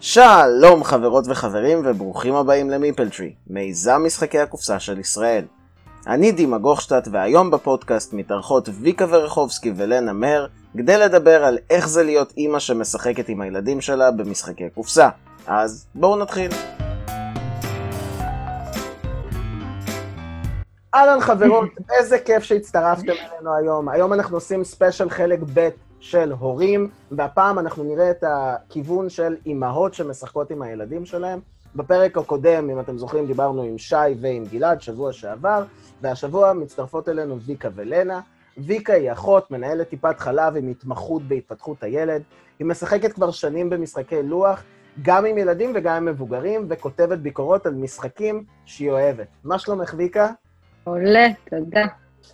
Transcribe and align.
שלום 0.00 0.84
חברות 0.84 1.24
וחברים 1.28 1.82
וברוכים 1.84 2.34
הבאים 2.34 2.70
למיפלטרי, 2.70 3.34
מיזם 3.46 4.02
משחקי 4.06 4.38
הקופסה 4.38 4.80
של 4.80 4.98
ישראל. 4.98 5.44
אני 6.06 6.32
דימה 6.32 6.58
גוכשטט 6.58 7.08
והיום 7.12 7.50
בפודקאסט 7.50 8.12
מתארחות 8.12 8.68
ויקה 8.80 9.06
ורחובסקי 9.08 9.72
ולנה 9.76 10.12
מר 10.12 10.46
כדי 10.76 10.98
לדבר 10.98 11.44
על 11.44 11.58
איך 11.70 11.88
זה 11.88 12.02
להיות 12.02 12.32
אימא 12.36 12.58
שמשחקת 12.58 13.28
עם 13.28 13.40
הילדים 13.40 13.80
שלה 13.80 14.10
במשחקי 14.10 14.70
קופסה. 14.74 15.08
אז 15.46 15.86
בואו 15.94 16.16
נתחיל. 16.16 16.50
אהלן 20.94 21.20
חברות, 21.20 21.68
איזה 21.98 22.18
כיף 22.18 22.42
שהצטרפתם 22.42 23.12
אלינו 23.12 23.54
היום. 23.54 23.88
היום 23.88 24.12
אנחנו 24.12 24.36
עושים 24.36 24.64
ספיישל 24.64 25.10
חלק 25.10 25.38
ב' 25.54 25.68
של 26.00 26.32
הורים, 26.32 26.88
והפעם 27.10 27.58
אנחנו 27.58 27.84
נראה 27.84 28.10
את 28.10 28.24
הכיוון 28.26 29.08
של 29.08 29.36
אימהות 29.46 29.94
שמשחקות 29.94 30.50
עם 30.50 30.62
הילדים 30.62 31.04
שלהם. 31.06 31.40
בפרק 31.76 32.18
הקודם, 32.18 32.70
אם 32.70 32.80
אתם 32.80 32.98
זוכרים, 32.98 33.26
דיברנו 33.26 33.62
עם 33.62 33.78
שי 33.78 33.96
ועם 34.20 34.44
גלעד, 34.52 34.80
שבוע 34.80 35.12
שעבר, 35.12 35.64
והשבוע 36.02 36.52
מצטרפות 36.52 37.08
אלינו 37.08 37.40
ויקה 37.40 37.68
ולנה. 37.74 38.20
ויקה 38.58 38.92
היא 38.92 39.12
אחות, 39.12 39.50
מנהלת 39.50 39.88
טיפת 39.88 40.18
חלב 40.18 40.56
עם 40.56 40.68
התמחות 40.68 41.22
בהתפתחות 41.22 41.82
הילד. 41.82 42.22
היא 42.58 42.66
משחקת 42.66 43.12
כבר 43.12 43.30
שנים 43.30 43.70
במשחקי 43.70 44.22
לוח, 44.22 44.62
גם 45.02 45.26
עם 45.26 45.38
ילדים 45.38 45.72
וגם 45.74 45.96
עם 45.96 46.04
מבוגרים, 46.04 46.66
וכותבת 46.68 47.18
ביקורות 47.18 47.66
על 47.66 47.74
משחקים 47.74 48.44
שהיא 48.64 48.90
אוהבת. 48.90 49.26
מה 49.44 49.58
שלומך, 49.58 49.94
ויקה? 49.96 50.30
מעולה, 50.86 51.26
תודה. 51.50 51.86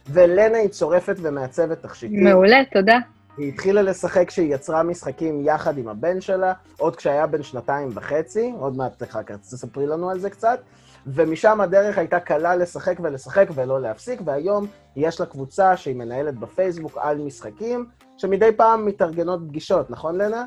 ולנה 0.09 0.59
היא 0.59 0.68
צורפת 0.68 1.16
ומעצבת 1.23 1.82
תכשיטים. 1.82 2.24
מעולה, 2.24 2.59
תודה. 2.73 2.99
היא 3.37 3.49
התחילה 3.49 3.82
לשחק 3.82 4.29
כשהיא 4.29 4.54
יצרה 4.54 4.82
משחקים 4.82 5.40
יחד 5.45 5.79
עם 5.79 5.88
הבן 5.88 6.21
שלה, 6.21 6.52
עוד 6.79 6.96
כשהיה 6.96 7.27
בן 7.27 7.43
שנתיים 7.43 7.88
וחצי, 7.95 8.52
עוד 8.59 8.77
מעט 8.77 9.02
אחר 9.02 9.23
כך 9.23 9.37
תספרי 9.37 9.87
לנו 9.87 10.10
על 10.10 10.18
זה 10.18 10.30
קצת, 10.30 10.60
ומשם 11.07 11.60
הדרך 11.60 11.99
הייתה 11.99 12.21
קלה 12.21 12.57
לשחק 12.57 12.96
ולשחק 13.02 13.49
ולא 13.55 13.80
להפסיק, 13.80 14.21
והיום 14.24 14.66
יש 14.96 15.21
לה 15.21 15.27
קבוצה 15.27 15.77
שהיא 15.77 15.96
מנהלת 15.96 16.38
בפייסבוק 16.38 16.99
על 17.01 17.18
משחקים, 17.18 17.87
שמדי 18.16 18.52
פעם 18.57 18.87
מתארגנות 18.87 19.40
פגישות, 19.49 19.90
נכון, 19.90 20.18
לנה? 20.18 20.45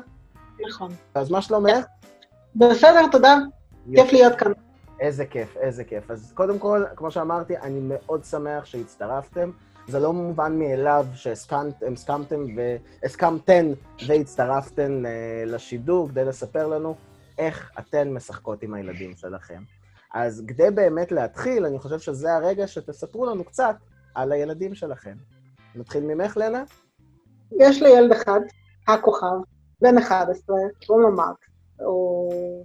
נכון. 0.68 0.90
אז 1.14 1.30
מה 1.30 1.42
שלומך? 1.42 1.86
בסדר, 2.56 3.06
תודה. 3.12 3.36
כיף 3.94 4.12
להיות 4.12 4.36
כאן. 4.36 4.52
איזה 5.00 5.26
כיף, 5.26 5.56
איזה 5.56 5.84
כיף. 5.84 6.10
אז 6.10 6.32
קודם 6.34 6.58
כל, 6.58 6.84
כמו 6.96 7.10
שאמרתי, 7.10 7.56
אני 7.58 7.80
מאוד 7.82 8.24
שמח 8.24 8.64
שהצטרפתם. 8.64 9.50
זה 9.88 9.98
לא 9.98 10.12
מובן 10.12 10.58
מאליו 10.58 11.06
שהסכמתם 11.14 12.46
והסכמתן 12.56 13.66
והצטרפתן 14.06 15.06
אה, 15.06 15.42
לשידור 15.46 16.08
כדי 16.08 16.24
לספר 16.24 16.66
לנו 16.66 16.94
איך 17.38 17.70
אתן 17.78 18.12
משחקות 18.12 18.62
עם 18.62 18.74
הילדים 18.74 19.16
שלכם. 19.16 19.62
אז 20.14 20.44
כדי 20.48 20.70
באמת 20.74 21.12
להתחיל, 21.12 21.66
אני 21.66 21.78
חושב 21.78 21.98
שזה 21.98 22.34
הרגע 22.34 22.66
שתספרו 22.66 23.26
לנו 23.26 23.44
קצת 23.44 23.76
על 24.14 24.32
הילדים 24.32 24.74
שלכם. 24.74 25.14
נתחיל 25.74 26.04
ממך, 26.04 26.36
לנה? 26.36 26.64
יש 27.52 27.82
לי 27.82 27.88
ילד 27.88 28.12
אחד, 28.12 28.40
הכוכב, 28.88 29.36
בן 29.80 29.98
11, 29.98 30.56
קוראים 30.86 31.06
לו 31.06 31.16
מרק. 31.16 31.46
הוא 31.78 32.64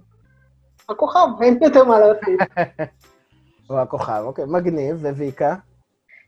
הכוכב, 0.88 1.26
אין 1.42 1.58
יותר 1.62 1.84
מה 1.84 1.98
להוסיף. 2.00 2.40
הוא 3.68 3.78
הכוכב, 3.78 4.22
אוקיי, 4.24 4.44
מגניב, 4.48 4.96
וויקה? 5.02 5.54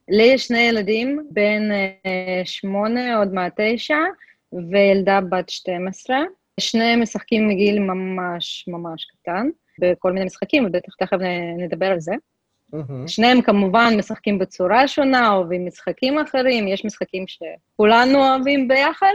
לי 0.09 0.23
יש 0.23 0.47
שני 0.47 0.59
ילדים, 0.59 1.29
בן 1.31 1.73
אה, 1.73 2.43
שמונה, 2.45 3.19
עוד 3.19 3.33
מעט 3.33 3.53
תשע, 3.57 3.99
וילדה 4.71 5.21
בת 5.21 5.49
12. 5.49 6.17
שניהם 6.61 7.03
משחקים 7.03 7.49
מגיל 7.49 7.79
ממש 7.79 8.65
ממש 8.69 9.05
קטן, 9.05 9.49
בכל 9.79 10.13
מיני 10.13 10.27
משחקים, 10.27 10.67
ובטח 10.67 10.95
תכף 10.99 11.17
נדבר 11.59 11.87
על 11.87 12.01
זה. 12.01 12.13
Mm-hmm. 12.75 13.07
שניהם 13.09 13.43
כמובן 13.43 13.95
משחקים 13.99 14.39
בצורה 14.39 14.89
שונה, 14.89 15.33
אוהבים 15.33 15.67
משחקים 15.67 16.19
אחרים, 16.19 16.69
יש 16.69 16.85
משחקים 16.85 17.25
שכולנו 17.27 18.19
אוהבים 18.19 18.69
ביחד, 18.69 19.15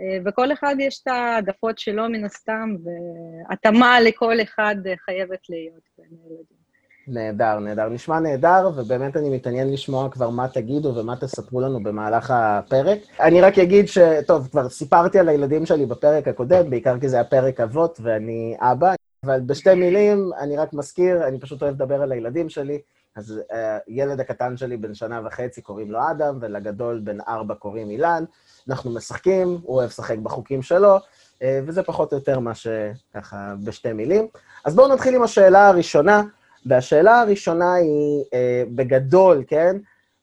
אה, 0.00 0.18
וכל 0.24 0.52
אחד 0.52 0.74
יש 0.78 1.00
את 1.02 1.08
העדפות 1.08 1.78
שלו 1.78 2.08
מן 2.08 2.24
הסתם, 2.24 2.76
והתאמה 2.84 4.00
לכל 4.00 4.42
אחד 4.42 4.76
חייבת 5.04 5.48
להיות 5.48 5.82
בין 5.98 6.18
הילדים. 6.24 6.67
נהדר, 7.08 7.58
נהדר. 7.58 7.88
נשמע 7.88 8.20
נהדר, 8.20 8.70
ובאמת 8.76 9.16
אני 9.16 9.30
מתעניין 9.30 9.72
לשמוע 9.72 10.08
כבר 10.10 10.30
מה 10.30 10.48
תגידו 10.48 10.94
ומה 10.94 11.16
תספרו 11.16 11.60
לנו 11.60 11.82
במהלך 11.82 12.30
הפרק. 12.34 12.98
אני 13.20 13.40
רק 13.40 13.58
אגיד 13.58 13.88
ש... 13.88 13.98
טוב, 14.26 14.48
כבר 14.50 14.68
סיפרתי 14.68 15.18
על 15.18 15.28
הילדים 15.28 15.66
שלי 15.66 15.86
בפרק 15.86 16.28
הקודם, 16.28 16.70
בעיקר 16.70 16.98
כי 16.98 17.08
זה 17.08 17.16
היה 17.16 17.24
פרק 17.24 17.60
אבות 17.60 17.98
ואני 18.02 18.56
אבא, 18.60 18.94
אבל 19.24 19.40
בשתי 19.40 19.74
מילים, 19.74 20.30
אני 20.40 20.56
רק 20.56 20.72
מזכיר, 20.72 21.28
אני 21.28 21.40
פשוט 21.40 21.62
אוהב 21.62 21.74
לדבר 21.74 22.02
על 22.02 22.12
הילדים 22.12 22.48
שלי. 22.48 22.78
אז 23.16 23.40
uh, 23.88 24.20
הקטן 24.20 24.56
שלי 24.56 24.76
בן 24.76 24.94
שנה 24.94 25.20
וחצי 25.26 25.62
קוראים 25.62 25.90
לו 25.90 25.98
אדם, 26.10 26.38
ולגדול 26.40 27.00
בן 27.04 27.18
ארבע 27.28 27.54
קוראים 27.54 27.90
אילן. 27.90 28.24
אנחנו 28.68 28.90
משחקים, 28.90 29.58
הוא 29.62 29.76
אוהב 29.76 29.88
לשחק 29.88 30.18
בחוקים 30.18 30.62
שלו, 30.62 30.96
uh, 30.96 31.42
וזה 31.66 31.82
פחות 31.82 32.12
או 32.12 32.18
יותר 32.18 32.38
מה 32.38 32.52
שככה 32.54 33.54
בשתי 33.64 33.92
מילים. 33.92 34.28
אז 34.64 34.74
בואו 34.76 34.94
נתחיל 34.94 35.14
עם 35.14 35.22
השאלה 35.22 35.68
הראשונה. 35.68 36.22
והשאלה 36.66 37.20
הראשונה 37.20 37.74
היא, 37.74 38.24
אה, 38.34 38.62
בגדול, 38.74 39.44
כן? 39.46 39.76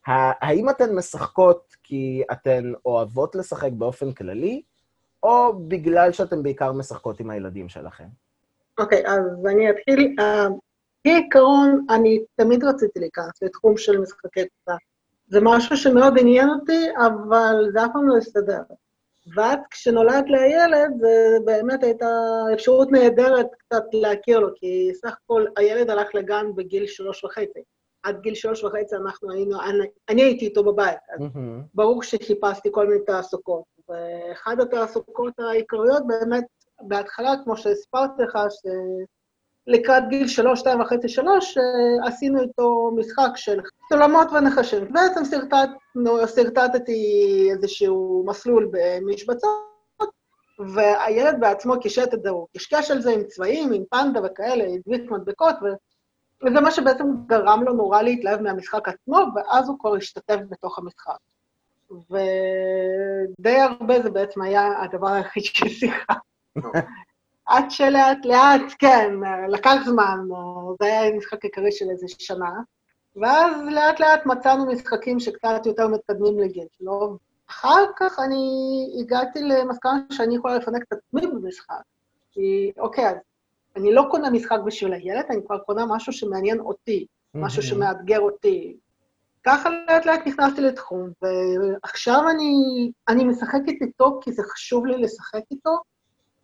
האם 0.07 0.69
אתן 0.69 0.95
משחקות 0.95 1.75
כי 1.83 2.23
אתן 2.31 2.71
אוהבות 2.85 3.35
לשחק 3.35 3.71
באופן 3.71 4.11
כללי, 4.11 4.61
או 5.23 5.53
בגלל 5.67 6.11
שאתן 6.11 6.43
בעיקר 6.43 6.71
משחקות 6.71 7.19
עם 7.19 7.29
הילדים 7.29 7.69
שלכם? 7.69 8.07
אוקיי, 8.77 9.05
okay, 9.05 9.09
אז 9.09 9.45
אני 9.45 9.69
אתחיל. 9.69 10.15
Uh, 10.19 10.53
כעיקרון, 11.05 11.85
אני 11.89 12.23
תמיד 12.35 12.63
רציתי 12.63 12.99
להיכנס 12.99 13.43
לתחום 13.43 13.77
של 13.77 13.97
משחקי 13.97 14.45
קצת. 14.45 14.77
זה 15.27 15.39
משהו 15.41 15.77
שמאוד 15.77 16.13
עניין 16.19 16.49
אותי, 16.49 16.87
אבל 16.97 17.65
זה 17.73 17.85
אף 17.85 17.89
פעם 17.93 18.07
לא 18.07 18.17
הסתדר. 18.17 18.61
ואז 19.35 19.59
כשנולד 19.71 20.25
לי 20.27 20.39
הילד, 20.39 20.91
זה 20.99 21.37
באמת 21.45 21.83
הייתה 21.83 22.05
אפשרות 22.53 22.91
נהדרת 22.91 23.47
קצת 23.59 23.83
להכיר 23.93 24.39
לו, 24.39 24.49
כי 24.55 24.91
סך 24.93 25.17
הכל 25.23 25.45
הילד 25.57 25.89
הלך 25.89 26.15
לגן 26.15 26.45
בגיל 26.55 26.87
שלוש 26.87 27.23
וחצי. 27.23 27.59
עד 28.03 28.21
גיל 28.21 28.35
שלוש 28.35 28.63
וחצי 28.63 28.95
אנחנו 28.95 29.31
היינו, 29.31 29.61
אני, 29.61 29.87
אני 30.09 30.23
הייתי 30.23 30.45
איתו 30.45 30.63
בבית, 30.63 30.97
אז 31.13 31.21
mm-hmm. 31.21 31.63
ברור 31.73 32.03
שחיפשתי 32.03 32.69
כל 32.71 32.87
מיני 32.87 33.05
תעסוקות. 33.05 33.63
ואחת 33.89 34.59
התעסוקות 34.59 35.33
העיקריות 35.39 36.03
באמת, 36.07 36.45
בהתחלה, 36.81 37.33
כמו 37.43 37.57
שהספרתי 37.57 38.23
לך, 38.23 38.37
לקראת 39.67 40.03
גיל 40.09 40.27
שלוש, 40.27 40.59
שתיים 40.59 40.81
וחצי, 40.81 41.09
שלוש, 41.09 41.57
אה, 41.57 42.07
עשינו 42.07 42.41
איתו 42.41 42.91
משחק 42.95 43.31
של 43.35 43.59
סולמות 43.89 44.27
ונחשים. 44.31 44.93
בעצם 44.93 45.21
שרטטתי 46.35 47.47
איזשהו 47.51 48.23
מסלול 48.27 48.71
במשבצות, 48.71 49.49
והילד 50.73 51.39
בעצמו 51.39 51.79
קישט 51.79 52.13
את 52.13 52.21
זה, 52.21 52.29
הוא 52.29 52.47
קשקש 52.57 52.91
על 52.91 53.01
זה 53.01 53.11
עם 53.11 53.23
צבעים, 53.23 53.73
עם 53.73 53.83
פנדה 53.89 54.19
וכאלה, 54.23 54.63
הדביק 54.63 55.11
מדבקות, 55.11 55.55
ו... 55.63 55.65
וזה 56.45 56.61
מה 56.61 56.71
שבעצם 56.71 57.05
גרם 57.25 57.63
לו 57.63 57.73
נורא 57.73 58.01
להתלהב 58.01 58.41
מהמשחק 58.41 58.87
עצמו, 58.87 59.17
ואז 59.35 59.69
הוא 59.69 59.79
כבר 59.79 59.95
השתתף 59.95 60.39
בתוך 60.49 60.79
המשחק. 60.79 61.17
ודי 61.91 63.57
הרבה 63.57 64.01
זה 64.01 64.09
בעצם 64.09 64.41
היה 64.41 64.83
הדבר 64.83 65.07
היחיד 65.07 65.43
ששיחה. 65.43 66.13
עד 67.45 67.71
שלאט 67.71 68.25
לאט, 68.25 68.61
כן, 68.79 69.13
לקח 69.49 69.75
זמן, 69.85 70.19
זה 70.81 70.85
היה 70.85 71.17
משחק 71.17 71.43
עיקרי 71.43 71.71
של 71.71 71.89
איזה 71.89 72.05
שנה, 72.07 72.51
ואז 73.15 73.61
לאט 73.71 73.99
לאט 73.99 74.25
מצאנו 74.25 74.65
משחקים 74.65 75.19
שקצת 75.19 75.65
יותר 75.65 75.87
מתקדמים 75.87 76.39
לגיל 76.39 76.67
שלו. 76.77 77.17
אחר 77.49 77.85
כך 77.95 78.19
אני 78.19 78.45
הגעתי 78.99 79.43
למסקנה 79.43 79.99
שאני 80.11 80.35
יכולה 80.35 80.55
לפנק 80.55 80.83
את 80.83 80.93
עצמי 80.93 81.27
במשחק. 81.27 81.81
כי, 82.31 82.71
אוקיי, 82.77 83.09
אז 83.09 83.15
אני 83.75 83.93
לא 83.93 84.07
קונה 84.11 84.29
משחק 84.29 84.57
בשביל 84.65 84.93
הילד, 84.93 85.25
אני 85.29 85.39
כבר 85.45 85.57
קונה 85.57 85.85
משהו 85.85 86.13
שמעניין 86.13 86.59
אותי, 86.59 87.05
משהו 87.35 87.63
שמאתגר 87.63 88.19
אותי. 88.19 88.77
ככה 89.43 89.69
לאט 89.69 90.05
לאט 90.05 90.27
נכנסתי 90.27 90.61
לתחום, 90.61 91.09
ועכשיו 91.21 92.29
אני, 92.29 92.53
אני 93.07 93.23
משחקת 93.23 93.81
איתו 93.81 94.19
כי 94.21 94.31
זה 94.31 94.43
חשוב 94.43 94.85
לי 94.85 94.97
לשחק 94.97 95.41
איתו, 95.51 95.77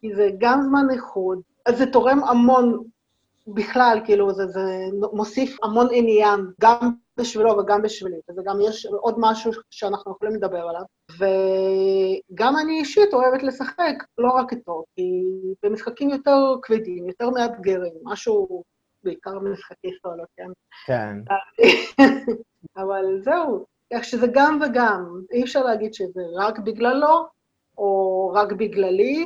כי 0.02 0.16
זה 0.16 0.30
גם 0.38 0.62
זמן 0.62 0.88
איחוד, 0.92 1.42
אז 1.66 1.78
זה 1.78 1.86
תורם 1.86 2.24
המון 2.24 2.84
בכלל, 3.48 4.00
כאילו, 4.06 4.34
זה, 4.34 4.48
זה 4.48 4.62
מוסיף 5.14 5.58
המון 5.64 5.88
עניין, 5.92 6.40
גם 6.62 6.92
בשבילו 7.18 7.58
וגם 7.58 7.82
בשבילי, 7.82 8.16
וזה 8.30 8.42
גם 8.46 8.62
יש 8.62 8.86
עוד 8.86 9.16
משהו 9.18 9.52
שאנחנו 9.70 10.12
יכולים 10.12 10.36
לדבר 10.36 10.68
עליו. 10.68 10.82
וגם 11.12 12.58
אני 12.58 12.80
אישית 12.80 13.14
אוהבת 13.14 13.44
לשחק, 13.44 14.04
לא 14.18 14.30
רק 14.30 14.52
איתו, 14.54 14.84
כי 14.96 15.24
במשחקים 15.64 16.10
יותר 16.10 16.56
כבדים, 16.62 17.08
יותר 17.08 17.30
מאתגרים, 17.30 17.94
משהו, 18.04 18.64
בעיקר 19.04 19.40
במשחקי 19.40 19.90
סולו, 20.02 20.24
כן? 20.38 20.52
כן. 20.86 21.18
אבל 22.82 23.22
זהו, 23.24 23.66
איך 23.92 24.04
שזה 24.04 24.28
גם 24.34 24.60
וגם, 24.62 25.22
אי 25.32 25.44
אפשר 25.44 25.64
להגיד 25.64 25.94
שזה 25.94 26.22
רק 26.36 26.60
בגללו, 26.60 27.26
או 27.78 28.32
רק 28.36 28.52
בגללי, 28.52 29.26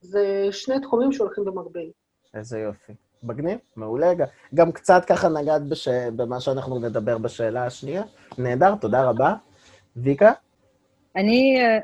זה 0.00 0.48
שני 0.52 0.80
תחומים 0.80 1.12
שהולכים 1.12 1.44
במקביל. 1.44 1.90
איזה 2.34 2.58
יופי. 2.58 2.92
מגניב, 3.22 3.58
מעולה. 3.76 4.12
גם 4.54 4.72
קצת 4.72 5.04
ככה 5.04 5.28
נגעת 5.28 5.68
בש... 5.68 5.88
במה 5.88 6.40
שאנחנו 6.40 6.78
נדבר 6.78 7.18
בשאלה 7.18 7.66
השנייה. 7.66 8.02
נהדר, 8.38 8.74
תודה 8.74 9.04
רבה. 9.04 9.34
ויקה? 9.96 10.32
אני 11.16 11.56
אה, 11.60 11.78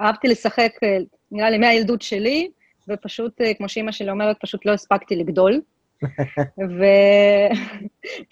אהבתי 0.00 0.28
לשחק, 0.28 0.72
אה, 0.82 0.98
נראה 1.32 1.50
לי, 1.50 1.58
מהילדות 1.58 2.02
שלי, 2.02 2.50
ופשוט, 2.88 3.40
אה, 3.40 3.54
כמו 3.54 3.68
שאימא 3.68 3.92
שלי 3.92 4.10
אומרת, 4.10 4.36
פשוט 4.40 4.66
לא 4.66 4.72
הספקתי 4.72 5.16
לגדול. 5.16 5.60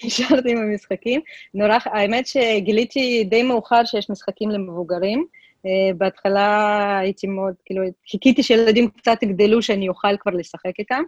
ונשארתי 0.02 0.52
עם 0.52 0.58
המשחקים. 0.58 1.20
נורא, 1.54 1.78
האמת 1.84 2.26
שגיליתי 2.26 3.24
די 3.24 3.42
מאוחר 3.42 3.84
שיש 3.84 4.10
משחקים 4.10 4.50
למבוגרים. 4.50 5.26
Uh, 5.66 5.94
בהתחלה 5.96 6.98
הייתי 6.98 7.26
מאוד, 7.26 7.54
כאילו, 7.64 7.82
חיכיתי 8.10 8.42
שילדים 8.42 8.90
קצת 8.90 9.22
יגדלו, 9.22 9.62
שאני 9.62 9.88
אוכל 9.88 10.16
כבר 10.20 10.32
לשחק 10.32 10.78
איתם. 10.78 11.02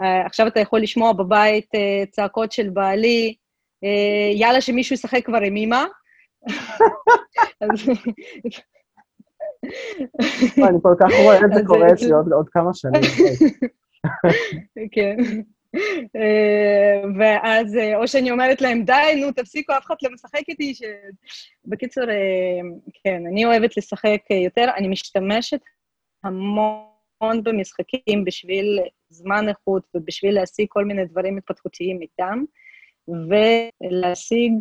Uh, 0.00 0.26
עכשיו 0.26 0.46
אתה 0.46 0.60
יכול 0.60 0.80
לשמוע 0.80 1.12
בבית 1.12 1.68
uh, 1.74 2.10
צעקות 2.10 2.52
של 2.52 2.70
בעלי, 2.70 3.34
יאללה, 4.34 4.60
שמישהו 4.60 4.94
ישחק 4.94 5.24
כבר 5.24 5.40
עם 5.40 5.56
אימא. 5.56 5.84
אני 10.58 10.78
כל 10.82 10.94
כך 11.00 11.08
רואה 11.22 11.36
את 11.44 11.54
זה 11.54 11.60
קורה 11.66 11.92
אצלי 11.92 12.12
עוד 12.12 12.48
כמה 12.48 12.70
שנים. 12.74 13.02
כן. 14.92 15.16
אה, 16.16 17.02
ואז, 17.18 17.76
אה, 17.76 17.96
או 17.96 18.08
שאני 18.08 18.30
אומרת 18.30 18.60
להם, 18.60 18.84
די, 18.84 19.20
נו, 19.20 19.32
תפסיקו, 19.32 19.72
אף 19.78 19.86
אחד 19.86 19.94
לא 20.02 20.10
משחק 20.10 20.42
איתי. 20.48 20.74
ש... 20.74 20.82
בקיצור, 21.64 22.04
אה, 22.10 22.60
כן, 23.04 23.22
אני 23.30 23.44
אוהבת 23.44 23.76
לשחק 23.76 24.20
יותר, 24.44 24.66
אני 24.76 24.88
משתמשת 24.88 25.60
המון 26.24 27.42
במשחקים 27.42 28.24
בשביל 28.24 28.80
זמן 29.08 29.48
איכות 29.48 29.82
ובשביל 29.94 30.34
להשיג 30.34 30.66
כל 30.68 30.84
מיני 30.84 31.04
דברים 31.04 31.38
התפתחותיים 31.38 32.02
איתם, 32.02 32.44
ולהשיג 33.08 34.52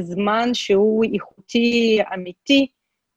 זמן 0.00 0.54
שהוא 0.54 1.04
איכותי, 1.14 1.98
אמיתי, 2.14 2.66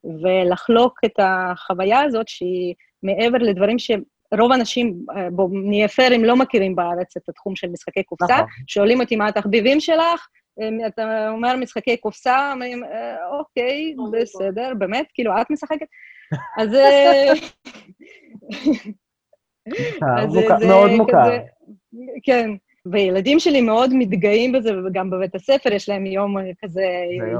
ולחלוק 0.03 1.00
את 1.06 1.19
החוויה 1.19 2.01
הזאת 2.01 2.27
שהיא 2.27 2.74
מעבר 3.03 3.38
לדברים 3.38 3.80
שהם 3.80 4.03
רוב 4.39 4.51
האנשים, 4.51 5.06
אה, 5.15 5.30
בואו 5.30 5.50
נהיה 5.51 5.88
פיירים, 5.88 6.25
לא 6.25 6.35
מכירים 6.35 6.75
בארץ 6.75 7.18
את 7.18 7.30
התחום 7.30 7.56
של 7.56 7.68
משחקי 7.68 8.03
קופסה. 8.03 8.33
נכון. 8.33 8.47
שואלים 8.68 9.01
אותי 9.01 9.15
מה 9.15 9.27
התחביבים 9.27 9.80
שלך, 9.80 10.27
אתה 10.88 11.30
אומר 11.30 11.56
משחקי 11.56 11.97
קופסה, 11.97 12.51
אומרים, 12.53 12.83
אה, 12.83 13.15
אוקיי, 13.39 13.95
בסדר, 14.12 14.74
באמת, 14.77 15.06
כאילו, 15.13 15.41
את 15.41 15.50
משחקת? 15.50 15.85
אז... 16.59 16.74
אה, 16.74 17.33
מאוד 20.68 20.91
מוכר. 20.91 21.38
כן. 22.24 22.50
וילדים 22.85 23.39
שלי 23.39 23.62
מאוד 23.62 23.94
מתגאים 23.94 24.51
בזה, 24.51 24.71
וגם 24.85 25.09
בבית 25.09 25.35
הספר 25.35 25.74
יש 25.74 25.89
להם 25.89 26.06
יום 26.06 26.35
כזה, 26.63 26.85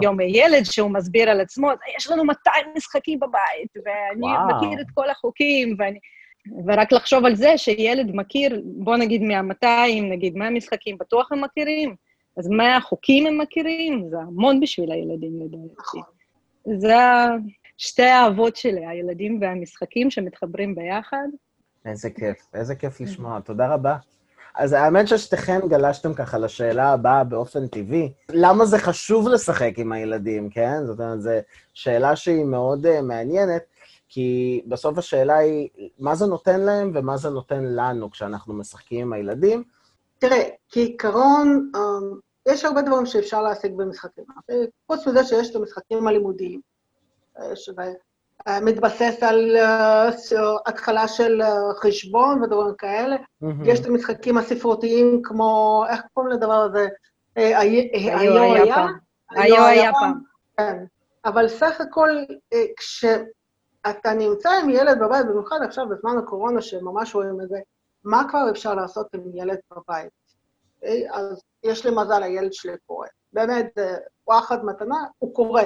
יום 0.02 0.22
ילד 0.22 0.64
שהוא 0.64 0.92
מסביר 0.92 1.30
על 1.30 1.42
עצמו, 1.42 1.72
יש 1.98 2.12
לנו 2.12 2.26
200 2.26 2.66
משחקים 2.78 3.20
בבית, 3.20 3.86
ואני 3.86 4.28
מכיר 4.48 4.82
את 4.82 4.88
כל 4.94 5.10
החוקים, 5.10 5.76
ואני... 5.80 6.00
ורק 6.68 6.92
לחשוב 6.92 7.26
על 7.26 7.36
זה 7.36 7.58
שילד 7.58 8.12
מכיר, 8.14 8.62
בוא 8.66 8.98
נגיד 8.98 9.22
מה-200, 9.22 10.02
נגיד 10.12 10.36
100 10.36 10.50
משחקים, 10.50 10.98
בטוח 10.98 11.32
הם 11.32 11.42
מכירים, 11.44 11.96
אז 12.38 12.48
100 12.48 12.82
חוקים 12.82 13.28
הם 13.28 13.38
מכירים, 13.38 14.08
זה 14.10 14.18
המון 14.20 14.60
בשביל 14.60 14.92
הילדים 14.92 15.40
לדעתי. 15.42 15.74
נכון. 15.80 16.02
זה 16.78 16.96
שתי 17.78 18.04
האהבות 18.04 18.56
שלי, 18.56 18.86
הילדים 18.86 19.42
והמשחקים 19.42 20.12
שמתחברים 20.12 20.76
ביחד. 20.76 21.28
איזה 21.86 22.10
כיף, 22.10 22.48
איזה 22.54 22.76
כיף 22.76 23.02
לשמוע, 23.02 23.40
תודה 23.40 23.74
רבה. 23.74 23.96
אז 24.56 24.74
האמת 24.74 25.08
ששתיכן 25.08 25.60
גלשתם 25.68 26.14
ככה 26.14 26.38
לשאלה 26.38 26.90
הבאה 26.90 27.24
באופן 27.24 27.68
טבעי. 27.68 28.12
למה 28.30 28.66
זה 28.66 28.80
חשוב 28.80 29.28
לשחק 29.28 29.72
עם 29.78 29.92
הילדים, 29.92 30.50
כן? 30.50 30.86
זאת 30.86 31.00
אומרת, 31.00 31.22
זו 31.22 31.32
שאלה 31.74 32.16
שהיא 32.16 32.44
מאוד 32.44 32.86
uh, 32.86 33.02
מעניינת. 33.02 33.64
כי 34.14 34.62
בסוף 34.68 34.98
השאלה 34.98 35.38
היא, 35.38 35.70
מה 36.00 36.16
זה 36.16 36.26
נותן 36.26 36.62
להם 36.62 36.92
ומה 36.94 37.18
זה 37.18 37.30
נותן 37.30 37.64
לנו 37.64 38.12
כשאנחנו 38.12 38.54
משחקים 38.54 39.02
עם 39.02 39.14
הילדים? 39.14 39.64
תראה, 40.20 40.50
כעיקרון, 40.70 41.72
אמ, 41.76 42.20
יש 42.48 42.66
הרבה 42.66 42.82
דברים 42.82 43.06
שאפשר 43.06 43.42
להשיג 43.42 43.74
במשחקים. 43.76 44.24
חוץ 44.88 45.08
מזה 45.08 45.24
שיש 45.24 45.50
את 45.50 45.56
המשחקים 45.56 46.08
הלימודיים, 46.08 46.62
אה, 47.40 47.56
שזה 47.56 47.94
אה, 48.48 48.60
על 49.22 49.56
אה, 49.58 50.10
התחלה 50.66 51.08
של 51.08 51.42
חשבון 51.82 52.44
ודברים 52.44 52.76
כאלה. 52.78 53.16
Mm-hmm. 53.16 53.48
יש 53.66 53.80
את 53.80 53.86
המשחקים 53.86 54.38
הספרותיים 54.38 55.22
כמו, 55.24 55.84
איך 55.90 56.02
קוראים 56.14 56.32
לדבר 56.32 56.54
הזה? 56.62 56.88
היו 57.36 58.42
היה 58.42 58.76
פעם. 58.76 58.98
היו 59.30 59.66
היה 59.66 59.92
פעם. 59.94 60.20
כן. 60.58 60.86
אבל 61.26 61.48
סך 61.48 61.82
הכל, 61.82 62.10
כש... 62.78 63.06
אתה 63.90 64.14
נמצא 64.14 64.50
עם 64.50 64.70
ילד 64.70 65.00
בבית, 65.00 65.26
במיוחד 65.26 65.60
עכשיו 65.62 65.90
בזמן 65.90 66.18
הקורונה, 66.18 66.62
שממש 66.62 67.16
רואים 67.16 67.42
את 67.42 67.50
זה, 67.50 67.58
מה 68.04 68.30
כבר 68.30 68.50
אפשר 68.50 68.76
לעשות 68.76 69.08
עם 69.14 69.22
ילד 69.34 69.58
בבית? 69.72 70.10
אוקיי? 70.76 71.12
אז 71.12 71.42
יש 71.64 71.86
לי 71.86 71.92
מזל, 71.96 72.24
הילד 72.24 72.54
שלי 72.54 72.72
קורא. 72.86 73.08
באמת, 73.34 73.78
וואחד 74.28 74.66
מתנה, 74.66 74.98
הוא 75.20 75.34
קורא. 75.36 75.62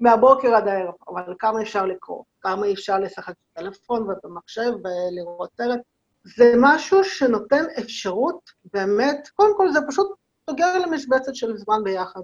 מהבוקר 0.00 0.54
עד 0.54 0.68
הערב, 0.68 0.94
אבל 1.08 1.34
כמה 1.38 1.62
אפשר 1.62 1.86
לקרוא? 1.86 2.24
כמה 2.40 2.72
אפשר 2.72 2.98
לשחק 2.98 3.34
בטלפון 3.52 4.06
ובמחשב 4.10 4.72
ולראות 4.84 5.50
סרט? 5.56 5.80
זה 6.36 6.54
משהו 6.60 7.04
שנותן 7.04 7.64
אפשרות, 7.78 8.50
באמת, 8.72 9.28
קודם 9.28 9.56
כל 9.56 9.72
זה 9.72 9.78
פשוט 9.88 10.08
סוגר 10.50 10.78
למשבצת 10.78 11.34
של 11.34 11.56
זמן 11.56 11.84
ביחד. 11.84 12.20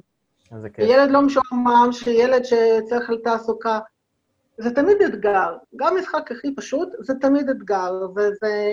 איזה 0.52 0.70
כיף. 0.70 0.84
ילד 0.88 1.10
לא 1.10 1.22
משועמם, 1.22 1.88
שילד 1.92 2.44
שצריך 2.44 3.10
לתעסוקה, 3.10 3.78
זה 4.58 4.74
תמיד 4.74 5.02
אתגר. 5.02 5.56
גם 5.76 5.96
משחק 5.98 6.32
הכי 6.32 6.54
פשוט, 6.54 6.88
זה 6.98 7.14
תמיד 7.20 7.48
אתגר, 7.48 8.06
וזה 8.16 8.70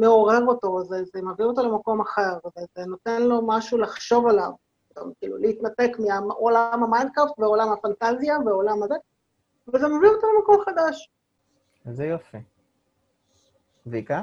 מעורר 0.00 0.44
אותו, 0.46 0.84
זה, 0.84 0.96
זה 1.14 1.22
מביא 1.22 1.44
אותו 1.44 1.62
למקום 1.62 2.00
אחר, 2.00 2.38
וזה 2.46 2.86
נותן 2.86 3.22
לו 3.22 3.40
משהו 3.46 3.78
לחשוב 3.78 4.26
עליו. 4.26 4.50
כאילו, 5.20 5.36
להתנתק 5.36 5.96
מעולם 6.26 6.84
ה 6.84 6.89
Minecraft 6.89 7.38
ועולם 7.38 7.72
הפנטזיה 7.72 8.36
ועולם 8.46 8.82
הזה, 8.82 8.94
וזה 9.74 9.88
מביא 9.88 10.08
אותו 10.08 10.26
למקום 10.36 10.64
חדש. 10.64 11.10
איזה 11.86 12.04
יופי. 12.04 12.38
ויקה? 13.86 14.22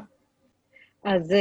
אז 1.03 1.31
uh, 1.31 1.36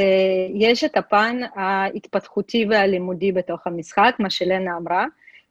יש 0.53 0.83
את 0.83 0.97
הפן 0.97 1.39
ההתפתחותי 1.55 2.65
והלימודי 2.69 3.31
בתוך 3.31 3.67
המשחק, 3.67 4.15
מה 4.19 4.29
שלנה 4.29 4.77
אמרה. 4.77 5.05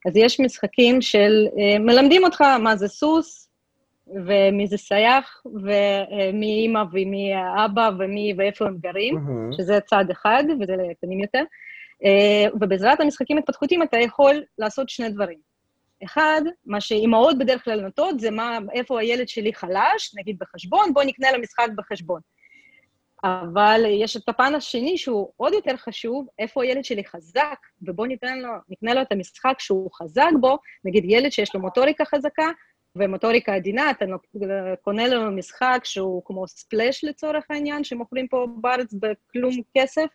אז 0.07 0.13
יש 0.17 0.41
משחקים 0.41 1.03
של, 1.03 1.47
uh, 1.47 1.79
מלמדים 1.79 2.25
אותך 2.25 2.41
מה 2.41 2.77
זה 2.77 2.89
סוס, 2.89 3.44
ומי 4.07 4.67
זה 4.67 4.77
סייח, 4.77 5.43
ומי 5.47 6.61
אימא 6.63 6.83
ומי 6.93 7.33
אבא 7.65 7.91
ומי 7.99 8.35
ואיפה 8.39 8.67
הם 8.67 8.77
גרים, 8.79 9.17
mm-hmm. 9.17 9.57
שזה 9.57 9.81
צד 9.81 10.05
אחד, 10.11 10.45
וזה 10.61 10.73
לקטנים 10.77 11.21
יותר. 11.21 11.45
אה, 12.05 12.47
ובעזרת 12.55 13.01
המשחקים 13.01 13.39
התפתחותיים 13.39 13.83
אתה 13.83 13.99
יכול 13.99 14.43
לעשות 14.59 14.89
שני 14.89 15.09
דברים. 15.09 15.39
אחד, 16.05 16.43
מה 16.67 16.81
שאימהות 16.81 17.39
בדרך 17.39 17.65
כלל 17.65 17.81
נוטות, 17.81 18.21
זה 18.21 18.31
מה, 18.31 18.59
איפה 18.73 19.01
הילד 19.01 19.29
שלי 19.29 19.55
חלש, 19.55 20.15
נגיד 20.19 20.37
בחשבון, 20.39 20.95
בוא 20.95 21.03
נקנה 21.05 21.33
לו 21.33 21.39
משחק 21.43 21.69
בחשבון. 21.77 22.21
אבל 23.25 23.85
יש 23.89 24.17
את 24.17 24.29
הפן 24.29 24.55
השני 24.55 24.99
שהוא 24.99 25.33
עוד 25.37 25.53
יותר 25.53 25.77
חשוב, 25.77 26.27
איפה 26.39 26.63
הילד 26.63 26.85
שלי 26.85 27.05
חזק, 27.05 27.59
ובוא 27.83 28.07
ניתן 28.07 28.39
לו, 28.39 28.49
נקנה 28.69 28.95
לו 28.95 29.03
את 29.03 29.13
המשחק 29.13 29.55
שהוא 29.59 29.91
חזק 29.93 30.31
בו, 30.41 30.59
נגיד 30.85 31.05
ילד 31.05 31.33
שיש 31.33 31.55
לו 31.55 31.61
מוטוריקה 31.61 32.05
חזקה, 32.05 32.51
ומוטוריקה 32.99 33.55
עדינה, 33.55 33.91
אתה 33.91 34.05
קונה 34.83 35.07
לנו 35.07 35.31
משחק 35.33 35.81
שהוא 35.85 36.23
כמו 36.25 36.49
ספלאש 36.49 37.05
לצורך 37.05 37.45
העניין, 37.51 37.85
שמוכרים 37.85 38.29
פה 38.29 38.47
בארץ 38.61 38.93
בכלום 38.93 39.55
כסף, 39.79 40.07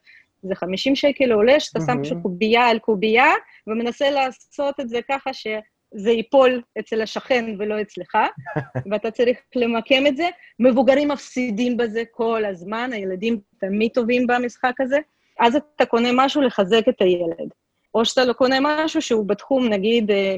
זה 0.42 0.56
50 0.56 0.96
שקל 0.96 1.32
עולה, 1.32 1.60
שאתה 1.60 1.80
שם 1.86 2.04
פשוט 2.04 2.18
קובייה 2.22 2.68
על 2.68 2.80
קובייה, 2.80 3.32
ומנסה 3.68 4.10
לעשות 4.10 4.80
את 4.80 4.90
זה 4.90 5.00
ככה 5.10 5.34
שזה 5.34 6.12
ייפול 6.12 6.62
אצל 6.80 7.02
השכן 7.02 7.56
ולא 7.60 7.82
אצלך, 7.82 8.18
ואתה 8.92 9.12
צריך 9.12 9.38
למקם 9.56 10.08
את 10.08 10.18
זה. 10.18 10.28
מבוגרים 10.60 11.08
מפסידים 11.08 11.78
בזה 11.78 12.04
כל 12.12 12.46
הזמן, 12.46 12.90
הילדים 12.94 13.40
תמיד 13.60 13.92
טובים 13.94 14.28
במשחק 14.28 14.82
הזה, 14.82 15.00
אז 15.40 15.56
אתה 15.56 15.86
קונה 15.86 16.10
משהו 16.14 16.42
לחזק 16.42 16.84
את 16.90 17.02
הילד. 17.02 17.50
או 17.94 18.06
שאתה 18.06 18.26
לא 18.26 18.34
קונה 18.34 18.58
משהו 18.62 19.02
שהוא 19.02 19.26
בתחום, 19.26 19.68
נגיד, 19.70 20.12
אה, 20.12 20.36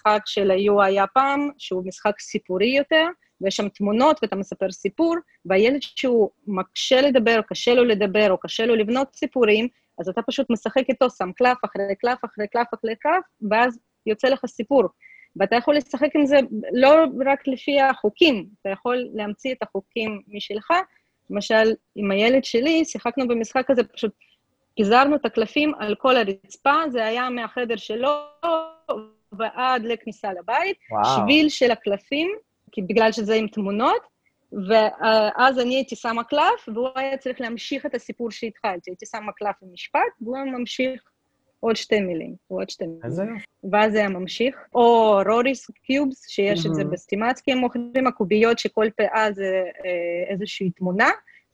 משחק 0.00 0.22
של 0.26 0.50
היו 0.50 0.82
היה 0.82 1.06
פעם, 1.06 1.50
שהוא 1.58 1.86
משחק 1.86 2.20
סיפורי 2.20 2.66
יותר, 2.66 3.06
ויש 3.40 3.56
שם 3.56 3.68
תמונות 3.68 4.18
ואתה 4.22 4.36
מספר 4.36 4.70
סיפור, 4.70 5.14
והילד 5.44 5.82
שהוא 5.82 6.30
מקשה 6.46 7.00
לדבר, 7.00 7.38
או 7.38 7.42
קשה 7.46 7.74
לו 7.74 7.84
לדבר, 7.84 8.30
או 8.30 8.38
קשה 8.38 8.66
לו 8.66 8.76
לבנות 8.76 9.08
סיפורים, 9.14 9.68
אז 9.98 10.08
אתה 10.08 10.22
פשוט 10.22 10.50
משחק 10.50 10.82
איתו, 10.88 11.10
שם 11.10 11.32
קלף 11.32 11.58
אחרי 11.64 11.94
קלף 11.98 12.18
אחרי 12.24 12.46
קלף 12.48 12.66
אחרי 12.74 12.96
קלף, 12.96 13.24
ואז 13.50 13.78
יוצא 14.06 14.28
לך 14.28 14.46
סיפור. 14.46 14.84
ואתה 15.36 15.56
יכול 15.56 15.76
לשחק 15.76 16.08
עם 16.14 16.26
זה 16.26 16.38
לא 16.72 16.94
רק 17.26 17.48
לפי 17.48 17.80
החוקים, 17.80 18.46
אתה 18.60 18.70
יכול 18.70 19.08
להמציא 19.14 19.52
את 19.52 19.62
החוקים 19.62 20.22
משלך, 20.28 20.70
למשל, 21.30 21.72
עם 21.94 22.10
הילד 22.10 22.44
שלי, 22.44 22.84
שיחקנו 22.84 23.28
במשחק 23.28 23.70
הזה, 23.70 23.84
פשוט 23.84 24.12
פיזרנו 24.76 25.16
את 25.16 25.24
הקלפים 25.24 25.72
על 25.78 25.94
כל 25.94 26.16
הרצפה, 26.16 26.74
זה 26.90 27.04
היה 27.06 27.30
מהחדר 27.30 27.76
שלו 27.76 28.08
ועד 29.38 29.82
לכניסה 29.84 30.32
לבית, 30.32 30.76
וואו. 30.90 31.04
שביל 31.04 31.48
של 31.48 31.70
הקלפים, 31.70 32.30
כי 32.72 32.82
בגלל 32.82 33.12
שזה 33.12 33.34
עם 33.34 33.48
תמונות, 33.48 34.02
ואז 34.68 35.58
אני 35.58 35.74
הייתי 35.74 35.96
שמה 35.96 36.24
קלף, 36.24 36.68
והוא 36.74 36.88
היה 36.94 37.16
צריך 37.16 37.40
להמשיך 37.40 37.86
את 37.86 37.94
הסיפור 37.94 38.30
שהתחלתי. 38.30 38.90
הייתי 38.90 39.06
שמה 39.06 39.32
קלף 39.32 39.56
במשפט, 39.62 40.00
והוא 40.20 40.36
היה 40.36 40.44
ממשיך 40.44 41.02
עוד 41.60 41.76
שתי 41.76 42.00
מילים, 42.00 42.34
עוד 42.48 42.70
שתי 42.70 42.86
מילים. 42.86 43.00
איזה 43.04 43.22
יופי. 43.22 43.44
ואז 43.72 43.92
זה 43.92 43.98
היה 43.98 44.08
ממשיך. 44.08 44.56
או 44.74 45.18
רוריס 45.26 45.70
קיובס, 45.70 46.28
שיש 46.28 46.66
את 46.66 46.74
זה 46.74 46.82
מהמם. 46.82 46.92
בסטימצקי, 46.94 47.52
הם 47.52 47.58
מוכרים 47.58 48.06
הקוביות 48.06 48.58
שכל 48.58 48.86
פאה 48.96 49.32
זה 49.32 49.62
אה, 49.84 50.32
איזושהי 50.32 50.70
תמונה, 50.70 51.10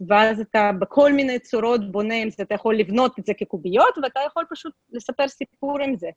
ואז 0.09 0.41
אתה 0.41 0.71
בכל 0.79 1.13
מיני 1.13 1.39
צורות 1.39 1.93
בונה 1.93 2.15
עם 2.15 2.31
זה, 2.31 2.43
אתה 2.43 2.55
יכול 2.55 2.77
לבנות 2.77 3.19
את 3.19 3.27
זה 3.27 3.35
כקוביות, 3.35 3.99
ואתה 4.03 4.21
יכול 4.27 4.45
פשוט 4.51 4.73
לספר 4.93 5.29
סיפור 5.29 5.81
עם 5.83 5.97
זה. 5.97 6.09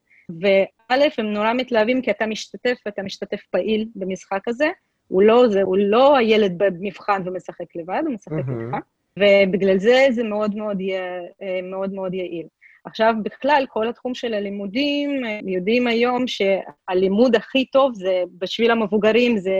וא', 0.41 0.95
הם 1.17 1.25
נורא 1.33 1.53
מתלהבים 1.53 2.01
כי 2.01 2.11
אתה 2.11 2.25
משתתף, 2.25 2.77
ואתה 2.85 3.03
משתתף 3.03 3.41
פעיל 3.51 3.85
במשחק 3.95 4.47
הזה. 4.47 4.67
הוא 5.07 5.23
לא, 5.23 5.47
זה, 5.47 5.61
הוא 5.61 5.77
לא 5.79 6.17
הילד 6.17 6.53
במבחן 6.57 7.21
ומשחק 7.25 7.75
לבד, 7.75 8.01
הוא 8.05 8.13
משחק 8.13 8.31
מהמם. 8.31 8.75
איתך. 8.75 8.85
ובגלל 9.19 9.77
זה 9.77 10.07
זה 10.11 10.23
מאוד 10.23 10.55
מאוד, 10.55 10.81
יה- 10.81 11.21
אה, 11.41 11.59
מאוד 11.63 11.93
מאוד 11.93 12.13
יעיל. 12.13 12.45
עכשיו, 12.85 13.13
בכלל, 13.23 13.65
כל 13.69 13.87
התחום 13.87 14.13
של 14.15 14.33
הלימודים, 14.33 15.25
אה, 15.25 15.39
יודעים 15.45 15.87
היום 15.87 16.23
שהלימוד 16.27 17.35
הכי 17.35 17.65
טוב 17.65 17.93
זה, 17.93 18.23
בשביל 18.37 18.71
המבוגרים, 18.71 19.37
זה 19.37 19.51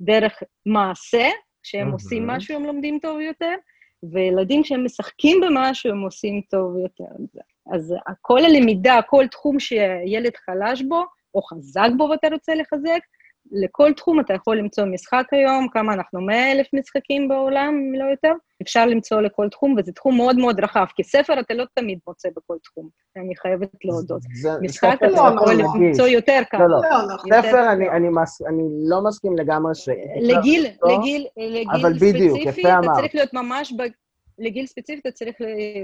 דרך 0.00 0.42
מעשה, 0.66 1.28
כשהם. 1.62 1.90
עושים 1.90 2.26
משהו 2.26 2.56
הם 2.56 2.64
לומדים 2.64 2.98
טוב 3.02 3.20
יותר, 3.20 3.54
וילדים 4.02 4.62
כשהם 4.62 4.84
משחקים 4.84 5.40
במשהו 5.40 5.90
הם 5.90 6.00
עושים 6.00 6.40
טוב 6.50 6.76
יותר. 6.76 7.24
אז 7.72 7.94
כל 8.20 8.44
הלמידה, 8.44 9.00
כל 9.06 9.26
תחום 9.30 9.60
שילד 9.60 10.36
חלש 10.36 10.82
בו, 10.82 11.04
או 11.34 11.42
חזק 11.42 11.88
בו 11.96 12.04
ואתה 12.04 12.28
רוצה 12.32 12.54
לחזק, 12.54 13.00
לכל 13.52 13.92
תחום 13.96 14.20
אתה 14.20 14.34
יכול 14.34 14.56
למצוא 14.58 14.84
משחק 14.84 15.26
היום, 15.32 15.68
כמה 15.72 15.94
אנחנו, 15.94 16.20
100 16.20 16.52
אלף 16.52 16.66
משחקים 16.72 17.28
בעולם, 17.28 17.68
אם 17.68 18.00
לא 18.00 18.04
יותר, 18.04 18.32
אפשר 18.62 18.86
למצוא 18.86 19.20
לכל 19.20 19.48
תחום, 19.48 19.74
וזה 19.78 19.92
תחום 19.92 20.16
מאוד 20.16 20.36
מאוד 20.36 20.60
רחב, 20.60 20.84
כי 20.96 21.04
ספר 21.04 21.40
אתה 21.40 21.54
לא 21.54 21.64
תמיד 21.74 21.98
מוצא 22.06 22.28
בכל 22.36 22.56
תחום, 22.64 22.88
אני 23.16 23.36
חייבת 23.36 23.68
להודות. 23.84 24.22
זה- 24.42 24.50
משחק 24.62 24.96
אתה 24.98 25.10
זה 25.10 25.16
יכול 25.16 25.48
רגיש. 25.52 25.64
למצוא 25.74 26.06
יותר. 26.06 26.40
לא, 26.52 26.60
לא. 26.60 26.68
לא, 26.68 27.14
נכון. 27.14 27.32
יותר 27.34 27.48
ספר, 27.48 27.72
אני. 27.72 27.88
אני, 27.90 28.08
מס, 28.08 28.42
אני 28.42 28.62
לא 28.88 29.04
מסכים 29.04 29.36
לגמרי 29.38 29.74
ש... 29.74 29.88
לגיל, 30.20 30.66
לא, 30.82 30.98
לגיל, 30.98 31.26
לגיל 31.36 31.98
ספציפי, 32.30 32.62
אתה. 32.68 32.92
צריך 32.96 33.14
להיות 33.14 33.34
ממש, 33.34 33.72
ב... 33.72 33.82
לגיל 34.38 34.66
ספציפי 34.66 35.00
אתה 35.00 35.10
צריך 35.10 35.36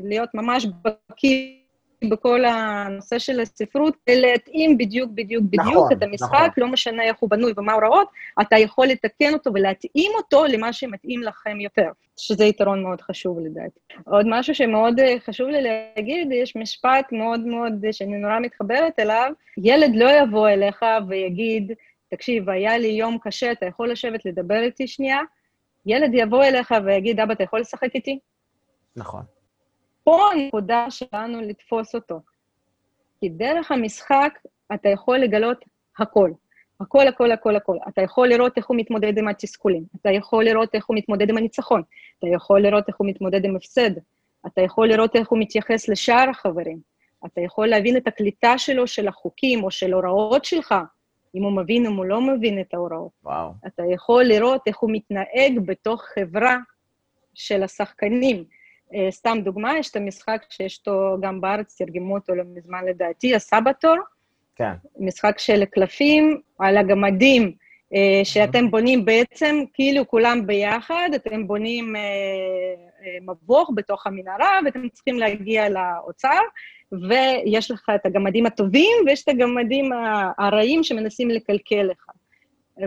להיות 0.03 0.29
ממש 0.35 0.67
בקיא 0.85 1.66
בכל 2.05 2.45
הנושא 2.45 3.19
של 3.19 3.41
הספרות, 3.41 3.97
להתאים 4.09 4.79
בדיוק, 4.79 5.11
בדיוק, 5.15 5.45
בדיוק 5.45 5.67
נכון, 5.67 5.93
את 5.93 6.03
המשחק, 6.03 6.33
נכון. 6.33 6.65
לא 6.65 6.69
משנה 6.69 7.03
איך 7.03 7.17
הוא 7.19 7.31
בנוי 7.31 7.53
ומה 7.57 7.73
ההוראות, 7.73 8.09
אתה 8.41 8.59
יכול 8.59 8.87
לתקן 8.87 9.33
אותו 9.33 9.51
ולהתאים 9.55 10.13
אותו 10.17 10.45
למה 10.45 10.73
שמתאים 10.73 11.23
לכם 11.23 11.61
יותר, 11.61 11.91
שזה 12.17 12.45
יתרון 12.45 12.83
מאוד 12.83 13.01
חשוב 13.01 13.41
לדעתי. 13.41 13.81
עוד 14.05 14.27
משהו 14.29 14.55
שמאוד 14.55 15.01
אה, 15.01 15.15
חשוב 15.27 15.49
לי 15.49 15.63
להגיד, 15.63 16.33
יש 16.33 16.57
משפט 16.57 17.13
מאוד 17.13 17.41
מאוד, 17.41 17.85
אה, 17.85 17.93
שאני 17.93 18.19
נורא 18.19 18.39
מתחברת 18.41 18.99
אליו, 18.99 19.33
ילד 19.59 19.97
לא 19.97 20.11
יבוא 20.23 20.49
אליך 20.49 20.85
ויגיד, 21.09 21.73
תקשיב, 22.11 22.51
היה 22.51 22.79
לי 22.79 22.89
יום 22.89 23.19
קשה, 23.19 23.53
אתה 23.53 23.67
יכול 23.67 23.91
לשבת 23.91 24.25
לדבר 24.25 24.63
איתי 24.63 24.87
שנייה? 24.87 25.21
ילד 25.87 26.11
יבוא 26.15 26.45
אליך 26.45 26.75
ויגיד, 26.85 27.21
אבא, 27.21 27.33
אתה 27.33 27.43
יכול 27.43 27.61
לשחק 27.61 27.95
איתי? 27.95 28.19
נכון. 28.97 29.36
פה 30.07 30.31
הנקודה 30.33 30.87
שלנו 30.91 31.41
לתפוס 31.41 31.95
אותו. 31.95 32.21
כי 33.21 33.29
דרך 33.29 33.73
המשחק 33.73 34.39
אתה 34.75 34.89
יכול 34.89 35.19
לגלות 35.19 35.65
הכל. 35.99 36.31
הכל, 36.81 37.09
הכל, 37.09 37.33
הכל, 37.33 37.57
הכל. 37.57 37.77
אתה 37.89 38.03
יכול 38.03 38.29
לראות 38.29 38.57
איך 38.57 38.67
הוא 38.67 38.77
מתמודד 38.77 39.19
עם 39.19 39.29
התסכולים, 39.29 39.85
אתה 40.01 40.11
יכול 40.11 40.45
לראות 40.45 40.75
איך 40.75 40.87
הוא 40.87 40.97
מתמודד 40.97 41.31
עם 41.31 41.37
הניצחון, 41.37 41.83
אתה 42.19 42.27
יכול 42.27 42.61
לראות 42.61 42.89
איך 42.89 42.97
הוא 42.97 43.07
מתמודד 43.07 43.45
עם 43.45 43.57
הפסד, 43.57 43.91
אתה 44.47 44.61
יכול 44.61 44.89
לראות 44.89 45.17
איך 45.17 45.29
הוא 45.29 45.39
מתייחס 45.39 45.89
לשאר 45.89 46.31
החברים, 46.31 46.79
אתה 47.27 47.41
יכול 47.41 47.67
להבין 47.67 47.97
את 47.97 48.07
הקליטה 48.07 48.59
שלו 48.59 48.87
של 48.87 49.09
החוקים 49.09 49.65
או 49.65 49.71
של 49.71 49.93
הוראות 49.93 50.45
שלך, 50.45 50.75
אם 51.35 51.43
הוא 51.43 51.53
מבין 51.53 51.87
או 51.87 51.93
הוא 51.93 52.05
לא 52.05 52.21
מבין 52.21 52.61
את 52.61 52.75
ההוראות. 52.75 53.13
וואו. 53.25 53.53
אתה 53.67 53.83
יכול 53.95 54.25
לראות 54.25 54.61
איך 54.67 54.79
הוא 54.79 54.91
מתנהג 54.93 55.59
בתוך 55.67 56.03
חברה 56.03 56.57
של 57.35 57.63
השחקנים. 57.63 58.45
אה, 58.95 59.09
סתם 59.11 59.39
דוגמה, 59.45 59.79
יש 59.79 59.91
את 59.91 59.97
המשחק 59.97 60.43
שיש 60.51 60.79
אותו 60.79 61.17
גם 61.21 61.41
בארץ, 61.41 61.77
תרגמו 61.79 62.15
אותו 62.15 62.35
לא 62.35 62.43
מזמן 62.55 62.85
לדעתי, 62.85 63.35
הסבתור, 63.35 63.97
כן. 64.57 64.73
משחק 64.99 65.39
של 65.39 65.65
קלפים 65.65 66.41
על 66.59 66.77
הגמדים, 66.77 67.53
אה, 67.95 68.21
שאתם 68.25 68.71
בונים 68.71 69.05
בעצם, 69.05 69.65
כאילו 69.75 70.09
כולם 70.09 70.47
ביחד, 70.47 71.09
אתם 71.15 71.47
בונים 71.47 71.97
אה, 71.97 72.03
מבוך 73.21 73.71
בתוך 73.75 74.07
המנהרה, 74.07 74.59
ואתם 74.65 74.89
צריכים 74.89 75.19
להגיע 75.19 75.69
לאוצר, 75.69 76.41
ויש 77.09 77.71
לך 77.71 77.91
את 77.95 78.07
הגמדים 78.07 78.47
הטובים, 78.47 78.97
ויש 79.07 79.23
את 79.23 79.29
הגמדים 79.29 79.91
הרעים 80.39 80.83
שמנסים 80.83 81.31
לקלקל 81.31 81.83
לך. 81.83 82.07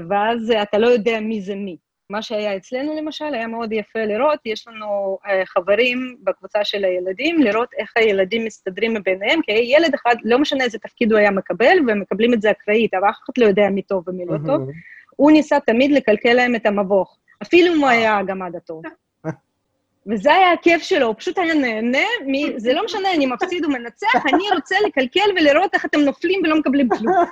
ואז 0.09 0.53
אתה 0.61 0.77
לא 0.77 0.87
יודע 0.87 1.19
מי 1.19 1.41
זה 1.41 1.55
מי. 1.55 1.77
מה 2.09 2.21
שהיה 2.21 2.55
אצלנו 2.55 2.95
למשל, 2.97 3.33
היה 3.33 3.47
מאוד 3.47 3.73
יפה 3.73 4.05
לראות, 4.05 4.39
יש 4.45 4.67
לנו 4.67 5.17
אה, 5.27 5.45
חברים 5.45 6.17
בקבוצה 6.23 6.63
של 6.63 6.85
הילדים, 6.85 7.41
לראות 7.41 7.69
איך 7.77 7.91
הילדים 7.95 8.45
מסתדרים 8.45 8.93
ביניהם, 9.05 9.41
כי 9.41 9.51
ילד 9.51 9.93
אחד, 9.93 10.15
לא 10.23 10.39
משנה 10.39 10.63
איזה 10.63 10.79
תפקיד 10.79 11.11
הוא 11.11 11.19
היה 11.19 11.31
מקבל, 11.31 11.77
והם 11.87 11.99
מקבלים 11.99 12.33
את 12.33 12.41
זה 12.41 12.51
אקראית, 12.51 12.93
אבל 12.93 13.09
אף 13.09 13.15
אחד 13.25 13.33
לא 13.37 13.45
יודע 13.45 13.69
מי 13.69 13.81
טוב 13.81 14.03
ומי 14.07 14.25
לא 14.25 14.37
טוב. 14.45 14.69
הוא 15.15 15.31
ניסה 15.31 15.59
תמיד 15.59 15.91
לקלקל 15.91 16.33
להם 16.33 16.55
את 16.55 16.65
המבוך, 16.65 17.17
אפילו 17.43 17.73
אם 17.73 17.79
הוא 17.79 17.87
היה 17.89 18.17
הגמד 18.17 18.55
הטוב. 18.55 18.83
וזה 20.11 20.33
היה 20.33 20.51
הכיף 20.51 20.81
שלו, 20.81 21.07
הוא 21.07 21.15
פשוט 21.17 21.37
היה 21.37 21.53
נהנה, 21.53 22.07
מ... 22.27 22.59
זה 22.59 22.73
לא 22.73 22.85
משנה, 22.85 23.13
אני 23.13 23.25
מפסיד 23.25 23.65
או 23.65 23.69
מנצח, 23.69 24.25
אני 24.33 24.43
רוצה 24.55 24.75
לקלקל 24.87 25.29
ולראות 25.35 25.73
איך 25.73 25.85
אתם 25.85 25.99
נופלים 25.99 26.41
ולא 26.43 26.59
מקבלים 26.59 26.89
כלום. 26.89 27.15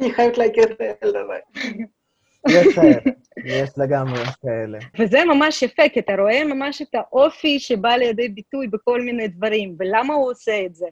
אני 0.00 0.12
חייבת 0.12 0.38
להכיר 0.38 0.64
את 0.64 0.80
הילד 0.80 1.16
הזה. 1.16 1.34
יש 2.48 2.74
כאלה, 2.74 3.00
יש 3.44 3.70
לגמרי 3.76 4.24
כאלה. 4.42 4.78
וזה 4.98 5.24
ממש 5.24 5.62
יפה, 5.62 5.82
כי 5.88 6.00
אתה 6.00 6.14
רואה 6.18 6.44
ממש 6.44 6.82
את 6.82 6.94
האופי 6.94 7.58
שבא 7.58 7.96
לידי 7.96 8.28
ביטוי 8.28 8.66
בכל 8.66 9.02
מיני 9.02 9.28
דברים, 9.28 9.76
ולמה 9.78 10.14
הוא 10.14 10.30
עושה 10.30 10.66
את 10.66 10.74
זה, 10.74 10.86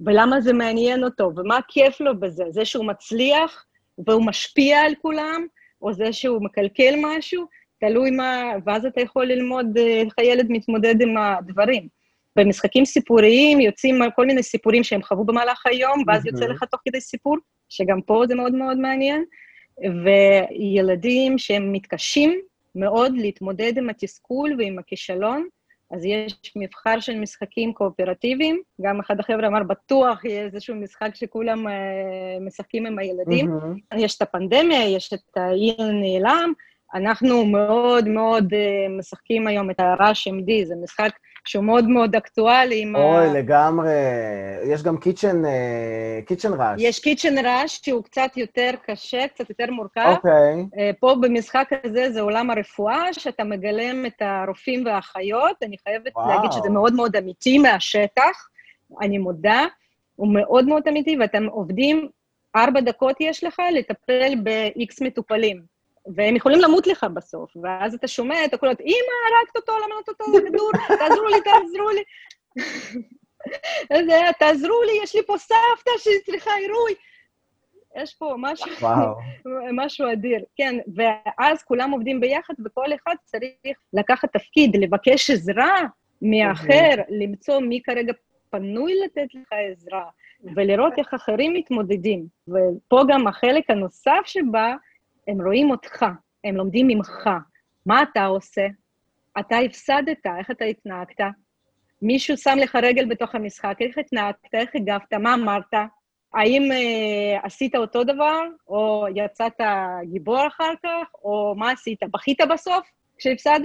ולמה 0.00 0.40
זה 0.40 0.52
מעניין 0.52 1.04
אותו, 1.04 1.32
ומה 1.36 1.58
כיף 1.68 2.00
לו 2.00 2.20
בזה, 2.20 2.44
זה 2.50 2.64
שהוא 2.64 2.84
מצליח 2.84 3.66
והוא 4.06 4.26
משפיע 4.26 4.80
על 4.80 4.94
כולם, 5.02 5.46
או 5.82 5.92
זה 5.92 6.12
שהוא 6.12 6.42
מקלקל 6.42 6.94
משהו, 7.02 7.46
תלוי 7.80 8.10
מה, 8.10 8.52
ואז 8.66 8.86
אתה 8.86 9.00
יכול 9.00 9.26
ללמוד 9.26 9.78
אה, 9.78 10.00
איך 10.00 10.14
הילד 10.18 10.46
מתמודד 10.48 11.02
עם 11.02 11.16
הדברים. 11.18 11.88
במשחקים 12.36 12.84
סיפוריים 12.84 13.60
יוצאים 13.60 14.00
כל 14.16 14.26
מיני 14.26 14.42
סיפורים 14.42 14.84
שהם 14.84 15.02
חוו 15.02 15.24
במהלך 15.24 15.66
היום, 15.66 16.02
ואז 16.06 16.26
יוצא. 16.26 16.44
לך 16.44 16.64
תוך 16.64 16.80
כדי 16.84 17.00
סיפור, 17.00 17.36
שגם 17.68 18.02
פה 18.02 18.24
זה 18.28 18.34
מאוד 18.34 18.54
מאוד 18.54 18.76
מעניין. 18.78 19.24
וילדים 20.04 21.38
שהם 21.38 21.72
מתקשים 21.72 22.40
מאוד 22.74 23.12
להתמודד 23.16 23.78
עם 23.78 23.90
התסכול 23.90 24.54
ועם 24.58 24.78
הכישלון, 24.78 25.46
אז 25.90 26.04
יש 26.04 26.52
מבחר 26.56 27.00
של 27.00 27.18
משחקים 27.18 27.72
קואופרטיביים. 27.72 28.62
גם 28.80 29.00
אחד 29.00 29.20
החבר'ה 29.20 29.46
אמר, 29.46 29.62
בטוח 29.62 30.24
יהיה 30.24 30.42
איזשהו 30.42 30.74
משחק 30.74 31.14
שכולם 31.14 31.68
אה, 31.68 31.72
משחקים 32.40 32.86
עם 32.86 32.98
הילדים. 32.98 33.50
מהמם. 33.50 33.76
יש 33.96 34.16
את 34.16 34.22
הפנדמיה, 34.22 34.88
יש 34.88 35.12
את 35.12 35.36
האי 35.36 35.76
הנעלם. 35.78 36.52
אנחנו 36.94 37.46
מאוד 37.46 38.08
מאוד 38.08 38.54
אה, 38.54 38.86
משחקים 38.98 39.46
היום 39.46 39.70
את 39.70 39.80
הרעש 39.80 40.28
MD, 40.28 40.66
זה 40.66 40.74
משחק 40.82 41.12
שהוא 41.44 41.64
מאוד 41.64 41.88
מאוד 41.88 42.16
אקטואלי 42.16 42.82
עם 42.82 42.96
ה... 42.96 42.98
אוי, 42.98 43.34
לגמרי. 43.34 43.92
יש 44.64 44.82
גם 44.82 44.96
קיצ'ן, 44.96 45.42
קיצ'ן 46.26 46.52
ראש. 46.52 46.74
יש 46.78 46.98
קיצ'ן 46.98 47.46
ראש 47.46 47.80
שהוא 47.84 48.04
קצת 48.04 48.36
יותר 48.36 48.70
קשה, 48.86 49.28
קצת 49.28 49.50
יותר 49.50 49.70
מורכב. 49.70 50.12
אוקיי. 50.16 50.66
אה, 50.78 50.90
פה 51.00 51.14
במשחק 51.20 51.70
הזה 51.84 52.10
זה 52.12 52.20
עולם 52.20 52.50
הרפואה, 52.50 53.12
שאתה 53.12 53.44
מגלם 53.44 54.06
את 54.06 54.22
הרופאים 54.22 54.86
והאחיות. 54.86 55.56
אני 55.62 55.76
חייבת 55.84 56.12
וואו. 56.16 56.28
להגיד 56.28 56.52
שזה 56.52 56.70
מאוד 56.70 56.94
מאוד 56.94 57.16
אמיתי 57.16 57.58
מהשטח, 57.58 58.48
אני 59.02 59.18
מודה. 59.18 59.64
הוא 60.16 60.34
מאוד 60.34 60.66
מאוד 60.66 60.88
אמיתי, 60.88 61.16
ואתם 61.20 61.46
עובדים, 61.46 62.08
ארבע 62.56 62.80
דקות 62.80 63.16
יש 63.20 63.44
לך 63.44 63.62
לטפל 63.74 64.34
ב-X 64.42 65.04
מטופלים. 65.04 65.79
והם 66.14 66.36
יכולים 66.36 66.60
למות 66.60 66.86
לך 66.86 67.06
בסוף, 67.14 67.56
ואז 67.62 67.94
אתה 67.94 68.08
שומע 68.08 68.44
את 68.44 68.54
הקולות, 68.54 68.80
אמא, 68.80 69.36
הרגת 69.36 69.56
אותו, 69.56 69.72
למה 69.78 69.94
נתת 70.00 70.08
אותו 70.08 70.38
לכדור? 70.38 70.70
תעזרו 70.98 71.26
לי, 71.26 71.40
תעזרו 71.40 71.90
לי. 71.90 72.02
זה, 74.08 74.20
תעזרו 74.38 74.82
לי, 74.82 74.92
יש 75.02 75.14
לי 75.14 75.22
פה 75.26 75.38
סבתא 75.38 75.90
שצריכה 75.98 76.50
עירוי. 76.54 76.94
יש 77.96 78.14
פה 78.14 78.34
משהו, 78.38 78.70
וואו. 78.80 79.14
משהו 79.84 80.12
אדיר. 80.12 80.44
כן, 80.56 80.76
ואז 80.94 81.62
כולם 81.62 81.90
עובדים 81.90 82.20
ביחד, 82.20 82.54
וכל 82.64 82.86
אחד 82.94 83.14
צריך 83.24 83.78
לקחת 83.92 84.32
תפקיד, 84.32 84.76
לבקש 84.76 85.30
עזרה 85.30 85.82
מאחר, 86.22 86.94
למצוא 87.08 87.60
מי 87.60 87.82
כרגע 87.82 88.12
פנוי 88.50 88.94
לתת 89.04 89.34
לך 89.34 89.48
עזרה, 89.70 90.04
ולראות 90.56 90.92
איך 90.98 91.14
אחרים 91.14 91.54
מתמודדים. 91.54 92.26
ופה 92.48 93.02
גם 93.08 93.26
החלק 93.26 93.70
הנוסף 93.70 94.22
שבה, 94.24 94.74
הם 95.28 95.42
רואים 95.42 95.70
אותך, 95.70 96.04
הם 96.44 96.56
לומדים 96.56 96.86
ממך. 96.88 97.28
מה 97.86 98.02
אתה 98.02 98.24
עושה? 98.24 98.66
אתה 99.40 99.58
הפסדת, 99.58 100.26
איך 100.38 100.50
אתה 100.50 100.64
התנהגת? 100.64 101.20
מישהו 102.02 102.36
שם 102.36 102.56
לך 102.58 102.78
רגל 102.82 103.04
בתוך 103.08 103.34
המשחק, 103.34 103.74
איך 103.80 103.98
התנהגת, 103.98 104.36
איך 104.54 104.70
הגבת, 104.74 105.12
מה 105.14 105.34
אמרת? 105.34 105.74
האם 106.34 106.62
אה, 106.72 107.38
עשית 107.42 107.74
אותו 107.76 108.04
דבר, 108.04 108.40
או 108.68 109.06
יצאת 109.14 109.52
גיבור 110.02 110.46
אחר 110.46 110.72
כך, 110.82 111.14
או 111.24 111.54
מה 111.56 111.70
עשית? 111.70 111.98
בכית 112.14 112.38
בסוף 112.50 112.86
כשהפסדת? 113.18 113.64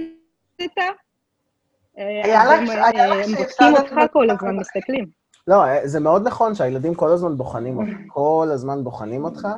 אה, 1.98 2.20
היה 2.24 2.42
אז 2.42 2.48
לך- 2.50 2.58
הם, 2.58 2.70
היה 2.70 3.10
אה, 3.12 3.16
לך 3.16 3.26
הם 3.26 3.34
שהפסדת 3.36 3.70
בודקים 3.70 3.98
אותך 3.98 4.12
כל. 4.12 4.30
הזמן, 4.30 4.56
מסתכלים. 4.56 5.04
לא, 5.48 5.56
זה 5.84 6.00
מאוד 6.00 6.26
נכון 6.28 6.54
שהילדים 6.54 6.94
כל 6.94 7.08
הזמן 7.08 7.36
בוחנים 7.36 7.78
אותך, 7.78 7.90
כל 8.08 8.48
הזמן 8.52 8.84
בוחנים 8.84 9.24
אותך, 9.24 9.48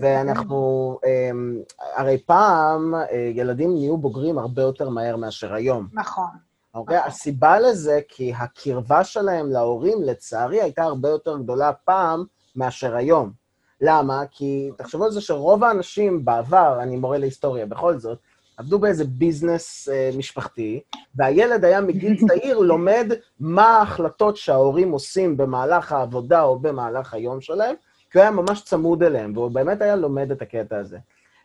ואנחנו, 0.00 0.98
אמ, 1.06 1.58
הרי 1.96 2.18
פעם 2.26 2.94
אה, 2.94 3.30
ילדים 3.34 3.74
נהיו 3.74 3.96
בוגרים 3.96 4.38
הרבה 4.38 4.62
יותר 4.62 4.88
מהר 4.88 5.16
מאשר 5.16 5.54
היום. 5.54 5.88
נכון. 5.92 6.48
אוקיי? 6.74 6.96
הסיבה 6.96 7.60
לזה, 7.60 8.00
כי 8.08 8.32
הקרבה 8.34 9.04
שלהם 9.04 9.50
להורים, 9.50 10.02
לצערי, 10.02 10.62
הייתה 10.62 10.82
הרבה 10.82 11.08
יותר 11.08 11.38
גדולה 11.38 11.72
פעם 11.72 12.24
מאשר 12.56 12.96
היום. 12.96 13.32
למה? 13.80 14.22
כי 14.30 14.70
תחשבו 14.76 15.04
על 15.04 15.10
זה 15.10 15.20
שרוב 15.20 15.64
האנשים 15.64 16.24
בעבר, 16.24 16.78
אני 16.82 16.96
מורה 16.96 17.18
להיסטוריה 17.18 17.66
בכל 17.66 17.98
זאת, 17.98 18.18
עבדו 18.56 18.78
באיזה 18.78 19.04
ביזנס 19.04 19.88
אה, 19.88 20.10
משפחתי, 20.18 20.80
והילד 21.14 21.64
היה 21.64 21.80
מגיל 21.80 22.16
צעיר 22.28 22.58
לומד 22.58 23.12
מה 23.40 23.66
ההחלטות 23.66 24.36
שההורים 24.36 24.90
עושים 24.90 25.36
במהלך 25.36 25.92
העבודה 25.92 26.42
או 26.42 26.58
במהלך 26.58 27.14
היום 27.14 27.40
שלהם, 27.40 27.74
כי 28.10 28.18
הוא 28.18 28.22
היה 28.22 28.30
ממש 28.30 28.62
צמוד 28.64 29.02
אליהם, 29.02 29.32
והוא 29.36 29.50
באמת 29.50 29.82
היה 29.82 29.96
לומד 29.96 30.30
את 30.30 30.42
הקטע 30.42 30.78
הזה. 30.78 30.98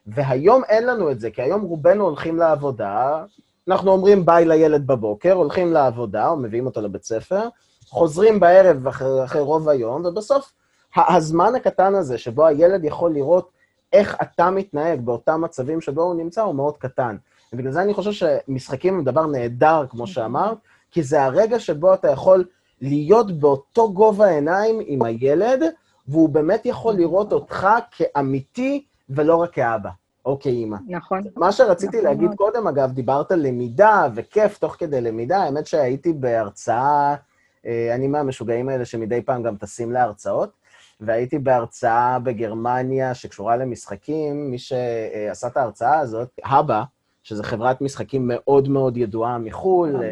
והיום 0.07 0.63
אין 0.63 0.87
לנו 0.87 1.11
את 1.11 1.19
זה, 1.19 1.31
כי 1.31 1.41
היום 1.41 1.61
רובנו 1.61 2.03
הולכים 2.03 2.37
לעבודה, 2.37 3.25
אנחנו 3.67 3.91
אומרים 3.91 4.25
ביי 4.25 4.45
לילד 4.45 4.87
בבוקר, 4.87 5.33
הולכים 5.33 5.73
לעבודה, 5.73 6.29
או 6.29 6.37
מביאים 6.37 6.65
אותו 6.65 6.81
לבית 6.81 7.03
ספר, 7.03 7.47
חוזרים 7.85 8.39
בערב 8.39 8.87
אחרי, 8.87 9.23
אחרי 9.23 9.41
רוב 9.41 9.69
היום, 9.69 10.05
ובסוף 10.05 10.53
הזמן 10.95 11.55
הקטן 11.55 11.95
הזה, 11.95 12.17
שבו 12.17 12.45
הילד 12.45 12.85
יכול 12.85 13.13
לראות 13.13 13.49
איך 13.93 14.17
אתה 14.21 14.49
מתנהג 14.49 15.01
באותם 15.01 15.41
מצבים 15.41 15.81
שבו 15.81 16.01
הוא 16.01 16.15
נמצא, 16.15 16.41
הוא 16.41 16.55
מאוד 16.55 16.77
קטן. 16.77 17.15
ובגלל 17.53 17.71
זה 17.71 17.81
אני 17.81 17.93
חושב 17.93 18.11
שמשחקים 18.11 18.93
הם 18.93 19.03
דבר 19.03 19.25
נהדר, 19.25 19.85
כמו 19.89 20.07
שאמרת, 20.07 20.57
כי 20.91 21.03
זה 21.03 21.23
הרגע 21.23 21.59
שבו 21.59 21.93
אתה 21.93 22.11
יכול 22.11 22.45
להיות 22.81 23.39
באותו 23.39 23.93
גובה 23.93 24.25
העיניים 24.25 24.79
עם 24.85 25.01
הילד, 25.01 25.63
והוא 26.07 26.29
באמת 26.29 26.65
יכול 26.65 26.93
לראות 26.93 27.33
אותך 27.33 27.67
כאמיתי 27.91 28.85
ולא 29.09 29.35
רק 29.35 29.53
כאבא 29.53 29.89
או 30.25 30.39
כאימא. 30.39 30.77
נכון. 30.87 31.21
מה 31.35 31.51
שרציתי 31.51 31.97
נכון 31.97 32.09
להגיד. 32.09 32.29
קודם, 32.35 32.67
אגב, 32.67 32.91
דיברת 32.91 33.31
על 33.31 33.47
למידה 33.47 34.07
וכיף 34.15 34.57
תוך 34.57 34.75
כדי 34.79 35.01
למידה. 35.01 35.37
האמת 35.37 35.67
שהייתי 35.67 36.13
בהרצאה, 36.13 37.15
אה, 37.65 37.95
אני 37.95 38.07
מהמשוגעים 38.07 38.69
האלה 38.69 38.85
שמדי 38.85 39.21
פעם 39.21 39.43
גם 39.43 39.55
טסים 39.55 39.91
להרצאות, 39.91 40.51
והייתי 40.99 41.39
בהרצאה 41.39 42.19
בגרמניה 42.19 43.13
שקשורה 43.13 43.57
למשחקים. 43.57 44.51
מי 44.51 44.57
שעשה 44.57 45.47
את 45.47 45.57
ההרצאה 45.57 45.99
הזאת, 45.99 46.29
הבא, 46.45 46.83
שזו 47.23 47.43
חברת 47.43 47.81
משחקים 47.81 48.23
מאוד 48.27 48.69
מאוד 48.69 48.97
ידועה 48.97 49.37
מחו"ל. 49.37 50.03
אה, 50.03 50.09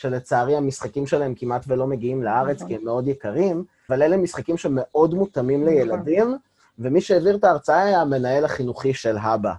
שלצערי 0.00 0.56
המשחקים 0.56 1.06
שלהם 1.06 1.34
כמעט 1.34 1.64
ולא 1.68 1.86
מגיעים 1.86 2.22
לארץ, 2.22 2.56
נכון. 2.56 2.68
כי 2.68 2.74
הם 2.74 2.84
מאוד 2.84 3.08
יקרים, 3.08 3.64
אבל 3.88 4.02
אלה 4.02 4.16
משחקים 4.16 4.56
שמאוד 4.56 5.14
מותאמים 5.14 5.62
נכון. 5.62 5.74
לילדים, 5.74 6.36
ומי 6.78 7.00
שהעביר 7.00 7.36
את 7.36 7.44
ההרצאה 7.44 7.82
היה 7.82 8.00
המנהל 8.00 8.44
החינוכי 8.44 8.94
של 8.94 9.16
הבא. 9.18 9.52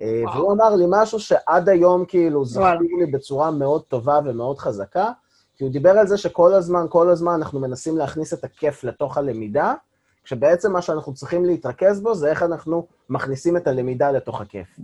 אה, 0.00 0.22
וואו. 0.24 0.36
והוא 0.36 0.52
אמר 0.52 0.74
לי 0.74 0.84
משהו 0.88 1.20
שעד 1.20 1.68
היום 1.68 2.04
כאילו. 2.04 2.44
זכור 2.44 2.66
לי 2.98 3.06
בצורה 3.06 3.50
מאוד 3.50 3.82
טובה 3.82 4.20
ומאוד 4.24 4.58
חזקה, 4.58 5.10
כי 5.56 5.64
הוא 5.64 5.72
דיבר 5.72 5.90
על 5.90 6.06
זה 6.06 6.16
שכל 6.16 6.54
הזמן, 6.54 6.86
כל 6.88 7.08
הזמן 7.08 7.32
אנחנו 7.32 7.60
מנסים 7.60 7.96
להכניס 7.96 8.34
את 8.34 8.44
הכיף 8.44 8.84
לתוך 8.84 9.18
הלמידה, 9.18 9.74
כשבעצם 10.24 10.72
מה 10.72 10.82
שאנחנו 10.82 11.14
צריכים 11.14 11.44
להתרכז 11.44 12.00
בו 12.00 12.14
זה 12.14 12.30
איך 12.30 12.42
אנחנו 12.42 12.86
מכניסים 13.08 13.56
את 13.56 13.66
הלמידה 13.66 14.10
לתוך 14.10 14.40
הכיף. 14.40 14.78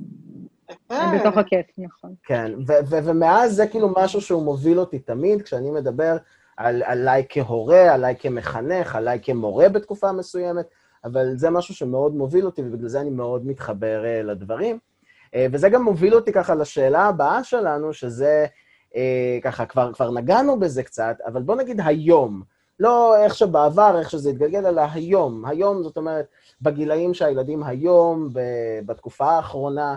יפה. 0.70 1.18
בתוך 1.20 1.38
הכיף, 1.38 1.66
נכון. 1.78 2.14
כן, 2.22 2.52
ו- 2.66 2.86
ו- 2.90 3.04
ומאז 3.04 3.54
זה 3.54 3.66
כאילו 3.66 3.88
משהו 3.96 4.20
שהוא 4.20 4.42
מוביל 4.42 4.80
אותי 4.80 4.98
תמיד, 4.98 5.42
כשאני 5.42 5.70
מדבר 5.70 6.16
על, 6.56 6.82
עליי 6.82 7.26
כהורה, 7.28 7.94
עליי 7.94 8.14
כמחנך, 8.18 8.96
עליי 8.96 9.18
כמורה 9.22 9.68
בתקופה 9.68 10.12
מסוימת, 10.12 10.66
אבל 11.04 11.36
זה 11.36 11.50
משהו 11.50 11.74
שמאוד 11.74 12.14
מוביל 12.14 12.46
אותי, 12.46 12.62
ובגלל 12.62 12.88
זה 12.88 13.00
אני 13.00 13.10
מאוד 13.10 13.46
מתחבר 13.46 14.02
uh, 14.04 14.26
לדברים. 14.26 14.78
Uh, 15.26 15.30
וזה 15.52 15.68
גם 15.68 15.82
מוביל 15.82 16.14
אותי 16.14 16.32
ככה 16.32 16.54
לשאלה 16.54 17.02
הבאה 17.02 17.44
שלנו, 17.44 17.92
שזה, 17.92 18.46
uh, 18.90 18.94
ככה, 19.42 19.66
כבר, 19.66 19.92
כבר 19.92 20.10
נגענו 20.10 20.60
בזה 20.60 20.82
קצת, 20.82 21.16
אבל 21.26 21.42
בוא 21.42 21.56
נגיד 21.56 21.80
היום. 21.84 22.42
לא 22.80 23.16
איך 23.16 23.34
שבעבר, 23.34 23.98
איך 23.98 24.10
שזה 24.10 24.30
התגלגל, 24.30 24.66
אלא 24.66 24.82
היום. 24.92 25.44
היום, 25.44 25.82
זאת 25.82 25.96
אומרת, 25.96 26.26
בגילאים 26.62 27.14
שהילדים 27.14 27.62
היום, 27.62 28.28
ב- 28.32 28.80
בתקופה 28.86 29.30
האחרונה, 29.30 29.96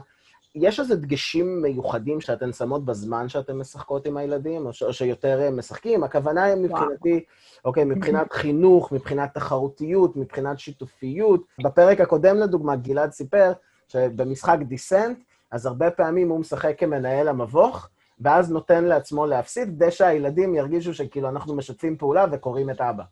יש 0.56 0.80
איזה 0.80 0.96
דגשים 0.96 1.62
מיוחדים 1.62 2.22
שאתן 2.22 2.54
שמות 2.54 2.86
בזמן 2.86 3.30
שאתן 3.30 3.58
משחקות 3.58 4.06
עם 4.06 4.18
הילדים, 4.18 4.66
או, 4.66 4.74
ש- 4.74 4.84
או 4.84 4.94
שיותר 4.94 5.42
אה, 5.42 5.52
משחקים? 5.52 6.04
הכוונה 6.04 6.44
היא 6.44 6.56
מבחינתי, 6.56 7.24
אוקיי, 7.66 7.84
מבחינת 7.96 8.34
חינוך, 8.34 8.92
מבחינת 8.92 9.34
תחרותיות, 9.34 10.16
מבחינת 10.16 10.60
שיתופיות. 10.60 11.42
בפרק 11.64 12.02
הקודם, 12.02 12.38
לדוגמה, 12.38 12.76
גלעד 12.76 13.12
סיפר 13.12 13.54
שבמשחק 13.88 14.58
דיסנט, 14.68 15.20
אז 15.52 15.66
הרבה 15.66 15.92
פעמים 15.92 16.30
הוא 16.30 16.40
משחק 16.40 16.76
כמנהל 16.78 17.28
המבוך, 17.28 17.90
ואז 18.20 18.52
נותן 18.52 18.84
לעצמו 18.84 19.26
להפסיד, 19.26 19.68
כדי 19.68 19.92
שהילדים 19.92 20.56
ירגישו 20.56 20.94
שכאילו 20.94 21.30
אנחנו 21.30 21.56
משתפים 21.56 21.98
פעולה 21.98 22.26
וקוראים 22.32 22.70
את 22.70 22.82
אבא. 22.82 23.04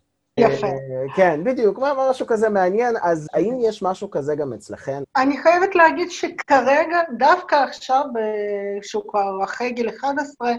יפה. 0.41 0.67
אה, 0.67 1.15
כן, 1.15 1.43
בדיוק, 1.43 1.79
משהו 2.09 2.27
כזה 2.27 2.49
מעניין. 2.49 2.95
אז 3.01 3.27
האם 3.33 3.57
יש 3.61 3.83
משהו 3.83 4.11
כזה 4.11 4.35
גם 4.35 4.53
אצלכן? 4.53 5.03
אני 5.15 5.37
חייבת 5.37 5.75
להגיד 5.75 6.11
שכרגע, 6.11 6.99
דווקא 7.17 7.55
עכשיו, 7.55 8.03
אה, 8.19 8.83
שהוא 8.83 9.03
כבר 9.07 9.43
אחרי 9.43 9.71
גיל 9.71 9.89
11, 9.89 10.51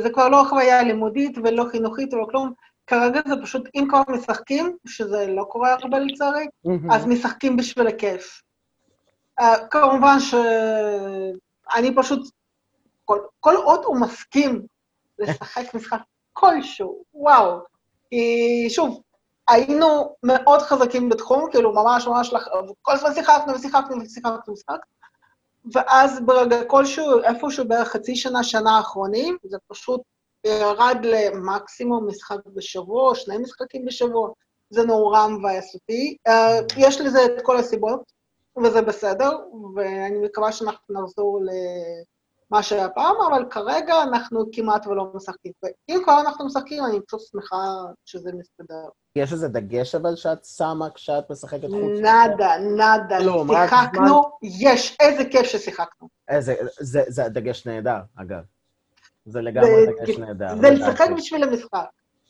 זה 0.00 0.10
כבר 0.10 0.28
לא 0.28 0.44
חוויה 0.48 0.82
לימודית 0.82 1.38
ולא 1.38 1.64
חינוכית 1.70 2.14
ולא 2.14 2.26
כלום, 2.30 2.52
כרגע 2.86 3.20
זה 3.28 3.34
פשוט, 3.42 3.68
אם 3.74 3.86
כבר 3.88 4.02
משחקים, 4.08 4.76
שזה 4.86 5.26
לא 5.26 5.44
קורה 5.44 5.72
הרבה 5.72 5.98
לצערי, 5.98 6.46
אז 6.90 7.06
משחקים 7.06 7.56
בשביל 7.56 7.86
הכיף. 7.86 8.42
Uh, 9.40 9.44
כמובן 9.70 10.16
שאני 10.20 11.94
פשוט, 11.96 12.30
כל, 13.04 13.18
כל 13.40 13.54
עוד 13.56 13.80
הוא 13.84 14.00
מסכים 14.00 14.66
לשחק 15.18 15.74
משחק 15.74 16.00
כלשהו, 16.32 17.04
וואו. 17.14 17.60
כי 18.10 18.66
שוב, 18.70 19.02
היינו 19.50 20.16
מאוד 20.22 20.60
חזקים 20.60 21.08
בתחום, 21.08 21.50
כאילו 21.50 21.72
ממש 21.72 22.06
ממש, 22.06 22.32
לח... 22.32 22.48
כל 22.82 22.92
הזמן 22.92 23.14
שיחקנו 23.14 23.54
ושיחקנו 23.54 24.02
ושיחקנו 24.02 24.54
ושיחקנו, 24.54 24.94
ואז 25.72 26.20
ברגע 26.26 26.64
כלשהו, 26.64 27.22
איפשהו 27.22 27.68
בערך 27.68 27.88
חצי 27.88 28.16
שנה, 28.16 28.44
שנה 28.44 28.76
האחרונים, 28.76 29.36
זה 29.44 29.58
פשוט 29.68 30.00
ירד 30.46 30.96
למקסימום 31.02 32.08
משחק 32.08 32.38
בשבוע, 32.46 33.14
שני 33.14 33.38
משחקים 33.38 33.84
בשבוע. 33.84 34.30
זה 34.70 34.82
נורא 34.82 35.26
מבאס 35.26 35.74
אותי. 35.74 36.16
Uh, 36.28 36.32
יש 36.76 37.00
לזה 37.00 37.24
את 37.24 37.42
כל 37.42 37.56
הסיבות, 37.56 38.12
וזה 38.64 38.82
בסדר, 38.82 39.38
ואני 39.74 40.18
מקווה 40.18 40.52
שאנחנו 40.52 41.02
נחזור 41.02 41.40
למה 42.52 42.62
שהיה 42.62 42.88
פעם, 42.88 43.16
אבל 43.28 43.44
כרגע 43.50 44.02
אנחנו 44.02 44.44
כמעט 44.52 44.86
ולא 44.86 45.12
משחקים. 45.14 45.52
ואם 45.62 46.00
כבר 46.04 46.20
אנחנו 46.20 46.46
משחקים, 46.46 46.84
אני 46.84 47.00
פשוט 47.06 47.20
שמחה 47.20 47.56
שזה 48.04 48.30
מסתדר. 48.32 48.88
יש 49.16 49.32
איזה 49.32 49.48
דגש 49.48 49.94
אבל 49.94 50.16
שאת 50.16 50.44
שמה 50.44 50.90
כשאת 50.90 51.30
משחקת 51.30 51.68
חוץ? 51.68 52.00
נאדה, 52.02 52.58
נאדה, 52.76 53.18
רק 53.48 53.70
שיחקנו, 53.70 54.22
יש, 54.42 54.96
איזה 55.00 55.24
כיף 55.24 55.42
ששיחקנו. 55.42 56.08
איזה, 56.28 56.54
זה, 56.80 57.02
זה 57.08 57.28
דגש 57.28 57.66
נהדר, 57.66 57.98
אגב. 58.16 58.42
זה 59.26 59.40
לגמרי 59.40 59.86
דגש 59.86 60.18
נהדר. 60.18 60.56
זה. 60.60 60.70
לשחק 60.70 61.08
בשביל 61.16 61.44
המשחק. 61.44 61.84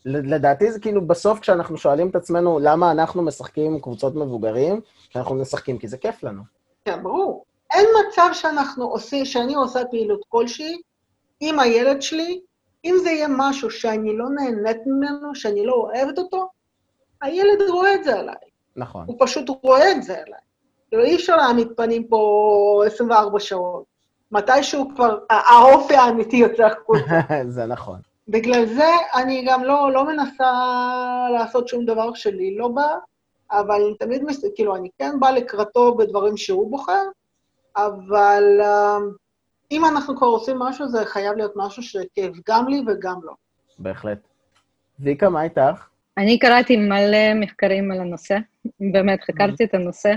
לדעתי 0.05 0.73
זה 0.73 0.81
כאילו 0.81 1.07
בסוף 1.07 1.41
כשאנחנו 1.41 1.77
שואלים 1.77 2.09
את 2.09 2.17
עצמנו 2.17 2.59
למה 2.59 2.91
אנחנו 2.91 3.23
משחקים 3.23 3.73
עם 3.73 3.81
קבוצות 3.81 4.15
מבוגרים, 4.15 4.81
שאנחנו 5.11 5.35
משחקים 5.35 5.79
כי 5.79 5.89
זה 5.89 5.99
כיף 5.99 6.23
לנו. 6.23 6.43
כן, 6.85 7.03
ברור. 7.03 7.45
אין 7.73 7.87
מצב 8.01 8.31
שאנחנו 8.33 8.85
עושים, 8.85 9.25
שאני 9.25 9.55
עושה 9.55 9.85
פעילות 9.85 10.21
כלשהי 10.29 10.77
עם 11.41 11.61
הילד 11.61 12.03
שלי, 12.03 12.41
אם 12.85 12.95
זה 13.03 13.11
יהיה 13.11 13.29
משהו 13.31 13.71
שאני 13.71 14.17
לא 14.17 14.31
נהנית 14.31 14.87
ממנו, 14.87 15.35
שאני 15.35 15.67
לא 15.67 15.73
אוהבת 15.75 16.19
אותו, 16.19 16.49
הילד 17.23 17.63
רואה 17.69 17.95
את 17.95 18.05
זה 18.05 18.19
עליי. 18.19 18.35
נכון. 18.77 19.05
הוא 19.07 19.17
פשוט 19.19 19.49
רואה 19.63 19.93
את 19.93 20.03
זה 20.03 20.13
עליי. 20.13 20.41
כאילו, 20.89 21.05
אי 21.05 21.17
אפשר 21.17 21.37
להעמיד 21.37 21.69
פנים 21.77 22.05
פה 22.05 22.83
24 22.87 23.41
שעות. 23.41 23.85
מתישהו 24.33 24.89
כבר 24.95 25.19
האופי 25.31 25.95
האמיתי 25.95 26.37
יוצא 26.37 26.63
החוצה. 26.67 27.21
זה 27.49 27.67
נכון. 27.67 27.99
בגלל 28.29 28.67
זה 28.67 28.89
אני 29.15 29.45
גם 29.49 29.65
לא, 29.65 29.93
לא 29.93 30.05
מנסה 30.07 30.53
לעשות 31.33 31.69
שום 31.69 31.85
דבר 31.85 32.15
שלי 32.15 32.57
לא 32.57 32.69
בא, 32.69 32.97
אבל 33.53 33.95
תמיד, 33.99 34.25
מס... 34.25 34.45
כאילו, 34.55 34.77
אני 34.77 34.89
כן 34.99 35.21
באה 35.21 35.31
לקראתו 35.31 35.95
בדברים 35.95 36.37
שהוא 36.37 36.71
בוחר, 36.71 37.05
אבל 37.77 38.61
uh, 38.61 39.17
אם 39.71 39.85
אנחנו 39.85 40.17
כבר 40.17 40.27
עושים 40.27 40.59
משהו, 40.59 40.89
זה 40.89 41.05
חייב 41.05 41.37
להיות 41.37 41.53
משהו 41.57 41.83
שכיף 41.83 42.33
גם 42.49 42.69
לי 42.69 42.83
וגם 42.87 43.21
לו. 43.23 43.33
בהחלט. 43.79 44.19
ויקה, 45.01 45.29
מה 45.29 45.43
איתך? 45.43 45.87
אני 46.19 46.39
קראתי 46.39 46.77
מלא 46.77 47.35
מחקרים 47.35 47.93
על 47.93 48.01
הנושא, 48.01 48.39
באמת 48.93 49.25
חקרתי 49.25 49.65
את 49.65 49.75
הנושא, 49.75 50.15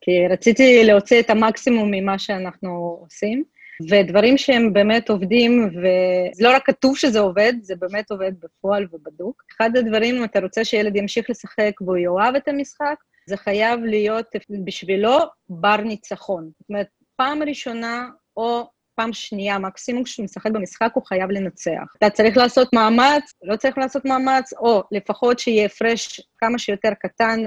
כי 0.00 0.28
רציתי 0.30 0.84
להוציא 0.84 1.20
את 1.20 1.30
המקסימום 1.30 1.90
ממה 1.90 2.18
שאנחנו 2.18 2.98
עושים. 3.00 3.44
ודברים 3.90 4.38
שהם 4.38 4.72
באמת 4.72 5.10
עובדים, 5.10 5.68
וזה 5.68 6.44
לא 6.44 6.54
רק 6.54 6.66
כתוב 6.66 6.96
שזה 6.96 7.20
עובד, 7.20 7.52
זה 7.60 7.74
באמת 7.76 8.10
עובד 8.10 8.32
בפועל 8.42 8.86
ובדוק. 8.92 9.42
אחד 9.56 9.76
הדברים, 9.76 10.16
אם 10.16 10.24
אתה 10.24 10.40
רוצה 10.40 10.64
שילד 10.64 10.96
ימשיך 10.96 11.30
לשחק 11.30 11.80
והוא 11.80 11.96
יאהב 11.96 12.34
את 12.34 12.48
המשחק, 12.48 12.96
זה 13.26 13.36
חייב 13.36 13.80
להיות 13.80 14.26
בשבילו 14.64 15.18
בר 15.48 15.76
ניצחון. 15.76 16.50
זאת 16.60 16.68
אומרת, 16.68 16.86
פעם 17.16 17.42
ראשונה 17.42 18.08
או 18.36 18.70
פעם 18.94 19.12
שנייה, 19.12 19.58
מקסימום 19.58 20.04
כשהוא 20.04 20.24
משחק 20.24 20.50
במשחק, 20.50 20.90
הוא 20.94 21.04
חייב 21.06 21.30
לנצח. 21.30 21.94
אתה 21.98 22.10
צריך 22.10 22.36
לעשות 22.36 22.72
מאמץ, 22.72 23.32
לא 23.42 23.56
צריך 23.56 23.78
לעשות 23.78 24.04
מאמץ, 24.04 24.52
או 24.52 24.82
לפחות 24.90 25.38
שיהיה 25.38 25.66
הפרש 25.66 26.20
כמה 26.38 26.58
שיותר 26.58 26.92
קטן, 27.00 27.40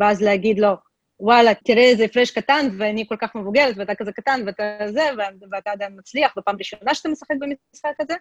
ואז 0.00 0.22
להגיד 0.22 0.58
לו, 0.58 0.68
וואלה, 1.20 1.54
תראה 1.54 1.82
איזה 1.82 2.04
הפרש 2.04 2.30
קטן, 2.30 2.68
ואני 2.78 3.04
כל 3.08 3.16
כך 3.16 3.34
מבוגרת, 3.34 3.74
ואתה 3.78 3.94
כזה 3.94 4.12
קטן, 4.12 4.40
ואתה 4.46 4.62
זה, 4.86 5.02
ואתה 5.52 5.70
עדיין 5.70 5.92
מצליח, 5.98 6.32
בפעם 6.36 6.56
ראשונה 6.58 6.94
שאתה 6.94 7.08
משחק 7.08 7.34
במשחק 7.40 8.00
הזה, 8.00 8.14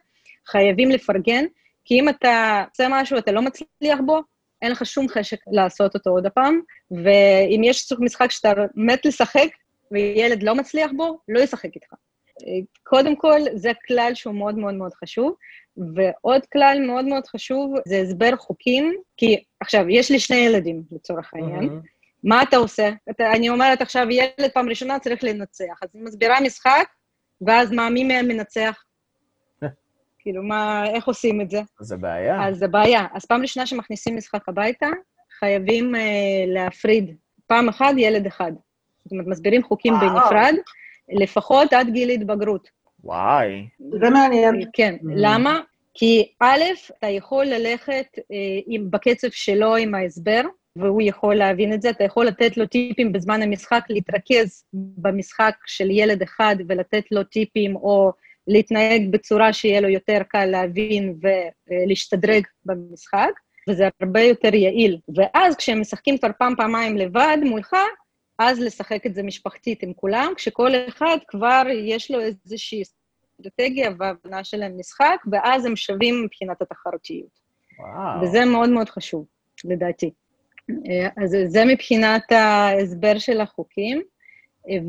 חייבים 0.48 0.90
לפרגן, 0.90 1.46
כי 1.86 2.00
אם 2.00 2.10
אתה 2.10 2.64
עושה 2.70 2.88
משהו 2.90 3.16
ואתה 3.16 3.32
לא 3.32 3.42
מצליח 3.42 4.00
בו, 4.06 4.22
אין 4.66 4.72
לך 4.72 4.86
שום 4.86 5.08
חשק 5.08 5.38
לעשות 5.52 5.96
אותו 5.96 6.10
עוד 6.10 6.26
הפעם, 6.26 6.60
ואם 6.92 7.62
יש 7.64 7.82
סוג 7.82 8.04
משחק 8.04 8.32
שאתה 8.32 8.54
מת 8.76 9.06
לשחק, 9.06 9.48
וילד 9.92 10.44
לא 10.44 10.56
מצליח 10.56 10.92
בו, 10.98 11.20
לא 11.28 11.40
ישחק 11.40 11.76
איתך. 11.76 11.88
קודם 12.84 13.16
כל, 13.16 13.40
זה 13.56 13.72
כלל 13.88 14.12
שהוא 14.16 14.36
מאוד 14.36 14.58
מאוד 14.58 14.74
מאוד 14.74 14.94
חשוב, 14.94 15.36
ועוד 15.96 16.46
כלל 16.54 16.78
מאוד 16.88 17.06
מאוד 17.06 17.28
חשוב 17.28 17.74
זה 17.88 17.98
הסבר 17.98 18.36
חוקים, 18.38 18.94
כי 19.18 19.44
עכשיו, 19.60 19.90
יש 19.90 20.12
לי 20.12 20.20
שני 20.20 20.38
ילדים, 20.38 20.84
לצורך 20.92 21.32
העניין, 21.34 21.64
mm-hmm. 21.64 21.88
מה 22.24 22.44
אתה 22.44 22.58
עושה? 22.58 22.90
אתה, 23.10 23.32
אני 23.32 23.50
אומרת 23.50 23.82
עכשיו, 23.82 24.08
ילד 24.10 24.52
פעם 24.54 24.70
ראשונה 24.70 25.00
צריך 25.00 25.24
לנצח, 25.24 25.80
אז 25.82 25.90
אני 25.96 26.04
מסבירה 26.04 26.42
משחק, 26.42 26.88
ואז 27.48 27.72
מה, 27.72 27.90
מי 27.90 28.04
מהם 28.04 28.28
מנצח? 28.28 28.84
כאילו, 30.26 30.44
מה, 30.44 30.86
איך 30.88 31.08
עושים 31.08 31.42
את 31.42 31.50
זה? 31.50 31.62
זה 31.80 31.98
בעיה. 31.98 32.48
אז 32.48 32.58
זה 32.58 32.68
בעיה. 32.68 33.06
אז 33.14 33.26
פעם 33.26 33.42
ראשונה 33.42 33.66
שמכניסים 33.66 34.18
משחק 34.18 34.50
הביתה, 34.50 34.88
חייבים 35.40 35.96
אה, 35.96 36.02
להפריד 36.48 37.16
פעם 37.48 37.70
אחת 37.70 37.94
ילד 37.98 38.26
אחד. 38.26 38.52
זאת 39.04 39.12
אומרת, 39.12 39.28
מסבירים 39.28 39.64
חוקים 39.64 39.94
וואו. 39.94 40.10
בנפרד, 40.10 40.54
לפחות 41.10 41.74
עד 41.74 41.90
גיל 41.90 42.10
התבגרות. 42.10 42.70
וואי. 43.04 43.68
זה 44.02 44.10
מעניין. 44.10 44.62
כן, 44.74 44.96
mm. 45.02 45.06
למה? 45.16 45.60
כי 45.94 46.28
א', 46.40 46.62
אתה 46.98 47.08
יכול 47.08 47.46
ללכת 47.46 48.08
אה, 48.32 48.60
עם, 48.68 48.92
בקצב 48.92 49.30
שלו 49.32 49.76
עם 49.76 49.96
ההסבר, 49.96 50.42
והוא 50.76 51.02
יכול 51.02 51.36
להבין 51.36 51.74
את 51.74 51.82
זה. 51.82 51.90
אתה 51.90 52.04
יכול 52.04 52.26
לתת 52.26 52.58
לו 52.58 52.66
טיפים 52.66 53.14
בזמן 53.14 53.42
המשחק, 53.42 53.84
להתרכז 53.90 54.64
במשחק 54.74 55.56
של 55.66 55.92
ילד 55.92 56.22
אחד 56.22 56.56
ולתת 56.68 57.04
לו 57.12 57.24
טיפים, 57.24 57.76
או 57.76 58.12
להתנהג 58.48 59.12
בצורה 59.12 59.54
שיהיה 59.54 59.82
לו 59.82 59.90
יותר 59.90 60.22
קל 60.28 60.46
להבין 60.46 61.20
ולהשתדרג 61.70 62.44
במשחק, 62.66 63.32
וזה 63.70 63.90
הרבה 64.02 64.22
יותר 64.22 64.56
יעיל. 64.56 64.98
ואז 65.16 65.56
כשהם 65.56 65.82
משחקים 65.82 66.18
כבר 66.18 66.30
פעם, 66.40 66.56
פעמיים 66.58 66.98
לבד 66.98 67.38
מולך, 67.44 67.76
אז 68.40 68.60
לשחק 68.60 69.06
את 69.06 69.16
זה 69.16 69.24
משפחתית 69.24 69.84
עם 69.84 69.94
כולם, 69.94 70.34
כשכל 70.36 70.72
אחד 70.88 71.18
כבר 71.28 71.64
יש 71.84 72.12
לו 72.12 72.20
איזושהי 72.22 72.82
אסטרטגיה 72.82 73.92
והבנה 74.00 74.44
של 74.44 74.64
המשחק, 74.64 75.18
ואז 75.32 75.66
הם 75.66 75.76
שווים 75.76 76.24
מבחינת 76.24 76.62
התחרותיות. 76.62 77.40
וואו. 77.80 78.22
וזה 78.22 78.46
מאוד 78.46 78.70
מאוד 78.70 78.90
חשוב, 78.90 79.26
לדעתי. 79.66 80.12
אז 81.24 81.38
זה 81.46 81.66
מבחינת 81.66 82.32
ההסבר 82.32 83.20
של 83.20 83.42
החוקים. 83.42 84.02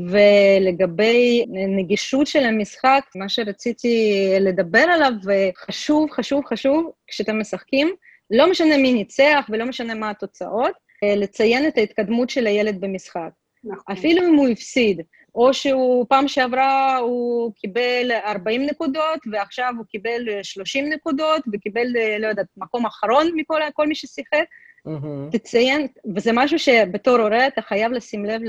ולגבי 0.09 1.45
נגישות 1.77 2.27
של 2.27 2.43
המשחק, 2.43 3.03
מה 3.15 3.29
שרציתי 3.29 4.27
לדבר 4.39 4.79
עליו, 4.79 5.11
חשוב, 5.57 6.11
חשוב, 6.11 6.45
חשוב, 6.45 6.91
כשאתם 7.07 7.39
משחקים, 7.39 7.95
לא 8.31 8.51
משנה 8.51 8.77
מי 8.77 8.93
ניצח 8.93 9.45
ולא 9.49 9.65
משנה 9.65 9.95
מה 9.95 10.09
התוצאות, 10.09 10.73
לציין 11.05 11.67
את 11.67 11.77
ההתקדמות 11.77 12.29
של 12.29 12.47
הילד 12.47 12.81
במשחק. 12.81 13.29
נכון. 13.63 13.95
אפילו 13.95 14.27
אם 14.27 14.35
הוא 14.35 14.47
הפסיד, 14.47 15.01
או 15.35 15.53
שהוא 15.53 16.05
פעם 16.09 16.27
שעברה 16.27 16.97
הוא 16.97 17.53
קיבל 17.55 18.11
40 18.25 18.65
נקודות, 18.65 19.19
ועכשיו 19.31 19.73
הוא 19.77 19.85
קיבל 19.85 20.43
30 20.43 20.89
נקודות, 20.89 21.41
וקיבל, 21.53 21.87
לא 22.19 22.27
יודעת, 22.27 22.47
מקום 22.57 22.85
אחרון 22.85 23.31
מכל 23.35 23.87
מי 23.87 23.95
ששיחק, 23.95 24.45
Mm-hmm. 24.87 25.31
תציין, 25.31 25.87
וזה 26.15 26.31
משהו 26.33 26.59
שבתור 26.59 27.17
הורה 27.17 27.47
אתה 27.47 27.61
חייב 27.61 27.91
לשים 27.91 28.25
לב 28.25 28.41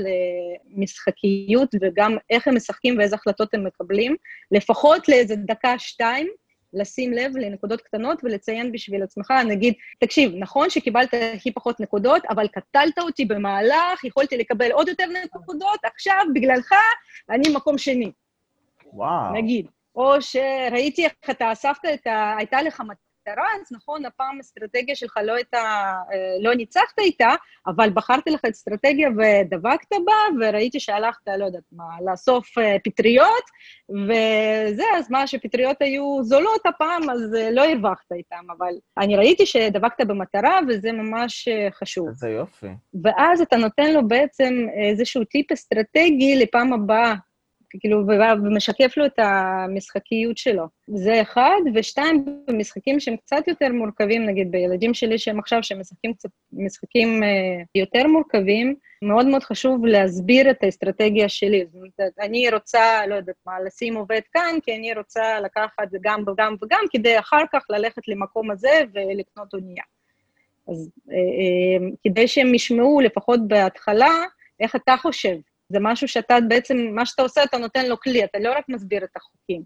למשחקיות 0.75 1.75
וגם 1.81 2.17
איך 2.29 2.47
הם 2.47 2.55
משחקים 2.55 2.97
ואיזה 2.97 3.15
החלטות 3.15 3.53
הם 3.53 3.63
מקבלים, 3.63 4.15
לפחות 4.51 5.09
לאיזה 5.09 5.35
דקה-שתיים, 5.35 6.27
לשים 6.73 7.13
לב 7.13 7.37
לנקודות 7.37 7.81
קטנות 7.81 8.23
ולציין 8.23 8.71
בשביל 8.71 9.03
עצמך, 9.03 9.31
נגיד, 9.47 9.73
תקשיב, 9.99 10.31
נכון 10.35 10.69
שקיבלת 10.69 11.13
הכי 11.35 11.51
פחות 11.51 11.79
נקודות, 11.79 12.23
אבל 12.29 12.47
קטלת 12.47 12.99
אותי 12.99 13.25
במהלך, 13.25 14.03
יכולתי 14.03 14.37
לקבל 14.37 14.71
עוד 14.71 14.87
יותר 14.87 15.05
נקודות, 15.25 15.79
עכשיו 15.83 16.25
בגללך 16.35 16.73
אני 17.29 17.53
מקום 17.55 17.77
שני. 17.77 18.11
וואו. 18.93 19.33
נגיד. 19.33 19.67
או 19.95 20.21
שראיתי 20.21 21.03
איך 21.03 21.13
אתה 21.29 21.51
אספת 21.51 21.85
את 21.93 22.07
ה... 22.07 22.35
הייתה 22.37 22.61
לך 22.61 22.81
טראנס, 23.35 23.71
נכון, 23.71 24.05
הפעם 24.05 24.37
האסטרטגיה 24.37 24.95
שלך 24.95 25.17
לא 25.23 25.33
הייתה, 25.33 25.57
אה, 26.13 26.17
לא 26.41 26.55
ניצחת 26.55 26.99
איתה, 26.99 27.35
אבל 27.67 27.89
בחרתי 27.89 28.29
לך 28.29 28.45
אסטרטגיה 28.45 29.09
ודבקת 29.09 29.91
בה, 30.05 30.13
וראיתי 30.41 30.79
שהלכת, 30.79 31.27
לא 31.37 31.45
יודעת 31.45 31.63
מה, 31.71 31.83
לאסוף 32.11 32.57
אה, 32.57 32.77
פטריות, 32.83 33.43
וזה, 33.89 34.83
אז 34.97 35.11
מה, 35.11 35.27
שפטריות 35.27 35.81
היו 35.81 36.23
זולות 36.23 36.65
הפעם, 36.65 37.09
אז 37.09 37.35
אה, 37.35 37.51
לא 37.51 37.65
הרווחת 37.65 38.11
איתם, 38.11 38.45
אבל 38.57 38.73
אני 38.97 39.15
ראיתי 39.15 39.45
שדבקת 39.45 40.07
במטרה, 40.07 40.59
וזה 40.67 40.91
ממש 40.91 41.47
חשוב. 41.71 42.07
איזה 42.07 42.29
יופי. 42.29 42.67
ואז 43.03 43.41
אתה 43.41 43.57
נותן 43.57 43.93
לו 43.93 44.07
בעצם 44.07 44.53
איזשהו 44.89 45.23
טיפ 45.23 45.51
אסטרטגי 45.51 46.35
לפעם 46.35 46.73
הבאה, 46.73 47.15
כאילו, 47.79 48.03
ומשקף 48.43 48.97
לו 48.97 49.05
את 49.05 49.19
המשחקיות 49.19 50.37
שלו. 50.37 50.63
זה 50.87 51.21
אחד, 51.21 51.59
ושתיים, 51.75 52.25
במשחקים 52.47 52.99
שהם 52.99 53.15
קצת 53.17 53.47
יותר 53.47 53.69
מורכבים, 53.69 54.25
נגיד 54.25 54.51
בילדים 54.51 54.93
שלי 54.93 55.17
שהם 55.17 55.39
עכשיו, 55.39 55.63
שהם 55.63 55.79
משחקים 55.79 56.13
קצת 56.13 56.29
משחקים 56.53 57.23
אה, 57.23 57.63
יותר 57.75 58.07
מורכבים, 58.07 58.75
מאוד 59.01 59.25
מאוד 59.25 59.43
חשוב 59.43 59.85
להסביר 59.85 60.49
את 60.49 60.63
האסטרטגיה 60.63 61.29
שלי. 61.29 61.65
זאת 61.65 61.75
אומרת, 61.75 62.13
אני 62.19 62.49
רוצה, 62.49 63.07
לא 63.07 63.15
יודעת 63.15 63.35
מה, 63.45 63.53
לשים 63.65 63.95
עובד 63.95 64.21
כאן, 64.33 64.55
כי 64.63 64.75
אני 64.75 64.93
רוצה 64.93 65.39
לקחת 65.39 65.89
גם 66.01 66.23
וגם 66.27 66.55
וגם, 66.61 66.83
כדי 66.91 67.19
אחר 67.19 67.43
כך 67.53 67.65
ללכת 67.69 68.07
למקום 68.07 68.51
הזה 68.51 68.79
ולקנות 68.93 69.53
אונייה. 69.53 69.83
אז 70.67 70.89
אה, 71.11 71.15
אה, 71.15 71.87
כדי 72.03 72.27
שהם 72.27 72.55
ישמעו, 72.55 73.01
לפחות 73.01 73.47
בהתחלה, 73.47 74.25
איך 74.59 74.75
אתה 74.75 74.95
חושב 75.01 75.35
זה 75.69 75.77
משהו 75.81 76.07
שאתה 76.07 76.37
בעצם, 76.47 76.77
מה 76.77 77.05
שאתה 77.05 77.21
עושה, 77.21 77.43
אתה 77.43 77.57
נותן 77.57 77.85
לו 77.85 77.99
כלי, 77.99 78.23
אתה 78.23 78.39
לא 78.39 78.51
רק 78.57 78.69
מסביר 78.69 79.03
את 79.03 79.17
החוקים, 79.17 79.61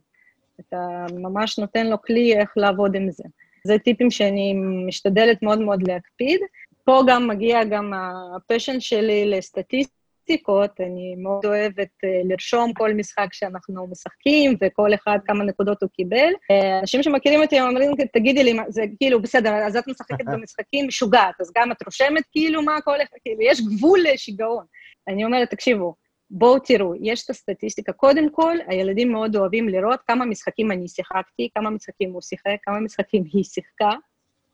אתה 0.59 1.05
ממש 1.13 1.59
נותן 1.59 1.87
לו 1.87 2.01
כלי 2.01 2.39
איך 2.39 2.49
לעבוד 2.57 2.95
עם 2.95 3.11
זה. 3.11 3.23
זה 3.67 3.77
טיפים 3.79 4.11
שאני 4.11 4.53
משתדלת 4.87 5.43
מאוד 5.43 5.59
מאוד 5.59 5.87
להקפיד. 5.87 6.41
פה 6.85 7.03
גם 7.07 7.27
מגיע 7.27 7.63
גם 7.63 7.93
הפשן 8.35 8.79
שלי 8.79 9.29
לסטטיסטיקות, 9.29 10.71
אני 10.79 11.15
מאוד 11.17 11.45
אוהבת 11.45 11.89
אה, 12.03 12.21
לרשום 12.23 12.73
כל 12.73 12.93
משחק 12.93 13.27
שאנחנו 13.31 13.87
משחקים, 13.87 14.55
וכל 14.61 14.93
אחד 14.93 15.17
כמה 15.25 15.43
נקודות 15.43 15.81
הוא 15.81 15.89
קיבל. 15.89 16.31
אה, 16.51 16.79
אנשים 16.79 17.03
שמכירים 17.03 17.41
אותי 17.41 17.61
אומרים, 17.61 17.91
תגידי 18.13 18.43
לי, 18.43 18.57
זה 18.69 18.83
כאילו, 18.99 19.21
בסדר, 19.21 19.53
אז 19.53 19.75
את 19.75 19.87
משחקת 19.87 20.25
במשחקים 20.25 20.87
משוגעת, 20.87 21.41
אז 21.41 21.51
גם 21.57 21.71
את 21.71 21.77
רושמת 21.85 22.23
כאילו 22.31 22.61
מה 22.61 22.81
כל 22.81 22.95
אחד, 22.95 23.17
כאילו, 23.23 23.41
יש 23.41 23.61
גבול 23.61 23.99
לשיגעון. 24.13 24.65
אני 25.07 25.25
אומרת, 25.25 25.49
תקשיבו, 25.49 25.95
בואו 26.29 26.59
תראו, 26.59 26.93
יש 27.01 27.25
את 27.25 27.29
הסטטיסטיקה. 27.29 27.93
קודם 27.93 28.29
כל, 28.29 28.57
הילדים 28.67 29.11
מאוד 29.11 29.35
אוהבים 29.35 29.69
לראות 29.69 29.99
כמה 30.07 30.25
משחקים 30.25 30.71
אני 30.71 30.87
שיחקתי, 30.87 31.49
כמה 31.55 31.69
משחקים 31.69 32.11
הוא 32.11 32.21
שיחק, 32.21 32.55
כמה 32.63 32.79
משחקים 32.79 33.23
היא 33.33 33.43
שיחקה, 33.43 33.91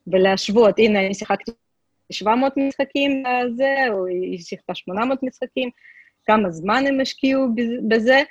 ולהשוות, 0.07 0.79
הנה, 0.79 1.05
אני 1.05 1.13
שיחקתי 1.13 1.51
700 2.12 2.53
משחקים 2.57 3.23
בזה, 3.23 3.75
או 3.89 4.05
היא 4.05 4.39
שיחקה 4.39 4.75
800 4.75 5.23
משחקים, 5.23 5.69
כמה 6.25 6.51
זמן 6.51 6.83
הם 6.88 6.99
השקיעו 7.01 7.47
בזה, 7.88 8.23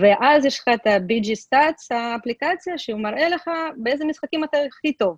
ואז 0.00 0.44
יש 0.44 0.58
לך 0.58 0.68
את 0.74 0.86
ה-BG 0.86 1.26
Stats, 1.26 1.96
האפליקציה, 1.96 2.78
שהוא 2.78 3.00
מראה 3.00 3.28
לך 3.28 3.50
באיזה 3.76 4.04
משחקים 4.04 4.44
אתה 4.44 4.58
הכי 4.66 4.92
טוב. 4.92 5.16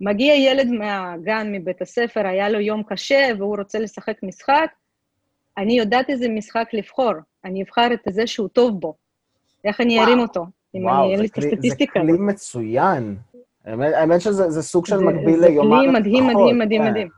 מגיע 0.00 0.34
ילד 0.34 0.66
מהגן, 0.66 1.52
מבית 1.52 1.82
הספר, 1.82 2.26
היה 2.26 2.48
לו 2.48 2.60
יום 2.60 2.82
קשה 2.82 3.28
והוא 3.38 3.56
רוצה 3.58 3.78
לשחק 3.78 4.22
משחק, 4.22 4.70
אני 5.58 5.78
יודעת 5.78 6.10
איזה 6.10 6.28
משחק 6.28 6.66
לבחור, 6.72 7.12
אני 7.44 7.62
אבחר 7.62 7.88
את 7.92 8.14
זה 8.14 8.26
שהוא 8.26 8.48
טוב 8.48 8.80
בו. 8.80 8.94
איך 9.64 9.80
אני 9.80 10.02
ארים 10.04 10.18
אותו, 10.18 10.46
אם 10.74 10.84
וואו, 10.84 11.04
אני, 11.04 11.12
אין 11.12 11.20
לי 11.20 11.26
את 11.26 11.38
הסטטיסטיקה. 11.38 12.00
זה 12.00 12.06
כלי 12.06 12.18
מצוין. 12.18 13.16
האמת, 13.64 14.20
שזה 14.20 14.62
סוג 14.62 14.86
של 14.86 14.98
מקביל 14.98 15.40
ליומן 15.40 15.78
הצלחות. 15.78 16.04
זה 16.04 16.10
כלי 16.10 16.20
מדהים, 16.20 16.26
מדהים, 16.26 16.58
מדהים, 16.58 16.82
כן. 16.82 16.90
מדהים. 16.90 17.08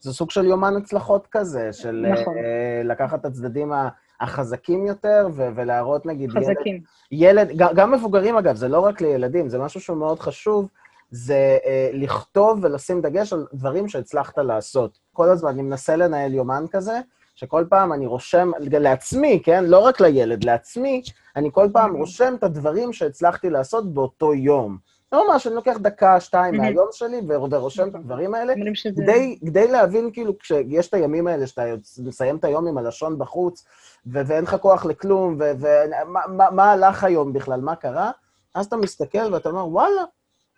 זה 0.00 0.12
סוג 0.12 0.30
של 0.30 0.44
יומן 0.44 0.76
הצלחות 0.76 1.26
כזה, 1.30 1.72
של 1.72 2.06
נכון. 2.12 2.34
אה, 2.38 2.82
לקחת 2.84 3.20
את 3.20 3.24
הצדדים 3.24 3.72
ה- 3.72 3.88
החזקים 4.20 4.86
יותר 4.86 5.28
ו- 5.34 5.48
ולהראות, 5.54 6.06
נגיד, 6.06 6.30
ילד, 6.30 6.44
חזקים. 6.44 6.80
ילד, 7.12 7.48
גם 7.56 7.92
מבוגרים 7.92 8.36
אגב, 8.36 8.56
זה 8.56 8.68
לא 8.68 8.80
רק 8.80 9.00
לילדים, 9.00 9.48
זה 9.48 9.58
משהו 9.58 9.80
שהוא 9.80 9.96
מאוד 9.96 10.18
חשוב, 10.20 10.68
זה 11.10 11.58
אה, 11.66 11.90
לכתוב 11.92 12.58
ולשים 12.62 13.00
דגש 13.00 13.32
על 13.32 13.46
דברים 13.54 13.88
שהצלחת 13.88 14.38
לעשות. 14.38 14.98
כל 15.12 15.28
הזמן 15.28 15.50
אני 15.50 15.62
מנסה 15.62 15.96
לנהל 15.96 16.34
יומן 16.34 16.64
כזה, 16.70 17.00
שכל 17.34 17.64
פעם 17.68 17.92
אני 17.92 18.06
רושם, 18.06 18.50
לעצמי, 18.60 19.42
כן? 19.44 19.64
לא 19.64 19.78
רק 19.78 20.00
לילד, 20.00 20.44
לעצמי, 20.44 21.02
אני 21.36 21.50
כל 21.52 21.68
פעם 21.72 21.96
רושם 21.96 22.34
את 22.38 22.44
הדברים 22.44 22.92
שהצלחתי 22.92 23.50
לעשות 23.50 23.94
באותו 23.94 24.34
יום. 24.34 24.78
זה 25.10 25.20
ממש, 25.28 25.46
אני 25.46 25.54
לוקח 25.54 25.76
דקה, 25.80 26.20
שתיים 26.20 26.54
מהמם. 26.54 26.64
מהיום 26.64 26.88
שלי 26.92 27.20
ורושם 27.28 27.88
את 27.88 27.94
הדברים 27.94 28.34
האלה. 28.34 28.54
כדי, 28.96 29.38
כדי 29.46 29.68
להבין, 29.68 30.10
כאילו, 30.12 30.38
כשיש 30.38 30.88
את 30.88 30.94
הימים 30.94 31.26
האלה 31.26 31.46
שאתה 31.46 31.62
מסיים 31.98 32.36
את 32.36 32.44
היום 32.44 32.66
עם 32.66 32.78
הלשון 32.78 33.18
בחוץ, 33.18 33.64
ו- 34.06 34.26
ואין 34.26 34.44
לך 34.44 34.54
כוח 34.54 34.84
לכלום, 34.86 35.38
ומה 35.38 36.20
מה, 36.28 36.50
מה 36.50 36.72
הלך 36.72 37.04
היום 37.04 37.32
בכלל, 37.32 37.60
מה 37.60 37.76
קרה, 37.76 38.10
אז 38.54 38.66
אתה 38.66 38.76
מסתכל 38.76 39.34
ואתה 39.34 39.48
אומר, 39.48 39.68
וואלה, 39.68 40.02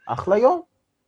אחלה 0.09 0.39
יום, 0.39 0.62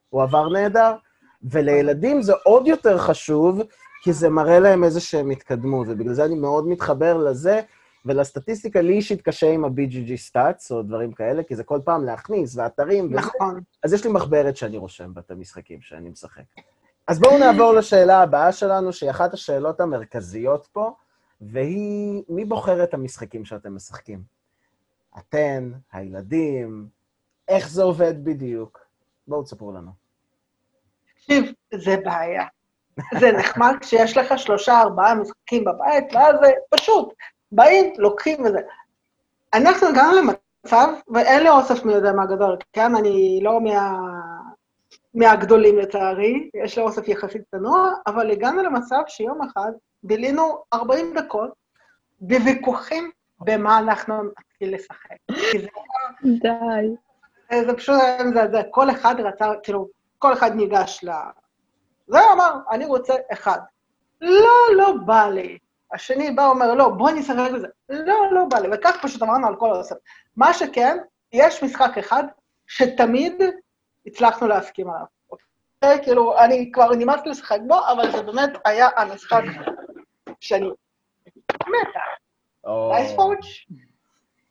הוא 0.09 0.23
עבר 0.23 0.49
נהדר. 0.49 0.95
ולילדים 1.43 2.23
זה 2.23 2.33
עוד 2.45 2.67
יותר 2.67 2.99
חשוב, 2.99 3.63
כי 4.03 4.13
זה 4.13 4.29
מראה 4.29 4.59
להם 4.59 4.85
איזשהם 4.85 5.31
התקדמות, 5.31 5.87
ובגלל 5.91 6.15
זה 6.15 6.25
אני 6.25 6.35
מאוד 6.35 6.69
מתחבר 6.69 7.17
לזה, 7.17 7.61
ולסטטיסטיקה, 8.05 8.81
לי 8.81 8.93
אישית 8.93 9.23
קשה 9.23 9.51
עם 9.51 9.65
ה-BGG 9.65 10.31
stats 10.31 10.71
או 10.71 10.83
דברים 10.83 11.13
כאלה, 11.13 11.43
כי 11.43 11.57
זה 11.57 11.65
כל 11.65 11.81
פעם 11.85 12.05
להכניס, 12.05 12.57
ואתרים, 12.57 13.07
וזה, 13.07 13.17
נכון. 13.17 13.61
אז 13.83 13.93
יש 13.93 14.05
לי 14.05 14.13
מחברת 14.13 14.57
שאני 14.57 14.77
רושם 14.77 15.15
בה 15.15 15.21
את 15.21 15.31
המשחקים 15.31 15.81
שאני 15.81 16.11
משחק. 16.11 16.43
אז 17.07 17.21
בואו 17.21 17.39
נעבור 17.39 17.73
לשאלה 17.73 18.23
הבאה 18.23 18.53
שלנו, 18.53 18.93
שהיא 18.93 19.11
אחת 19.11 19.35
השאלות 19.35 19.81
המרכזיות 19.81 20.69
פה, 20.73 20.93
והיא, 21.41 22.23
מי 22.29 22.45
בוחר 22.45 22.85
את 22.85 22.95
המשחקים 22.95 23.45
שאתם 23.45 23.75
משחקים? 23.75 24.23
אתן, 25.19 25.71
הילדים, 25.93 26.89
איך 27.49 27.69
זה 27.69 27.83
עובד 27.83 28.25
בדיוק? 28.25 28.87
בואו 29.29 29.43
תספרו 29.43 29.73
לנו. 29.73 29.91
תקשיב, 31.15 31.45
זה 31.75 31.97
בעיה. 32.05 32.47
זה 33.21 33.33
נחמד 33.33 33.75
כשיש 33.81 34.17
לך 34.17 34.39
שלושה, 34.39 34.81
ארבעה 34.81 35.15
משחקים 35.15 35.65
בבית, 35.65 36.05
ואז 36.13 36.35
זה 36.43 36.53
פשוט, 36.71 37.15
באים, 37.53 37.93
לוקחים 37.99 38.45
וזה. 38.45 38.61
אנחנו 39.55 39.89
הגענו 39.89 40.13
למצב, 40.17 40.89
ואין 41.09 41.43
לי 41.43 41.49
אוסף 41.49 41.85
מי 41.85 41.93
יודע 41.93 42.13
מה 42.13 42.27
גדול, 42.27 42.57
כן? 42.73 42.95
אני 42.95 43.41
לא 43.43 43.61
מה... 43.61 43.99
מהגדולים 45.15 45.79
לצערי, 45.79 46.51
יש 46.65 46.79
לי 46.79 46.83
אוסף 46.83 47.09
יחסית 47.09 47.43
צנוע, 47.51 47.91
אבל 48.07 48.31
הגענו 48.31 48.63
למצב 48.63 49.03
שיום 49.07 49.43
אחד 49.43 49.73
בילינו 50.03 50.63
40 50.75 51.15
דקות 51.15 51.51
בוויכוחים 52.21 53.11
במה 53.41 53.79
אנחנו 53.79 54.15
נתחיל 54.23 54.75
לשחק. 54.75 55.17
זה 55.53 55.67
די. 56.25 56.95
זה 57.67 57.75
פשוט 57.77 58.01
היה 58.01 58.25
מזעזע. 58.25 58.63
כל 58.71 58.91
אחד 58.91 59.15
רצה, 59.19 59.53
כאילו, 59.63 59.89
כל 60.19 60.33
אחד 60.33 60.55
ניגש 60.55 61.05
ל... 61.05 61.11
זה 62.09 62.19
אמר, 62.33 62.55
אני 62.71 62.87
רוצה 62.87 63.15
אחד. 63.33 63.59
לא, 64.21 64.75
לא 64.77 64.93
בא 65.07 65.29
לי. 65.29 65.59
השני 65.93 66.31
בא 66.31 66.43
ואומר, 66.43 66.75
לא, 66.75 66.89
בוא 66.89 67.11
נשחק 67.11 67.51
בזה. 67.55 67.67
לא, 67.89 68.15
לא 68.33 68.45
בא 68.45 68.59
לי. 68.59 68.69
וכך 68.73 68.97
פשוט 69.03 69.23
אמרנו 69.23 69.47
על 69.47 69.57
כל 69.57 69.73
האוסף. 69.75 69.97
מה 70.37 70.55
שכן, 70.55 70.99
יש 71.33 71.63
משחק 71.65 71.99
אחד 71.99 72.25
שתמיד 72.67 73.43
הצלחנו 74.07 74.49
להסכים 74.49 74.91
עליו. 74.91 75.05
אוקיי? 75.31 76.05
כאילו, 76.05 76.39
אני 76.39 76.71
כבר 76.73 76.91
נמאס 76.91 77.21
לשחק 77.27 77.59
בו, 77.67 77.75
אבל 77.93 78.13
זה 78.13 78.23
באמת 78.23 78.51
היה 78.65 78.89
המשחק 78.97 79.43
שאני 80.41 80.69
מתה. 81.61 82.01
או- 82.65 82.91
נייס 82.95 83.13
פורץ'. 83.17 83.45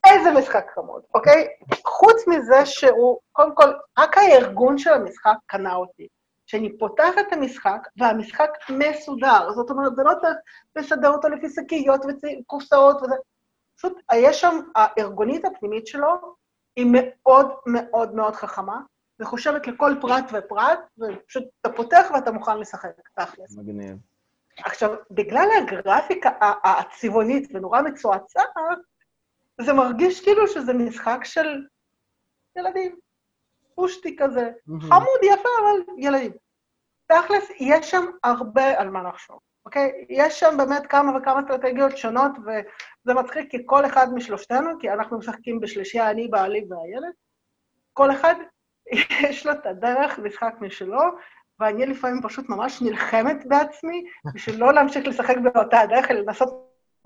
איזה 0.08 0.32
משחק 0.32 0.66
חמוד, 0.76 1.02
אוקיי? 1.16 1.48
חוץ 1.86 2.28
מזה 2.28 2.66
שהוא, 2.66 3.20
קודם 3.32 3.56
כל, 3.56 3.74
רק 3.98 4.18
הארגון 4.18 4.78
של 4.78 4.94
המשחק 4.94 5.36
קנה 5.46 5.76
אותי. 5.76 6.08
שאני 6.48 6.78
פותחת 6.78 7.28
את 7.28 7.34
המשחק, 7.34 7.88
והמשחק 7.98 8.50
מסודר. 8.70 9.54
זאת 9.54 9.70
אומרת, 9.70 9.96
זה 9.96 10.04
לא 10.04 10.12
צריך 10.22 10.38
לסדר 10.76 11.10
אותו 11.10 11.30
לפי 11.30 11.48
שקיות 11.50 12.02
וקופסאות 12.06 13.02
וזה. 13.02 13.16
פשוט, 13.78 14.02
יש 14.16 14.42
שם, 14.42 14.60
הארגונית 14.76 15.46
הפנימית 15.46 15.88
שלו 15.88 16.36
היא 16.76 16.86
מאוד 16.92 17.52
מאוד 17.66 18.16
מאוד 18.16 18.36
חכמה, 18.36 18.82
וחושבת 19.20 19.68
לכל 19.68 19.92
פרט 20.02 20.26
ופרט, 20.34 20.80
ופשוט 20.98 21.44
אתה 21.62 21.70
פותח 21.76 22.08
ואתה 22.14 22.32
מוכן 22.32 22.60
לשחק, 22.60 22.90
תכלס. 23.16 23.58
מגניב. 23.58 23.98
עכשיו, 24.58 24.96
בגלל 25.12 25.48
הגרפיקה 25.58 26.30
הצבעונית 26.64 27.50
ונורא 27.54 27.82
מצועצעת, 27.82 28.50
זה 29.62 29.74
מרגיש 29.74 30.24
כאילו 30.24 30.48
שזה 30.48 30.74
משחק 30.74 31.20
של 31.24 31.66
ילדים. 32.56 33.07
פושטי 33.78 34.16
כזה. 34.20 34.52
חמוד, 34.82 35.20
יפה, 35.24 35.50
אבל 35.62 35.94
ילדים. 35.98 36.32
תכלס, 37.08 37.52
יש 37.60 37.92
שם 37.92 38.06
הרבה 38.24 38.80
על 38.80 38.90
מה 38.90 39.04
לחשוב, 39.04 39.40
אוקיי? 39.66 40.06
יש 40.10 40.40
שם 40.40 40.58
באמת 40.58 40.88
כמה 40.88 41.18
וכמה 41.18 41.40
אסטרטגיות 41.40 41.98
שונות, 41.98 42.32
וזה 42.42 43.14
מצחיק 43.14 43.52
כי 43.52 43.58
כל 43.66 43.86
אחד 43.86 44.14
משלושתנו, 44.14 44.70
כי 44.80 44.90
אנחנו 44.92 45.18
משחקים 45.18 45.60
בשלישייה, 45.60 46.12
אני, 46.12 46.28
בעלי 46.28 46.66
והילד, 46.70 47.14
כל 47.94 48.12
אחד 48.12 48.36
יש 49.30 49.46
לו 49.46 49.52
את 49.52 49.66
הדרך 49.66 50.20
משחק 50.20 50.54
משלו, 50.62 51.02
ואני 51.60 51.86
לפעמים 51.86 52.22
פשוט 52.22 52.50
ממש 52.50 52.82
נלחמת 52.82 53.46
בעצמי 53.46 54.04
בשביל 54.34 54.60
לא 54.60 54.74
להמשיך 54.74 55.08
לשחק 55.08 55.36
באותה 55.44 55.80
הדרך, 55.80 56.12
אלא 56.12 56.20
לנסות 56.20 56.50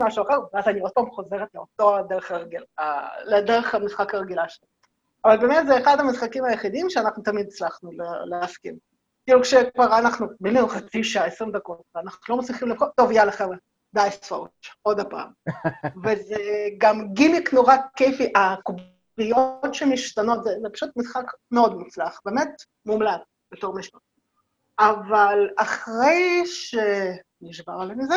משהו 0.02 0.24
אחר, 0.24 0.40
ואז 0.54 0.68
אני 0.68 0.80
עוד 0.80 0.92
פעם 0.92 1.12
חוזרת 1.12 1.48
לאותו 1.56 1.98
הדרך 1.98 2.32
הרגיל, 2.32 2.64
ה- 2.80 3.24
לדרך 3.26 3.76
המשחק 3.76 4.16
הרגילה 4.16 4.50
שלי. 4.50 4.68
אבל 5.26 5.38
באמת 5.38 5.68
זה 5.68 5.78
אחד 5.80 6.00
המשחקים 6.00 6.46
היחידים 6.46 6.90
שאנחנו 6.90 7.24
תמיד 7.24 7.48
הצלחנו 7.48 7.92
לה- 7.92 8.26
להסכים. 8.26 8.76
כאילו 9.26 9.42
כשכבר 9.42 10.00
אנחנו 10.00 10.28
בינינו 10.40 10.68
חצי 10.68 11.04
שעה, 11.04 11.26
עשרים 11.26 11.52
דקות, 11.52 11.82
ואנחנו 11.96 12.36
לא 12.36 12.42
מצליחים 12.42 12.70
לבחור, 12.70 12.88
טוב, 12.96 13.12
יאללה 13.12 13.32
חבר'ה, 13.32 13.56
די 13.94 14.08
ספורט, 14.12 14.52
עוד 14.82 15.00
הפעם. 15.00 15.32
וזה 16.04 16.36
גם 16.78 17.14
גימיק 17.14 17.54
נורא 17.54 17.76
כיפי, 17.96 18.34
הקוביות 18.36 19.74
שמשתנות, 19.74 20.44
זה, 20.44 20.50
זה 20.62 20.70
פשוט 20.70 20.90
משחק 20.96 21.24
מאוד 21.52 21.76
מוצלח, 21.78 22.20
באמת 22.26 22.64
מומלץ 22.86 23.22
בתור 23.52 23.76
משפט. 23.76 24.00
אבל 24.80 25.50
אחרי 25.58 26.44
שנשבר 26.46 27.74
עליי 27.80 27.96
מזה, 27.96 28.16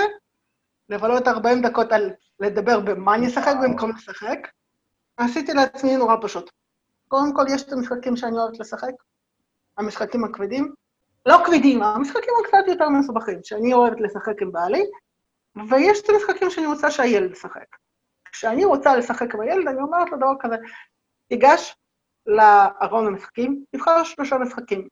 לבלות 0.89 1.29
40 1.29 1.63
דקות 1.63 1.93
על 1.93 2.11
לדבר 2.41 2.81
במה 2.81 3.15
אני 3.15 3.27
אשחק 3.27 3.55
במקום 3.63 3.91
לשחק, 3.97 4.39
עשיתי 5.17 5.53
לעצמי 5.53 5.97
נורא 5.97 6.17
פשוט. 6.23 6.51
קודם 7.09 7.35
כל, 7.35 7.45
יש 7.49 7.63
את 7.63 7.73
המשחקים 7.73 8.17
שאני 8.17 8.37
אוהבת 8.39 8.59
לשחק, 8.61 8.93
המשחקים 9.79 10.25
הכבדים. 10.25 10.75
לא 11.27 11.39
כבדים, 11.47 11.83
המשחקים 11.83 12.35
הקצת 12.45 12.69
יותר 12.69 12.89
מסובכים, 12.89 13.39
שאני 13.43 13.75
אוהבת 13.75 14.01
לשחק 14.01 14.43
עם 14.43 14.53
בעלי, 14.53 14.85
ויש 15.69 16.01
את 16.01 16.09
המשחקים 16.09 16.51
שאני 16.51 16.67
רוצה 16.67 16.91
שהילד 16.91 17.33
ישחק. 17.33 17.67
כשאני 18.33 18.65
רוצה 18.65 18.97
לשחק 18.97 19.35
עם 19.35 19.41
הילד, 19.41 19.69
אני 19.69 19.81
אומרת 19.81 20.11
לו 20.11 20.17
דבר 20.17 20.33
כזה, 20.41 20.57
תיגש 21.29 21.77
לארון 22.27 23.07
המשחקים, 23.07 23.65
תבחר 23.71 24.05
שלושה 24.05 24.39
משחקים. 24.39 24.89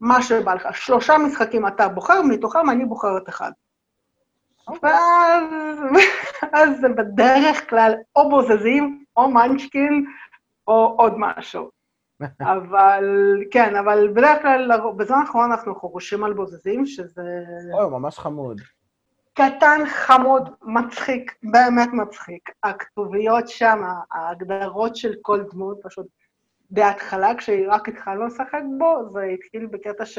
מה 0.00 0.22
שבא 0.22 0.54
לך. 0.54 0.68
שלושה 0.76 1.18
משחקים 1.18 1.66
אתה 1.66 1.88
בוחר, 1.88 2.22
מתוכם 2.22 2.70
אני 2.70 2.84
בוחרת 2.84 3.28
אחד. 3.28 3.52
ואז 4.82 5.44
אז 6.58 6.80
זה 6.80 6.88
בדרך 6.88 7.70
כלל 7.70 7.92
או 8.16 8.30
בוזזים, 8.30 9.04
או 9.16 9.30
מנצ'קין, 9.30 10.06
או 10.66 10.94
עוד 10.98 11.12
משהו. 11.16 11.70
אבל, 12.54 13.04
כן, 13.50 13.76
אבל 13.76 14.08
בדרך 14.14 14.42
כלל, 14.42 14.70
בזמן 14.96 15.16
האחרון 15.16 15.50
אנחנו 15.50 15.74
חורשים 15.74 16.24
על 16.24 16.32
בוזזים, 16.32 16.86
שזה 16.86 17.22
אוי, 17.72 17.90
ממש 17.90 18.18
חמוד. 18.18 18.60
קטן, 19.34 19.80
חמוד, 19.86 20.48
מצחיק, 20.62 21.34
באמת 21.42 21.88
מצחיק. 21.92 22.50
הכתוביות 22.62 23.48
שם, 23.48 23.82
ההגדרות 24.12 24.96
של 24.96 25.14
כל 25.22 25.42
דמות, 25.52 25.78
פשוט 25.82 26.06
בהתחלה, 26.70 27.34
כשרק 27.34 27.88
התחלנו 27.88 28.26
לשחק 28.26 28.62
בו, 28.78 29.10
זה 29.12 29.22
התחיל 29.22 29.66
בקטע 29.66 30.06
ש... 30.06 30.18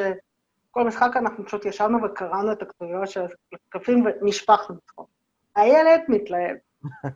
כל 0.71 0.84
משחק 0.84 1.12
אנחנו 1.15 1.45
פשוט 1.45 1.65
ישבנו 1.65 2.03
וקראנו 2.03 2.51
את 2.51 2.62
הכתוביות 2.62 3.08
של 3.08 3.25
הקלפים 3.53 4.06
ונשפכנו 4.06 4.75
בצחוק. 4.75 5.10
הילד 5.56 6.01
מתלהב. 6.08 6.58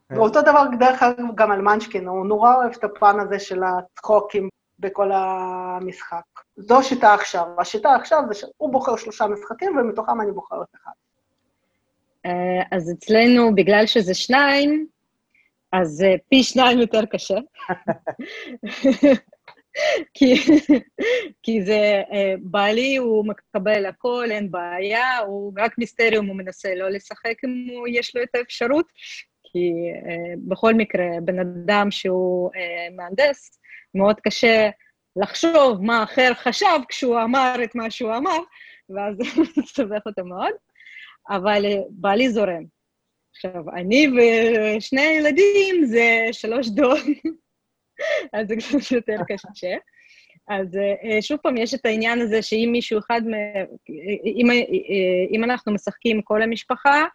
ואותו 0.09 0.41
דבר, 0.41 0.63
דרך 0.79 1.03
אגב, 1.03 1.25
גם 1.35 1.51
על 1.51 1.61
מנשקין, 1.61 2.07
הוא 2.07 2.25
נורא 2.25 2.55
אוהב 2.55 2.71
את 2.71 2.83
הפן 2.83 3.19
הזה 3.19 3.39
של 3.39 3.61
הצחוקים 3.63 4.49
בכל 4.79 5.11
המשחק. 5.13 6.23
זו 6.57 6.79
השיטה 6.79 7.13
עכשיו. 7.13 7.45
השיטה 7.61 7.95
עכשיו 7.95 8.23
זה 8.27 8.33
שהוא 8.33 8.71
בוחר 8.71 8.95
שלושה 8.95 9.27
משחקים, 9.27 9.77
ומתוכם 9.77 10.21
אני 10.21 10.31
בוחרת 10.31 10.67
אחד. 10.75 10.91
אה, 12.25 12.77
אז 12.77 12.91
אצלנו, 12.91 13.55
בגלל 13.55 13.85
שזה 13.85 14.13
שניים, 14.13 14.87
אז 15.71 16.03
אה, 16.03 16.15
פי 16.29 16.43
שניים 16.43 16.79
יותר 16.79 17.05
קשה. 17.05 17.37
כי, 20.13 20.35
כי 21.43 21.61
זה, 21.63 22.01
אה, 22.11 22.33
בעלי 22.41 22.97
הוא 22.97 23.25
מקבל 23.27 23.85
הכל, 23.85 24.25
אין 24.31 24.51
בעיה, 24.51 25.17
הוא 25.17 25.53
רק 25.57 25.77
מיסטריום, 25.77 26.25
הוא 26.25 26.35
מנסה 26.35 26.75
לא 26.75 26.89
לשחק 26.89 27.35
אם 27.45 27.67
הוא, 27.77 27.87
יש 27.87 28.15
לו 28.15 28.23
את 28.23 28.35
האפשרות, 28.35 28.85
כי 29.57 29.71
uh, 29.93 30.39
בכל 30.47 30.73
מקרה, 30.73 31.05
בן 31.21 31.39
אדם 31.39 31.91
שהוא 31.91 32.49
uh, 32.49 32.95
מהנדס, 32.95 33.59
מאוד 33.95 34.19
קשה 34.19 34.69
לחשוב 35.15 35.81
מה 35.81 36.03
אחר 36.03 36.33
חשב 36.33 36.79
כשהוא 36.89 37.21
אמר 37.23 37.55
את 37.63 37.75
מה 37.75 37.91
שהוא 37.91 38.15
אמר, 38.15 38.37
ואז 38.89 39.15
זה 39.19 39.41
מסתבך 39.57 40.01
אותו 40.05 40.25
מאוד, 40.25 40.53
אבל 41.29 41.65
uh, 41.65 41.85
בעלי 41.89 42.29
זורם. 42.29 42.63
עכשיו, 43.35 43.63
אני 43.75 44.07
ושני 44.07 45.01
הילדים 45.01 45.85
זה 45.85 46.27
שלוש 46.31 46.69
דעות. 46.69 46.99
אז 48.33 48.47
זה 48.47 48.55
קצת 48.55 48.91
יותר 48.91 49.17
קשה. 49.27 49.75
אז 50.47 50.67
אה, 50.77 51.21
שוב 51.21 51.37
פעם, 51.37 51.57
יש 51.57 51.73
את 51.73 51.85
העניין 51.85 52.21
הזה 52.21 52.41
שאם 52.41 52.69
מישהו 52.71 52.99
אחד, 52.99 53.21
אם, 54.25 54.51
אה, 54.51 54.55
אם 55.31 55.43
אנחנו 55.43 55.73
משחקים 55.73 56.21
כל 56.21 56.41
המשפחה, 56.41 57.05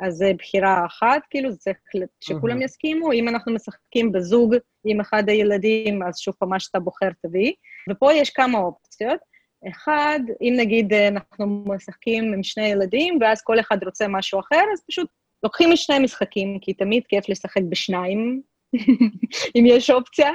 אז 0.00 0.14
זה 0.14 0.32
בחירה 0.38 0.86
אחת, 0.86 1.22
כאילו, 1.30 1.50
זה 1.50 1.58
צריך 1.58 1.76
שכולם 2.20 2.62
יסכימו. 2.62 3.12
אם 3.12 3.28
אנחנו 3.28 3.52
משחקים 3.52 4.12
בזוג 4.12 4.54
עם 4.84 5.00
אחד 5.00 5.28
הילדים, 5.28 6.02
אז 6.02 6.18
שוב 6.18 6.34
פעם, 6.38 6.48
מה 6.48 6.60
שאתה 6.60 6.78
בוחר 6.78 7.08
תביא. 7.22 7.52
ופה 7.90 8.12
יש 8.12 8.30
כמה 8.30 8.58
אופציות. 8.58 9.20
אחד, 9.68 10.20
אם 10.42 10.54
נגיד 10.56 10.92
אה, 10.92 11.08
אנחנו 11.08 11.64
משחקים 11.66 12.32
עם 12.32 12.42
שני 12.42 12.66
ילדים, 12.66 13.18
ואז 13.20 13.42
כל 13.42 13.60
אחד 13.60 13.84
רוצה 13.84 14.08
משהו 14.08 14.40
אחר, 14.40 14.62
אז 14.72 14.82
פשוט 14.86 15.08
לוקחים 15.42 15.72
את 15.72 15.76
שני 15.76 15.96
המשחקים, 15.96 16.58
כי 16.60 16.72
תמיד 16.72 17.02
כיף 17.08 17.28
לשחק 17.28 17.62
בשניים, 17.68 18.42
אם 19.56 19.64
יש 19.66 19.90
אופציה. 19.90 20.30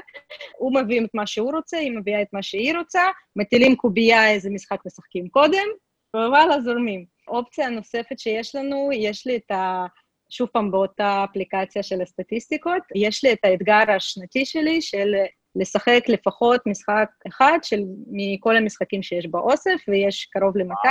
הוא 0.58 0.76
מביא 0.76 1.02
את 1.06 1.10
מה 1.14 1.28
שהוא 1.28 1.52
רוצה, 1.52 1.78
היא 1.78 1.92
מביאה 1.92 2.22
את 2.22 2.28
מה 2.34 2.44
שהיא 2.44 2.78
רוצה, 2.78 3.02
מטילים 3.36 3.76
קובייה 3.76 4.32
איזה 4.32 4.50
משחק 4.50 4.80
משחקים 4.86 5.28
קודם, 5.28 5.68
ווואלה, 6.16 6.62
זורמים. 6.62 7.13
אופציה 7.28 7.70
נוספת 7.70 8.20
שיש 8.20 8.56
לנו, 8.56 8.90
יש 8.94 9.28
לי 9.28 9.36
את 9.36 9.52
ה... 9.52 9.86
שוב 10.30 10.50
פעם, 10.54 10.72
באותה 10.72 11.26
אפליקציה 11.30 11.84
של 11.84 12.02
הסטטיסטיקות, 12.02 12.82
יש 12.96 13.24
לי 13.24 13.34
את 13.34 13.40
האתגר 13.44 13.92
השנתי 13.96 14.46
שלי 14.46 14.82
של 14.82 15.14
לשחק 15.56 16.04
לפחות 16.08 16.62
משחק 16.66 17.10
אחד 17.28 17.58
של, 17.64 17.80
מכל 18.12 18.58
המשחקים 18.58 19.04
שיש 19.04 19.28
באוסף, 19.28 19.80
ויש 19.88 20.26
קרוב 20.26 20.58
ל-200. 20.58 20.88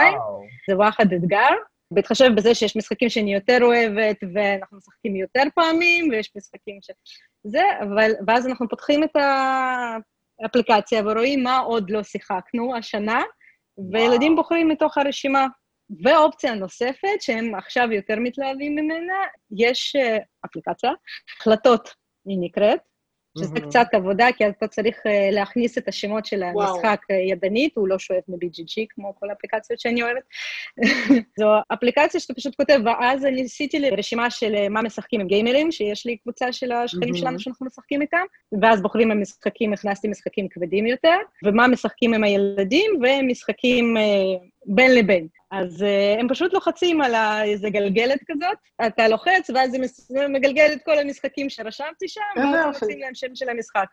זה 0.71 0.77
וואחד 0.77 1.13
אתגר. 1.13 1.49
בהתחשב 1.91 2.31
בזה 2.37 2.55
שיש 2.55 2.77
משחקים 2.77 3.09
שאני 3.09 3.35
יותר 3.35 3.59
אוהבת, 3.63 4.17
ואנחנו 4.35 4.77
משחקים 4.77 5.17
יותר 5.17 5.43
פעמים, 5.55 6.09
ויש 6.11 6.33
משחקים 6.37 6.79
ש... 6.83 6.91
זה, 7.45 7.63
אבל... 7.83 8.11
ואז 8.27 8.47
אנחנו 8.47 8.69
פותחים 8.69 9.05
את 9.05 9.17
האפליקציה 10.43 11.03
ורואים 11.05 11.43
מה 11.43 11.59
עוד 11.59 11.91
לא 11.91 12.03
שיחקנו 12.03 12.77
השנה, 12.77 13.23
וילדים 13.93 14.37
בוחרים 14.37 14.69
מתוך 14.69 14.99
הרשימה. 14.99 15.47
ואופציה 16.01 16.55
נוספת, 16.55 17.21
שהם 17.21 17.55
עכשיו 17.55 17.93
יותר 17.93 18.15
מתלהבים 18.19 18.73
ממנה, 18.73 19.15
יש 19.57 19.97
uh, 19.97 20.23
אפליקציה, 20.47 20.91
החלטות 21.39 21.95
היא 22.27 22.39
נקראת, 22.41 22.81
שזה 23.39 23.55
mm-hmm. 23.55 23.69
קצת 23.69 23.87
עבודה, 23.93 24.27
כי 24.37 24.49
אתה 24.49 24.69
צריך 24.69 24.97
uh, 24.97 25.35
להכניס 25.35 25.79
את 25.79 25.89
השמות 25.89 26.27
של 26.27 26.43
המשחק 26.43 27.01
uh, 27.13 27.15
ידנית, 27.15 27.77
הוא 27.77 27.89
לא 27.89 27.99
שואף 27.99 28.29
מ-BGG, 28.29 28.87
כמו 28.89 29.15
כל 29.21 29.31
האפליקציות 29.31 29.81
שאני 29.81 30.03
אוהבת. 30.03 30.23
זו 31.39 31.47
אפליקציה 31.73 32.21
שאתה 32.21 32.35
פשוט 32.35 32.57
כותב, 32.57 32.81
ואז 32.85 33.25
אני 33.25 33.45
עשיתי 33.45 33.79
לי 33.79 33.91
רשימה 33.91 34.31
של 34.31 34.69
מה 34.69 34.83
משחקים 34.83 35.21
עם 35.21 35.27
גיימרים, 35.27 35.73
שיש 35.73 36.07
לי 36.07 36.17
קבוצה 36.17 36.53
של 36.53 36.73
השכנים 36.73 37.15
mm-hmm. 37.15 37.19
שלנו 37.19 37.41
שאנחנו 37.41 37.67
משחקים 37.67 38.03
איתם, 38.03 38.25
ואז 38.63 38.83
בוחרים 38.83 39.09
במשחקים, 39.09 39.73
הכנסתי 39.73 40.09
משחקים 40.09 40.49
כבדים 40.51 40.87
יותר, 40.87 41.17
ומה 41.45 41.69
משחקים 41.69 42.15
עם 42.15 42.25
הילדים, 42.25 42.91
ומשחקים 43.03 43.97
בין 44.67 44.95
לבין. 44.95 45.27
אז 45.51 45.83
uh, 45.83 46.21
הם 46.21 46.29
פשוט 46.29 46.53
לוחצים 46.53 47.01
על 47.01 47.15
איזה 47.45 47.71
גלגלת 47.71 48.19
כזאת, 48.31 48.59
אתה 48.87 49.09
לוחץ, 49.09 49.51
ואז 49.55 49.77
זה 49.93 50.29
מגלגל 50.29 50.71
את 50.73 50.79
כל 50.85 50.99
המשחקים 50.99 51.51
שרשמתי 51.51 52.09
שם, 52.09 52.21
ואז 52.37 52.67
מוצאים 52.67 53.01
להם 53.01 53.15
שם 53.15 53.35
של 53.35 53.49
המשחק. 53.49 53.87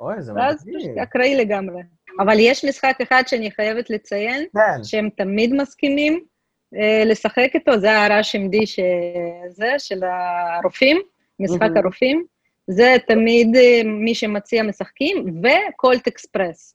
אוי, 0.00 0.22
זה 0.22 0.32
מדהים. 0.32 0.46
ואז 0.46 0.66
פשוט 0.78 0.98
אקראי 1.02 1.34
לגמרי. 1.34 1.82
אבל 2.20 2.36
יש 2.38 2.64
משחק 2.64 2.98
אחד 3.02 3.22
שאני 3.26 3.50
חייבת 3.50 3.90
לציין, 3.90 4.46
כן. 4.54 4.84
שהם 4.84 5.08
תמיד 5.16 5.54
מסכימים 5.54 6.24
uh, 6.74 6.78
לשחק 7.06 7.50
איתו, 7.54 7.78
זה 7.78 7.98
הרעש 7.98 8.34
עמדי 8.34 8.66
שזה, 8.66 9.74
של 9.78 10.00
הרופאים, 10.04 11.00
משחק 11.40 11.62
mm-hmm. 11.62 11.78
הרופאים. 11.78 12.24
זה 12.66 12.96
תמיד 13.06 13.56
uh, 13.56 13.86
מי 13.86 14.14
שמציע 14.14 14.62
משחקים, 14.62 15.42
וקולט 15.42 16.06
אקספרס. 16.06 16.74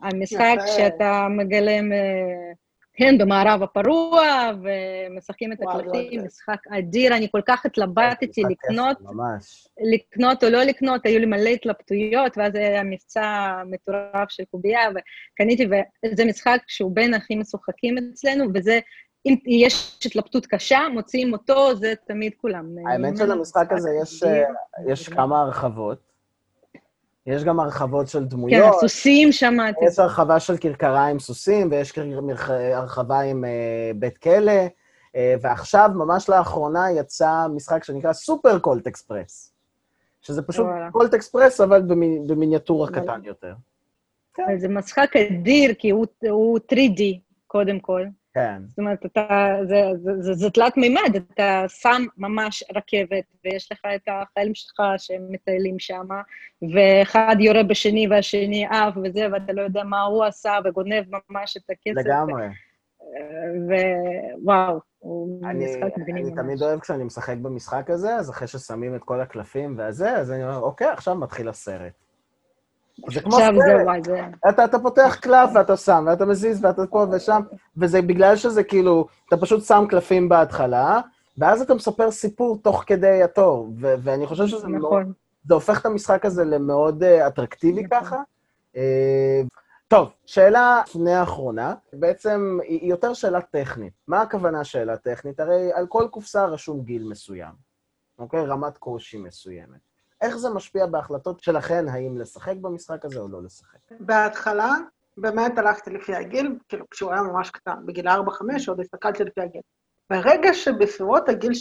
המשחק 0.00 0.56
שאתה 0.76 1.26
מגלם... 1.30 1.92
Uh, 1.92 2.63
כן, 2.96 3.18
במערב 3.18 3.62
הפרוע, 3.62 4.50
ומשחקים 4.62 5.52
את 5.52 5.58
הקלטים, 5.62 6.24
משחק 6.24 6.66
אדיר, 6.78 7.16
אני 7.16 7.28
כל 7.32 7.40
כך 7.48 7.66
התלבטתי 7.66 8.42
לקנות, 8.50 8.96
לקנות 9.92 10.44
או 10.44 10.48
לא 10.50 10.62
לקנות, 10.62 11.06
היו 11.06 11.18
לי 11.18 11.26
מלא 11.26 11.48
התלבטויות, 11.48 12.38
ואז 12.38 12.54
היה 12.54 12.82
מבצע 12.82 13.52
מטורף 13.70 14.28
של 14.28 14.42
קובייה, 14.50 14.80
וקניתי, 14.90 15.66
וזה 16.06 16.24
משחק 16.24 16.60
שהוא 16.66 16.94
בין 16.94 17.14
הכי 17.14 17.36
משוחקים 17.36 17.94
אצלנו, 18.12 18.44
וזה, 18.54 18.78
אם 19.26 19.36
יש 19.46 19.98
התלבטות 20.06 20.46
קשה, 20.46 20.80
מוציאים 20.92 21.32
אותו, 21.32 21.74
זה 21.74 21.94
תמיד 22.06 22.32
כולם. 22.36 22.66
האמת 22.88 23.16
שלמשחק 23.16 23.72
הזה 23.72 23.90
יש 24.88 25.08
כמה 25.08 25.40
הרחבות. 25.40 26.13
יש 27.26 27.44
גם 27.44 27.60
הרחבות 27.60 28.08
של 28.08 28.24
דמויות. 28.24 28.74
כן, 28.74 28.80
סוסים 28.80 29.32
שמעתי. 29.32 29.84
יש 29.84 29.98
הרחבה 29.98 30.40
של 30.40 30.56
כרכרה 30.56 31.06
עם 31.06 31.18
סוסים, 31.18 31.68
ויש 31.70 31.98
הרחבה 32.74 33.20
עם 33.20 33.44
uh, 33.44 33.96
בית 33.96 34.18
כלא, 34.18 34.66
uh, 35.12 35.16
ועכשיו, 35.40 35.90
ממש 35.94 36.28
לאחרונה, 36.28 36.90
יצא 36.90 37.46
משחק 37.54 37.84
שנקרא 37.84 38.12
Super 38.12 38.58
Colt 38.58 38.86
Express, 38.86 39.52
שזה 40.20 40.42
פשוט 40.42 40.66
Colt 40.92 41.14
Express, 41.14 41.60
אבל 41.60 41.82
במיניאטורה 42.26 42.90
קטן 42.90 43.20
יותר. 43.24 43.54
כן. 44.34 44.58
זה 44.58 44.68
משחק 44.68 45.10
אדיר, 45.16 45.74
כי 45.74 45.90
הוא, 45.90 46.06
הוא 46.30 46.58
3D, 46.72 47.02
קודם 47.46 47.80
כל. 47.80 48.04
כן. 48.34 48.62
זאת 48.68 48.78
אומרת, 48.78 49.06
אתה, 49.06 49.56
זה, 49.68 49.82
זה, 50.02 50.22
זה, 50.22 50.34
זה 50.34 50.50
תלת 50.50 50.76
מימד, 50.76 51.16
אתה 51.32 51.64
שם 51.68 52.02
ממש 52.18 52.64
רכבת, 52.76 53.24
ויש 53.44 53.72
לך 53.72 53.80
את 53.94 54.08
החיילים 54.08 54.54
שלך 54.54 54.82
שהם 54.98 55.26
מטיילים 55.30 55.78
שם, 55.78 56.08
ואחד 56.74 57.36
יורה 57.40 57.62
בשני 57.62 58.08
והשני 58.08 58.66
עף 58.66 58.94
וזה, 59.04 59.26
ואתה 59.32 59.52
לא 59.52 59.62
יודע 59.62 59.84
מה 59.84 60.02
הוא 60.02 60.24
עשה, 60.24 60.58
וגונב 60.64 61.04
ממש 61.30 61.56
את 61.56 61.70
הכסף. 61.70 62.06
לגמרי. 62.06 62.46
ווואו, 64.42 64.80
הוא 64.98 65.40
אני, 65.46 65.64
משחק 65.64 65.98
מגניב 65.98 66.24
ממש. 66.24 66.32
אני 66.32 66.42
תמיד 66.42 66.62
אוהב 66.62 66.80
כשאני 66.80 67.04
משחק 67.04 67.36
במשחק 67.42 67.90
הזה, 67.90 68.14
אז 68.16 68.30
אחרי 68.30 68.48
ששמים 68.48 68.94
את 68.94 69.04
כל 69.04 69.20
הקלפים 69.20 69.74
והזה, 69.78 70.16
אז 70.16 70.32
אני 70.32 70.44
אומר, 70.44 70.58
אוקיי, 70.58 70.88
עכשיו 70.88 71.14
מתחיל 71.14 71.48
הסרט. 71.48 72.03
זה 73.12 73.20
כמו 73.20 73.32
סרט. 73.32 74.04
זה... 74.04 74.26
אתה, 74.48 74.64
אתה 74.64 74.78
פותח 74.78 75.16
קלף 75.20 75.50
ואתה 75.54 75.76
שם, 75.76 76.04
ואתה 76.06 76.24
מזיז 76.26 76.64
ואתה 76.64 76.82
פה 76.86 77.06
ושם, 77.12 77.40
וזה 77.76 78.02
בגלל 78.02 78.36
שזה 78.36 78.64
כאילו, 78.64 79.06
אתה 79.28 79.36
פשוט 79.36 79.64
שם 79.64 79.84
קלפים 79.88 80.28
בהתחלה, 80.28 81.00
ואז 81.38 81.62
אתה 81.62 81.74
מספר 81.74 82.10
סיפור 82.10 82.58
תוך 82.62 82.84
כדי 82.86 83.22
התור, 83.22 83.72
ו- 83.80 83.94
ואני 83.98 84.26
חושב 84.26 84.46
שזה 84.46 84.68
נכון. 84.68 84.80
מאוד... 84.80 85.12
זה 85.48 85.54
הופך 85.54 85.80
את 85.80 85.86
המשחק 85.86 86.24
הזה 86.24 86.44
למאוד 86.44 87.02
uh, 87.02 87.26
אטרקטיבי 87.26 87.82
נכון. 87.82 88.00
ככה. 88.00 88.16
Uh, 88.74 88.78
טוב, 89.88 90.12
שאלה 90.26 90.82
לפני 90.88 91.14
האחרונה, 91.14 91.74
בעצם 91.92 92.58
היא 92.62 92.90
יותר 92.90 93.14
שאלה 93.14 93.40
טכנית. 93.40 93.92
מה 94.08 94.22
הכוונה 94.22 94.64
שאלה 94.64 94.96
טכנית? 94.96 95.40
הרי 95.40 95.72
על 95.72 95.86
כל 95.86 96.08
קופסה 96.10 96.44
רשום 96.44 96.82
גיל 96.82 97.08
מסוים, 97.08 97.52
אוקיי? 98.18 98.46
רמת 98.46 98.78
קושי 98.78 99.18
מסוימת. 99.18 99.93
איך 100.24 100.36
זה 100.36 100.50
משפיע 100.50 100.86
בהחלטות 100.86 101.40
שלכן, 101.40 101.88
האם 101.88 102.18
לשחק 102.18 102.56
במשחק 102.60 103.04
הזה 103.04 103.20
או 103.20 103.28
לא 103.28 103.42
לשחק? 103.42 103.78
בהתחלה, 104.00 104.74
באמת 105.16 105.58
הלכתי 105.58 105.90
לפי 105.90 106.14
הגיל, 106.14 106.58
כאילו 106.68 106.90
כשהוא 106.90 107.12
היה 107.12 107.22
ממש 107.22 107.50
קטן, 107.50 107.86
בגיל 107.86 108.08
4-5, 108.08 108.10
עוד 108.68 108.80
הסתכלתי 108.80 109.24
לפי 109.24 109.40
הגיל. 109.40 109.60
ברגע 110.10 110.54
שבסביבות 110.54 111.28
הגיל 111.28 111.52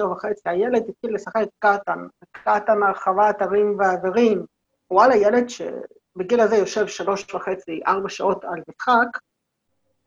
7-7 0.00 0.04
וחצי, 0.04 0.48
הילד 0.48 0.82
התחיל 0.88 1.14
לשחק 1.14 1.44
קטן, 1.58 2.06
קטן 2.32 2.82
הרחבת 2.82 3.42
ערים 3.42 3.76
ועברים, 3.78 4.46
וואלה, 4.90 5.16
ילד 5.16 5.48
שבגיל 5.48 6.40
הזה 6.40 6.56
יושב 6.56 6.86
שלוש 6.86 7.34
וחצי, 7.34 7.80
ארבע 7.86 8.08
שעות 8.08 8.44
על 8.44 8.62
משחק, 8.68 9.18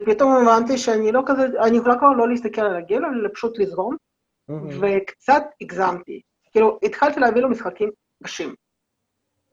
פתאום 0.05 0.31
הבנתי 0.31 0.77
שאני 0.77 1.11
לא 1.11 1.21
כזה, 1.25 1.45
אני 1.59 1.77
יכולה 1.77 1.97
כבר 1.97 2.09
לא 2.09 2.29
להסתכל 2.29 2.61
על 2.61 2.75
הגיל, 2.75 3.05
אלא 3.05 3.29
פשוט 3.33 3.59
לזרום, 3.59 3.95
וקצת 4.81 5.43
הגזמתי. 5.61 6.21
כאילו, 6.53 6.79
התחלתי 6.83 7.19
להביא 7.19 7.41
לו 7.41 7.49
משחקים 7.49 7.89
קשים. 8.23 8.55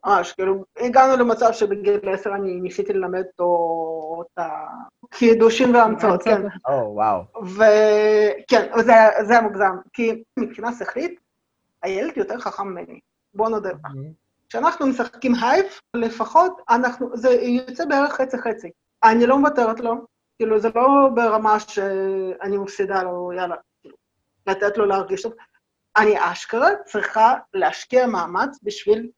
ממש, 0.07 0.33
כאילו, 0.33 0.65
הגענו 0.79 1.17
למצב 1.17 1.53
שבגיל 1.53 2.01
עשר 2.13 2.31
אני 2.35 2.61
ניסיתי 2.61 2.93
ללמד 2.93 3.25
אותו 3.39 4.23
את 4.23 4.45
הקידושים 5.05 5.75
וההמצאות, 5.75 6.23
כן. 6.23 6.43
או, 6.69 6.95
וואו. 6.95 7.23
וכן, 7.43 8.71
זה 8.85 9.33
היה 9.33 9.41
מוגזם, 9.41 9.77
כי 9.93 10.23
מבחינה 10.39 10.73
שכלית, 10.73 11.21
הילד 11.83 12.17
יותר 12.17 12.39
חכם 12.39 12.69
ממני, 12.69 13.01
בוא 13.35 13.49
נודה 13.49 13.75
בה. 13.75 13.89
כשאנחנו 14.49 14.87
משחקים 14.87 15.35
הייף, 15.35 15.81
לפחות 15.97 16.61
אנחנו, 16.71 17.17
זה 17.17 17.31
יוצא 17.31 17.85
בערך 17.85 18.13
חצי-חצי. 18.13 18.71
אני 19.05 19.27
לא 19.27 19.39
מוותרת 19.39 19.81
לו, 19.81 19.95
כאילו, 20.39 20.59
זה 20.59 20.69
לא 20.75 21.09
ברמה 21.15 21.61
שאני 21.61 22.57
מפסידה 22.57 23.03
לו, 23.03 23.33
יאללה, 23.37 23.57
כאילו, 23.81 23.97
לתת 24.47 24.79
לו 24.79 24.87
להרגיש 24.87 25.23
טוב. 25.23 25.33
אני 25.97 26.15
אשכרה 26.19 26.69
צריכה 26.85 27.35
להשקיע 27.55 28.07
מאמץ 28.07 28.59
בשביל 28.63 29.09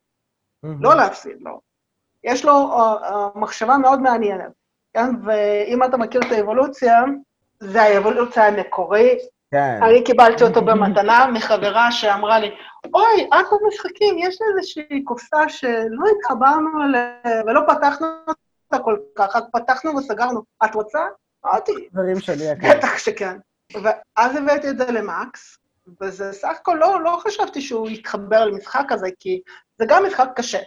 לא 0.63 0.95
להפסיד 0.95 1.37
לו. 1.41 1.61
יש 2.25 2.45
לו 2.45 2.53
uh, 2.53 3.03
uh, 3.05 3.39
מחשבה 3.39 3.77
מאוד 3.77 4.01
מעניינת, 4.01 4.53
כן? 4.95 5.11
ואם 5.25 5.85
אתה 5.85 5.97
מכיר 5.97 6.21
את 6.27 6.33
האבולוציה, 6.33 7.03
זה 7.61 7.83
האבולוציה 7.83 8.47
המקורית. 8.47 9.19
כן. 9.51 9.81
אני 9.83 10.05
קיבלתי 10.05 10.45
אותו 10.45 10.63
במתנה 10.63 11.27
מחברה 11.27 11.93
שאמרה 11.93 12.39
לי, 12.39 12.51
אוי, 12.95 13.29
את 13.29 13.47
במשחקים, 13.63 14.19
יש 14.19 14.39
לי 14.41 14.47
איזושהי 14.57 15.05
קופסה 15.05 15.49
שלא 15.49 16.05
התחברנו 16.17 16.85
אליה 16.85 17.43
ולא 17.47 17.61
פתחנו 17.69 18.07
אותה 18.29 18.85
כל 18.85 18.97
כך, 19.15 19.37
רק 19.37 19.45
פתחנו 19.53 19.97
וסגרנו. 19.97 20.43
את 20.65 20.75
רוצה? 20.75 21.01
אמרתי, 21.47 21.89
דברים 21.93 22.21
שלי, 22.21 22.45
בטח 22.55 22.99
שכן. 22.99 23.39
ואז 23.73 24.37
הבאתי 24.37 24.71
את 24.71 24.79
זה 24.79 24.91
למקס, 24.91 25.59
וזה 26.01 26.33
סך 26.33 26.57
הכל 26.61 26.77
לא, 26.81 27.01
לא 27.03 27.19
חשבתי 27.27 27.61
שהוא 27.61 27.91
יתחבר 27.91 28.45
למשחק 28.45 28.85
הזה, 28.91 29.09
כי 29.21 29.41
זה 29.79 29.85
גם 29.89 30.07
משחק 30.07 30.29
קשה, 30.37 30.61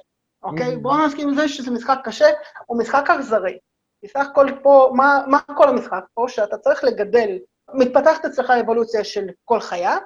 אוקיי? 0.43 0.75
Mm. 0.75 0.79
בואו 0.79 1.05
נסכים 1.05 1.29
עם 1.29 1.35
זה 1.35 1.47
שזה 1.47 1.71
משחק 1.71 1.99
קשה, 2.03 2.25
הוא 2.65 2.79
משחק 2.79 3.09
אכזרי. 3.09 3.57
בסך 4.03 4.25
הכל 4.31 4.47
פה, 4.63 4.91
מה, 4.95 5.23
מה 5.27 5.39
כל 5.57 5.69
המשחק 5.69 6.03
פה? 6.13 6.25
שאתה 6.27 6.57
צריך 6.57 6.83
לגדל, 6.83 7.37
מתפתחת 7.73 8.25
אצלך 8.25 8.49
אבולוציה 8.49 9.03
של 9.03 9.25
כל 9.45 9.59
חיה, 9.59 9.97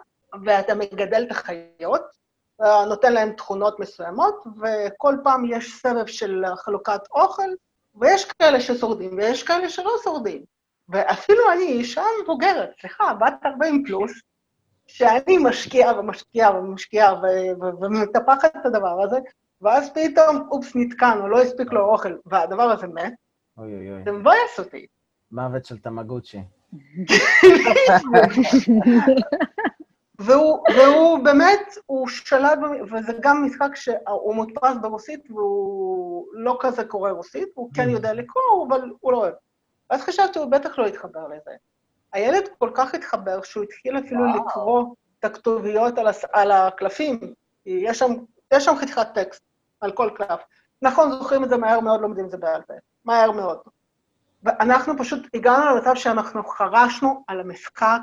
ואתה 0.46 0.76
מגדל 0.76 1.24
את 1.24 1.32
החיות, 1.32 2.02
נותן 2.88 3.14
להן 3.14 3.34
תכונות 3.34 3.80
מסוימות, 3.80 4.44
וכל 4.62 5.16
פעם 5.24 5.46
יש 5.46 5.82
סבב 5.82 6.06
של 6.06 6.44
חלוקת 6.58 7.02
אוכל, 7.12 7.50
ויש 7.96 8.26
כאלה 8.26 8.62
ששורדים 8.62 9.18
ויש 9.18 9.44
כאלה 9.44 9.70
שלא 9.70 9.92
שורדים. 10.04 10.44
ואפילו 10.90 11.52
אני 11.52 11.66
אישה 11.66 12.04
מבוגרת, 12.24 12.70
סליחה, 12.82 13.14
בת 13.14 13.34
40 13.46 13.84
פלוס, 13.86 14.12
שאני 14.90 15.38
משקיעה 15.44 16.00
ומשקיעה 16.00 16.60
ומשקיעה 16.60 17.22
ומטפחת 17.82 18.56
את 18.56 18.66
הדבר 18.66 19.02
הזה, 19.02 19.18
ואז 19.62 19.90
פתאום, 19.94 20.48
אופס, 20.52 20.72
נתקענו, 20.76 21.28
לא 21.28 21.42
הספיק 21.42 21.74
לו 21.74 21.86
אוכל, 21.86 22.16
והדבר 22.26 22.64
הזה 22.64 22.88
מת, 22.88 23.14
אוי 23.58 23.76
אוי 23.76 23.92
אוי. 23.92 24.04
זה 24.04 24.12
מבאס 24.12 24.60
אותי. 24.60 24.86
מוות 25.32 25.66
של 25.66 25.78
תמגוצ'י. 25.78 26.42
והוא, 30.20 30.64
והוא 30.76 31.24
באמת, 31.24 31.76
הוא 31.86 32.08
שלט, 32.08 32.60
וזה 32.92 33.14
גם 33.22 33.46
משחק 33.46 33.76
שהוא 33.76 34.36
מודפס 34.36 34.78
ברוסית, 34.82 35.32
והוא 35.32 36.28
לא 36.34 36.58
כזה 36.60 36.86
קורא 36.86 37.12
רוסית, 37.12 37.50
הוא 37.54 37.70
כן 37.74 37.90
יודע 37.90 38.14
לקרוא, 38.14 38.68
אבל 38.68 38.92
הוא 39.00 39.12
לא 39.12 39.18
אוהב. 39.18 39.34
ואז 39.90 40.02
חשבתי, 40.02 40.40
הוא 40.40 40.52
בטח 40.52 40.80
לא 40.80 40.88
יתחבר 40.88 41.28
לזה. 41.28 41.52
הילד 42.14 42.44
כל 42.58 42.72
כך 42.74 42.94
התחבר, 42.94 43.42
שהוא 43.42 43.64
התחיל 43.64 43.98
אפילו 43.98 44.22
וואו. 44.22 44.46
לקרוא 44.48 44.96
את 45.20 45.26
הכתוביות 45.26 45.98
על, 45.98 46.08
הס... 46.08 46.26
על 46.34 46.52
הקלפים. 46.52 47.20
יש 47.66 48.00
שם, 48.00 48.12
יש 48.54 48.66
שם 48.66 48.76
חתיכת 48.76 49.08
טקסט 49.14 49.44
על 49.82 49.92
כל 49.92 50.10
קלף. 50.16 50.40
נכון, 50.82 51.12
זוכרים 51.12 51.44
את 51.44 51.50
זה 51.50 51.58
מהר 51.58 51.80
מאוד, 51.80 52.02
לומדים 52.02 52.26
את 52.26 52.32
זה 52.32 52.38
בעל 52.38 52.62
פה. 52.62 52.74
מהר 53.06 53.32
מאוד. 53.32 53.60
ואנחנו 54.44 54.94
פשוט 54.98 55.28
הגענו 55.34 55.76
למצב 55.76 55.96
שאנחנו 55.96 56.44
חרשנו 56.44 57.24
על 57.28 57.40
המשחק, 57.40 58.02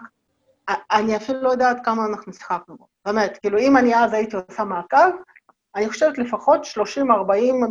אני 0.69 1.17
אפילו 1.17 1.43
לא 1.43 1.51
יודעת 1.51 1.77
כמה 1.85 2.07
אנחנו 2.07 2.33
שיחקנו 2.33 2.77
בו. 2.77 2.87
באמת, 3.05 3.39
כאילו, 3.39 3.59
אם 3.59 3.77
אני 3.77 3.97
אז 3.97 4.13
הייתי 4.13 4.37
עושה 4.37 4.65
מעקב, 4.65 5.11
אני 5.75 5.89
חושבת 5.89 6.19
לפחות 6.19 6.61
30-40 6.63 7.09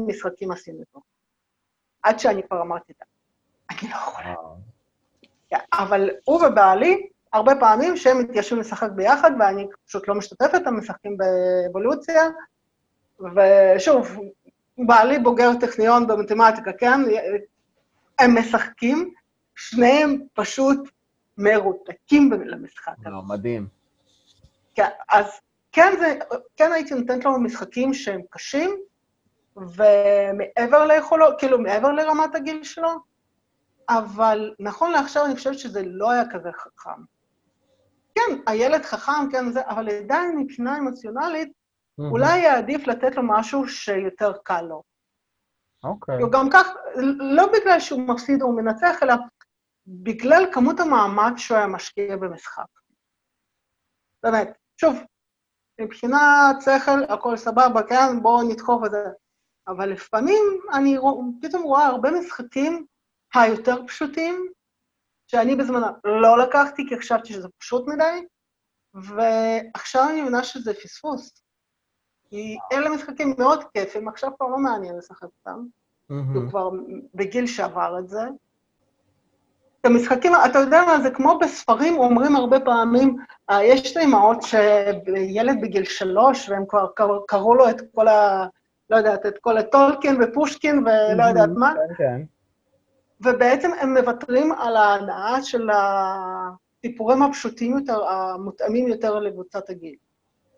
משחקים 0.07 0.51
עשינו 0.51 0.79
אותו. 0.79 1.01
עד 2.03 2.19
שאני 2.19 2.43
כבר 2.43 2.61
אמרתי 2.61 2.91
את 2.91 2.97
זה. 2.97 3.05
אני 3.71 3.91
לא 3.91 3.95
יכולה. 3.95 4.33
אבל 5.73 6.09
הוא 6.23 6.45
ובעלי, 6.45 7.07
הרבה 7.33 7.55
פעמים 7.55 7.97
שהם 7.97 8.19
מתיישבים 8.19 8.59
לשחק 8.59 8.89
ביחד, 8.95 9.31
ואני 9.39 9.67
פשוט 9.87 10.07
לא 10.07 10.15
משתתפת, 10.15 10.61
הם 10.67 10.77
משחקים 10.77 11.17
באבולוציה, 11.17 12.23
ושוב, 13.19 14.19
בעלי 14.77 15.19
בוגר 15.19 15.51
טכניון 15.59 16.07
במתמטיקה, 16.07 16.73
כן? 16.73 17.01
הם 18.19 18.37
משחקים, 18.37 19.13
שניהם 19.55 20.21
פשוט 20.33 20.89
מרותקים 21.37 22.31
למשחק. 22.45 22.93
לא, 23.05 23.21
מדהים. 23.21 23.67
כן, 24.75 24.89
אז 25.09 25.25
כן, 25.71 25.93
זה, 25.99 26.19
כן 26.57 26.71
הייתי 26.71 26.93
נותנת 26.93 27.25
לו 27.25 27.39
משחקים 27.39 27.93
שהם 27.93 28.21
קשים, 28.29 28.77
ומעבר 29.57 30.85
ליכולות, 30.85 31.39
כאילו, 31.39 31.59
מעבר 31.59 31.91
לרמת 31.91 32.35
הגיל 32.35 32.63
שלו, 32.63 32.89
אבל 33.89 34.53
נכון 34.59 34.91
לעכשיו 34.91 35.25
אני 35.25 35.36
חושבת 35.36 35.59
שזה 35.59 35.81
לא 35.86 36.11
היה 36.11 36.23
כזה 36.31 36.49
חכם. 36.51 37.01
כן, 38.15 38.41
הילד 38.47 38.86
חכם, 38.86 39.31
כן, 39.31 39.51
זה, 39.51 39.61
אבל 39.67 39.89
עדיין 39.89 40.38
מבחינה 40.38 40.77
אמוציונלית, 40.77 41.49
mm-hmm. 41.49 42.11
אולי 42.11 42.31
היה 42.31 42.57
עדיף 42.57 42.88
לתת 42.88 43.15
לו 43.15 43.23
משהו 43.27 43.67
שיותר 43.67 44.31
קל 44.43 44.61
לו. 44.61 44.83
אוקיי. 45.83 46.23
Okay. 46.23 46.29
גם 46.31 46.49
כך, 46.53 46.67
לא 47.36 47.45
בגלל 47.53 47.79
שהוא 47.79 48.01
מפסיד 48.01 48.41
או 48.41 48.51
מנצח, 48.51 48.99
אלא 49.03 49.13
בגלל 49.88 50.45
כמות 50.53 50.79
המאמץ 50.79 51.38
שהוא 51.38 51.57
היה 51.57 51.67
משקיע 51.67 52.17
במשחק. 52.17 52.65
באמת, 54.23 54.57
שוב, 54.81 54.95
מבחינת 55.81 56.61
שכל, 56.61 57.13
הכל 57.13 57.38
סבבה, 57.38 57.83
כן, 57.83 58.21
בואו 58.21 58.49
נדחוף 58.49 58.86
את 58.86 58.91
זה. 58.91 59.03
אבל 59.67 59.89
לפעמים 59.89 60.43
אני 60.73 60.97
פתאום 61.41 61.63
רואה 61.63 61.86
הרבה 61.86 62.11
משחקים 62.11 62.86
היותר 63.43 63.88
פשוטים, 63.88 64.47
שאני 65.27 65.55
בזמנו 65.55 65.88
לא 66.03 66.38
לקחתי 66.38 66.86
כי 66.89 66.99
חשבתי 66.99 67.33
שזה 67.33 67.47
פשוט 67.57 67.88
מדי, 67.88 68.25
ועכשיו 68.93 70.09
אני 70.09 70.21
מבינה 70.21 70.43
שזה 70.43 70.73
פספוס. 70.73 71.43
כי 72.29 72.57
אלה 72.71 72.89
משחקים 72.89 73.36
מאוד 73.38 73.63
כיפים, 73.73 74.07
עכשיו 74.07 74.29
כבר 74.38 74.47
לא 74.47 74.57
מעניין 74.57 74.97
לשחק 74.97 75.23
אותם, 75.23 75.65
הוא 76.07 76.49
כבר 76.49 76.69
בגיל 77.15 77.47
שעבר 77.47 77.99
את 77.99 78.09
זה. 78.09 78.21
את 79.81 79.86
המשחקים, 79.86 80.31
אתה 80.49 80.59
יודע 80.59 80.81
מה, 80.88 81.01
זה 81.01 81.09
כמו 81.11 81.39
בספרים, 81.39 81.97
אומרים 81.97 82.36
הרבה 82.36 82.59
פעמים, 82.59 83.17
אה, 83.49 83.63
יש 83.63 83.91
את 83.91 83.97
האמהות 83.97 84.41
שילד 84.41 85.61
בגיל 85.61 85.83
שלוש, 85.83 86.49
והם 86.49 86.65
כבר 86.67 86.88
קראו 87.27 87.55
לו 87.55 87.69
את 87.69 87.81
כל 87.95 88.07
ה... 88.07 88.47
לא 88.89 88.97
יודעת, 88.97 89.25
את 89.25 89.38
כל 89.38 89.57
הטולקין 89.57 90.21
ופושקין 90.23 90.77
ולא 90.79 91.23
יודעת 91.23 91.49
מה. 91.55 91.73
כן, 91.88 91.93
כן. 91.97 92.21
ובעצם 93.22 93.72
הם 93.80 93.97
מוותרים 93.97 94.51
על 94.51 94.76
ההנאה 94.76 95.43
של 95.43 95.70
הסיפורים 95.70 97.24
הפשוטים 97.24 97.78
יותר, 97.78 98.07
המותאמים 98.07 98.88
יותר 98.88 99.20
לקבוצת 99.20 99.70
הגיל. 99.70 99.95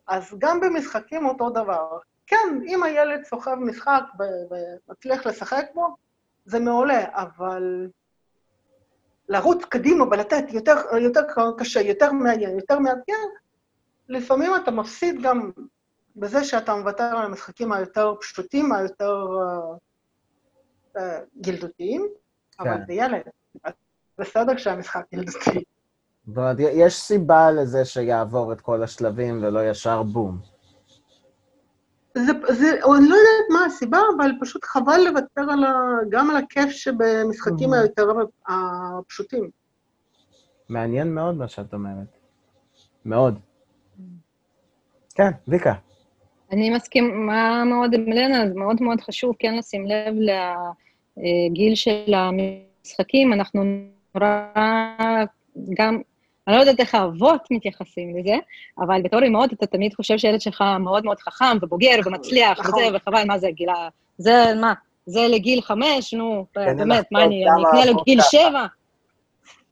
אז 0.08 0.36
גם 0.38 0.60
במשחקים 0.60 1.26
אותו 1.26 1.50
דבר. 1.50 1.98
כן, 2.28 2.60
אם 2.66 2.84
הילד 2.84 3.24
סוחב 3.26 3.56
משחק 3.56 4.04
ומצליח 4.20 5.26
לשחק 5.26 5.66
בו, 5.74 5.96
זה 6.46 6.60
מעולה, 6.60 7.06
אבל 7.14 7.88
לרוץ 9.30 9.66
קדימה 9.66 10.06
ולתת 10.06 10.54
יותר, 10.54 10.76
יותר 11.02 11.22
קשה, 11.58 11.82
יותר 11.82 12.12
מעניין, 12.12 12.56
יותר 12.60 12.80
מאתגר, 12.80 13.14
לפעמים 14.10 14.56
אתה 14.56 14.72
מפסיד 14.72 15.22
גם 15.22 15.52
בזה 16.16 16.44
שאתה 16.44 16.76
מוותר 16.76 17.04
על 17.04 17.26
המשחקים 17.26 17.72
היותר 17.72 18.14
פשוטים, 18.22 18.72
היותר 18.72 19.26
uh, 19.26 20.98
uh, 20.98 21.02
גילדותיים. 21.42 22.08
אבל 22.60 22.74
כן. 22.78 22.84
זה 22.88 22.94
ילד. 22.94 23.22
בסדר 24.20 24.58
שהמשחק 24.58 25.06
ילדותי. 25.12 25.64
זאת 26.28 26.38
אומרת, 26.38 26.58
יש 26.60 26.96
סיבה 26.96 27.52
לזה 27.52 27.86
שיעבור 27.86 28.54
את 28.54 28.62
כל 28.62 28.84
השלבים 28.84 29.44
ולא 29.44 29.70
ישר 29.70 30.04
בום. 30.04 30.40
זה, 32.14 32.32
זה, 32.50 32.70
אני 32.70 33.10
לא 33.10 33.16
יודעת 33.16 33.50
מה 33.50 33.66
הסיבה, 33.66 34.00
אבל 34.18 34.32
פשוט 34.42 34.64
חבל 34.64 35.00
לוותר 35.06 35.52
על 35.52 35.64
ה, 35.64 35.74
גם 36.10 36.30
על 36.30 36.36
הכיף 36.36 36.70
שבמשחקים 36.70 37.74
mm-hmm. 37.74 37.78
היותר 37.78 38.08
הפשוטים. 38.48 39.50
מעניין 40.70 41.14
מאוד 41.14 41.36
מה 41.36 41.48
שאת 41.48 41.74
אומרת. 41.74 42.18
מאוד. 43.06 43.40
כן, 45.16 45.32
ויקה. 45.48 45.74
אני 46.52 46.70
מסכימה 46.70 47.64
מאוד 47.66 47.94
עם 47.94 48.06
לנה, 48.06 48.48
זה 48.48 48.54
מאוד 48.56 48.82
מאוד 48.82 49.02
חשוב 49.02 49.36
כן 49.40 49.56
לשים 49.56 49.86
לב 49.86 50.14
ל... 50.16 50.30
הגיל 51.50 51.76
של 51.76 52.14
המשחקים, 52.14 53.34
אנחנו 53.34 53.64
נורא, 54.16 54.40
גם, 55.74 56.02
אני 56.48 56.56
לא 56.56 56.62
יודעת 56.62 56.80
איך 56.80 56.96
האבות 56.96 57.48
מתייחסים 57.52 58.18
לזה, 58.18 58.36
אבל 58.80 59.02
בתור 59.02 59.24
אימהות 59.24 59.54
אתה 59.54 59.66
תמיד 59.66 59.94
חושב 59.94 60.18
שהילד 60.18 60.42
שלך 60.42 60.64
מאוד 60.80 61.06
מאוד 61.06 61.20
חכם 61.20 61.58
ובוגר 61.62 62.00
ומצליח 62.06 62.60
נכון. 62.60 62.84
וזה, 62.84 62.98
וחבל, 62.98 63.24
מה 63.28 63.38
זה 63.38 63.48
גיל 63.52 63.70
ה... 63.70 63.90
זה 64.18 64.54
מה? 64.62 64.74
זה 65.06 65.28
לגיל 65.28 65.62
חמש, 65.62 66.14
נו, 66.14 66.46
כן, 66.54 66.78
באמת, 66.78 67.06
מה 67.12 67.24
אני, 67.24 67.46
אני 67.50 67.64
אקנה 67.70 67.86
לו 67.92 68.04
גיל. 68.04 68.22
שבע? 68.22 68.66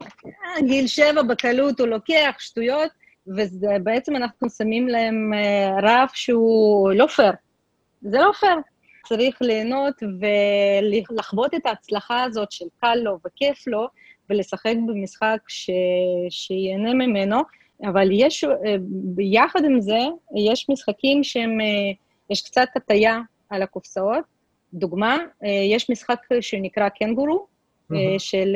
אה, 0.03 0.61
גיל 0.67 0.87
שבע 0.87 1.21
בקלות 1.21 1.79
הוא 1.79 1.87
לוקח, 1.87 2.35
שטויות, 2.39 2.91
ובעצם 3.27 4.15
אנחנו 4.15 4.49
שמים 4.49 4.87
להם 4.87 5.33
אה, 5.33 5.79
רף 5.81 6.11
שהוא 6.13 6.91
לא 6.91 7.07
פייר. 7.07 7.33
זה 8.01 8.17
לא 8.17 8.31
פייר. 8.39 8.55
צריך 9.07 9.41
ליהנות 9.41 10.03
ולחוות 10.81 11.53
את 11.53 11.65
ההצלחה 11.65 12.23
הזאת 12.23 12.51
של 12.51 12.65
קל 12.81 12.95
לו 12.95 13.17
וכיף 13.25 13.67
לו, 13.67 13.87
ולשחק 14.29 14.75
במשחק 14.87 15.37
ש... 15.47 15.69
שיהנה 16.29 16.93
ממנו, 16.93 17.37
אבל 17.83 18.09
יש, 18.11 18.43
אה, 18.43 18.75
ביחד 18.89 19.65
עם 19.65 19.81
זה, 19.81 19.99
יש 20.35 20.69
משחקים 20.69 21.23
שהם, 21.23 21.61
אה, 21.61 21.91
יש 22.29 22.41
קצת 22.41 22.67
הטיה 22.75 23.19
על 23.49 23.61
הקופסאות. 23.61 24.23
דוגמה, 24.73 25.17
אה, 25.43 25.49
יש 25.49 25.89
משחק 25.89 26.19
שנקרא 26.41 26.89
קנגורו, 26.89 27.47
מהמם. 27.89 28.19
של 28.19 28.55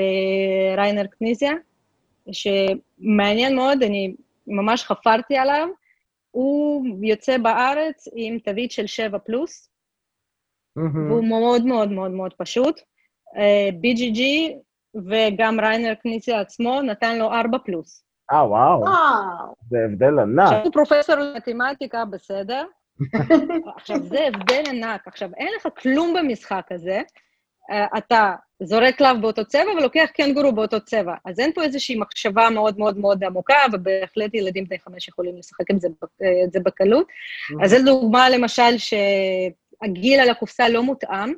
ריינר 0.78 1.06
קניזיה, 1.06 1.52
שמעניין 2.32 3.56
מאוד, 3.56 3.84
אני 3.84 4.14
ממש 4.48 4.84
חפרתי 4.84 5.38
עליו. 5.38 5.68
הוא 6.32 6.86
יוצא 7.04 7.38
בארץ 7.38 8.08
עם 8.16 8.40
תווית 8.40 8.72
של 8.72 8.88
7 8.88 9.20
פלוס. 9.20 9.69
והוא 10.94 11.24
מאוד 11.24 11.66
מאוד 11.66 11.92
מאוד 11.92 12.12
מאוד 12.12 12.34
פשוט. 12.34 12.80
אה, 13.38 13.70
BGG 13.70 14.22
וגם 15.10 15.60
ריינר 15.60 15.94
קניזיה 15.94 16.40
עצמו 16.40 16.82
נתן 16.82 17.18
לו 17.18 17.34
4 17.34 17.58
פלוס. 17.66 18.04
אה, 18.32 18.48
וואו, 18.48 18.80
וואו. 18.80 19.56
זה 19.70 19.78
הבדל 19.86 20.20
ענק. 20.20 20.44
עכשיו, 20.44 20.64
הוא 20.64 20.74
פרופסור 20.74 21.16
למתמטיקה, 21.16 22.06
בסדר. 22.06 22.66
עכשיו, 23.78 24.00
זה 24.04 24.28
הבדל 24.28 24.64
ענק. 24.70 25.08
עכשיו, 25.08 25.30
אין 25.38 25.48
לך 25.56 25.68
כלום 25.82 26.14
במשחק 26.14 26.66
הזה. 26.72 27.02
אה, 27.72 27.98
אתה 27.98 28.34
זורק 28.64 28.96
קלף 28.96 29.18
באותו 29.22 29.46
צבע 29.46 29.72
ולוקח 29.78 30.10
קנגורו 30.14 30.52
באותו 30.52 30.82
צבע. 30.82 31.14
אז 31.26 31.40
אין 31.40 31.54
פה 31.54 31.64
איזושהי 31.64 32.00
מחשבה 32.00 32.50
מאוד 32.50 32.80
מאוד 32.80 32.98
מאוד 32.98 33.24
עמוקה, 33.24 33.56
ובהחלט 33.74 34.34
ילדים 34.34 34.66
בני 34.66 34.80
חמש 34.80 35.08
יכולים 35.08 35.38
לשחק 35.38 35.72
עם 35.72 35.80
זה, 35.80 35.88
אה, 36.24 36.44
את 36.44 36.52
זה 36.52 36.60
בקלות. 36.60 37.08
אז 37.64 37.70
זו 37.72 37.78
דוגמה, 37.86 38.30
למשל, 38.30 38.78
שהגיל 39.84 40.20
על 40.20 40.30
הקופסה 40.30 40.70
לא 40.70 40.84
מותאם, 40.84 41.34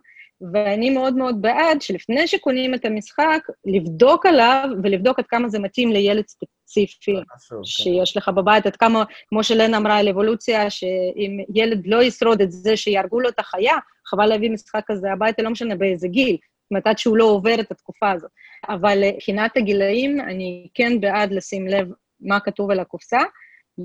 ואני 0.54 0.90
מאוד 0.90 1.16
מאוד 1.16 1.42
בעד 1.42 1.82
שלפני 1.82 2.28
שקונים 2.28 2.74
את 2.74 2.86
המשחק, 2.86 3.40
לבדוק 3.66 4.26
עליו 4.26 4.70
ולבדוק 4.84 5.20
עד 5.20 5.26
כמה 5.28 5.50
זה 5.50 5.60
מתאים 5.60 5.92
לילד 5.92 6.24
ספציפי. 6.28 7.16
חשוב, 7.36 7.58
כן. 7.58 7.64
שיש 7.64 8.18
לך 8.18 8.30
בבית, 8.30 8.66
עד 8.66 8.76
כמה, 8.76 9.04
כמו 9.28 9.44
שלנה 9.44 9.78
אמרה 9.78 9.98
על 9.98 10.08
אבולוציה, 10.08 10.70
שאם 10.70 11.38
ילד 11.56 11.88
לא 11.88 12.04
ישרוד 12.04 12.42
את 12.42 12.52
זה 12.52 12.78
שיהרגו 12.78 13.20
לו 13.20 13.30
את 13.30 13.40
החיה, 13.40 13.76
חבל 14.08 14.26
להביא 14.26 14.52
משחק 14.52 14.84
כזה 14.88 15.12
הביתה, 15.12 15.42
לא 15.42 15.50
משנה 15.50 15.76
באיזה 15.76 16.08
גיל, 16.08 16.38
זאת 16.72 16.72
אומרת, 16.72 16.88
עד 16.88 16.98
שהוא 16.98 17.18
לא 17.18 17.26
עובר 17.26 17.60
את 17.60 17.72
התקופה 17.72 18.12
הזאת. 18.12 18.32
אבל 18.70 19.04
אה, 19.04 19.12
מבחינת 19.16 19.58
הגילאים, 19.58 20.22
אני 20.22 20.68
כן 20.74 21.02
בעד 21.02 21.32
לשים 21.32 21.68
לב 21.68 21.88
מה 22.22 22.40
כתוב 22.40 22.72
על 22.72 22.80
הקופסה. 22.80 23.20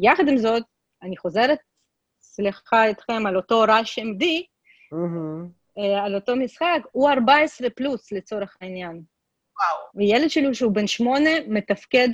יחד 0.03 0.29
עם 0.29 0.39
זאת, 0.39 0.63
אני 1.03 1.17
חוזרת, 1.17 1.59
סליחה 2.37 2.87
איתכם, 2.87 3.27
על 3.27 3.37
אותו 3.37 3.65
Rush 3.69 3.99
MD, 3.99 4.25
מהמם. 4.93 5.49
אה, 5.79 6.05
על 6.05 6.15
אותו 6.15 6.37
משחק, 6.37 6.79
הוא 6.93 7.11
14 7.11 7.71
פלוס 7.71 8.13
לצורך 8.13 8.57
העניין. 8.61 9.01
וואו. 9.61 9.87
וילד 9.95 10.31
שלי 10.31 10.55
שהוא 10.55 10.73
בן 10.73 10.87
שמונה, 10.87 11.31
מתפקד 11.47 12.09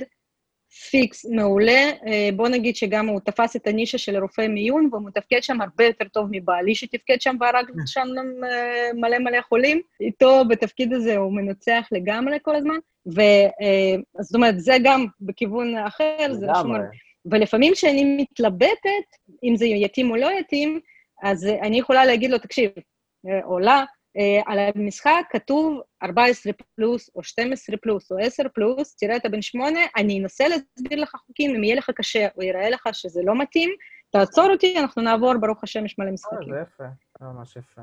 פיקס 0.89 1.25
מעולה. 1.25 1.91
אה, 2.07 2.29
בוא 2.35 2.49
נגיד 2.49 2.75
שגם 2.75 3.07
הוא 3.07 3.19
תפס 3.19 3.55
את 3.55 3.67
הנישה 3.67 3.97
של 3.97 4.17
רופא 4.17 4.47
מיון, 4.47 4.89
והוא 4.91 5.07
מתפקד 5.07 5.43
שם 5.43 5.61
הרבה 5.61 5.85
יותר 5.85 6.05
טוב 6.07 6.27
מבעלי 6.31 6.75
שתפקד 6.75 7.21
שם 7.21 7.35
והרג 7.39 7.65
שם 7.85 8.07
אה, 8.43 8.93
מלא 8.93 9.19
מלא 9.19 9.41
חולים. 9.41 9.81
איתו 10.01 10.45
בתפקיד 10.49 10.93
הזה 10.93 11.17
הוא 11.17 11.33
מנצח 11.33 11.87
לגמרי 11.91 12.37
כל 12.41 12.55
הזמן. 12.55 12.77
וזאת 13.05 14.35
אומרת, 14.35 14.59
זה 14.59 14.73
גם 14.83 15.05
בכיוון 15.21 15.77
אחר, 15.77 16.33
זה 16.33 16.45
לא 16.45 16.53
שום... 16.55 16.75
לגמרי. 16.75 16.87
ולפעמים 17.31 17.73
כשאני 17.73 18.17
מתלבטת, 18.21 19.07
אם 19.43 19.55
זה 19.55 19.65
יתאים 19.65 20.11
או 20.11 20.15
לא 20.15 20.31
יתאים, 20.39 20.79
אז 21.23 21.45
אה, 21.45 21.59
אני 21.61 21.79
יכולה 21.79 22.05
להגיד 22.05 22.31
לו, 22.31 22.37
תקשיב, 22.37 22.71
אה, 23.29 23.39
או 23.45 23.59
לה, 23.59 23.83
אה, 24.17 24.41
על 24.45 24.59
המשחק 24.75 25.23
כתוב 25.31 25.81
14 26.03 26.53
פלוס, 26.75 27.09
או 27.15 27.23
12 27.23 27.77
פלוס, 27.77 28.11
או 28.11 28.17
10 28.19 28.43
פלוס, 28.53 28.95
תראה, 28.95 29.15
אתה 29.15 29.29
בן 29.29 29.41
שמונה, 29.41 29.79
אני 29.97 30.19
אנסה 30.19 30.45
להסביר 30.47 30.99
לך 31.01 31.15
חוקים, 31.27 31.55
אם 31.55 31.63
יהיה 31.63 31.75
לך 31.75 31.89
קשה, 31.95 32.27
או 32.37 32.43
יראה 32.43 32.69
לך 32.69 32.87
שזה 32.93 33.21
לא 33.25 33.35
מתאים, 33.37 33.69
תעצור 34.09 34.51
אותי, 34.51 34.79
אנחנו 34.79 35.01
נעבור, 35.01 35.37
ברוך 35.37 35.63
השם, 35.63 35.85
יש 35.85 35.99
מלא 35.99 36.07
אה, 36.07 36.11
משחקים. 36.13 36.53
זה 36.53 36.59
יפה, 36.61 36.83
זה 37.19 37.25
ממש 37.25 37.55
יפה. 37.55 37.81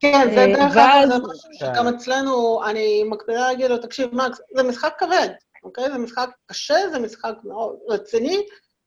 כן, 0.00 0.28
זה 0.34 0.40
אה, 0.40 0.46
דרך 0.46 0.56
אגב, 0.58 0.76
ואז- 0.76 1.08
זה 1.08 1.18
משהו 1.18 1.50
שגם. 1.52 1.88
אצלנו, 1.88 2.60
אני 2.70 3.04
מקפידה 3.10 3.40
להגיד 3.40 3.70
לו, 3.70 3.78
תקשיב, 3.78 4.14
מקס, 4.14 4.40
זה 4.56 4.62
משחק 4.62 4.94
כבד, 4.98 5.28
אוקיי? 5.66 5.90
זה 5.92 5.98
משחק 5.98 6.28
קשה, 6.46 6.74
זה 6.92 6.98
משחק 6.98 7.34
מאוד 7.44 7.76
רציני, 7.88 8.42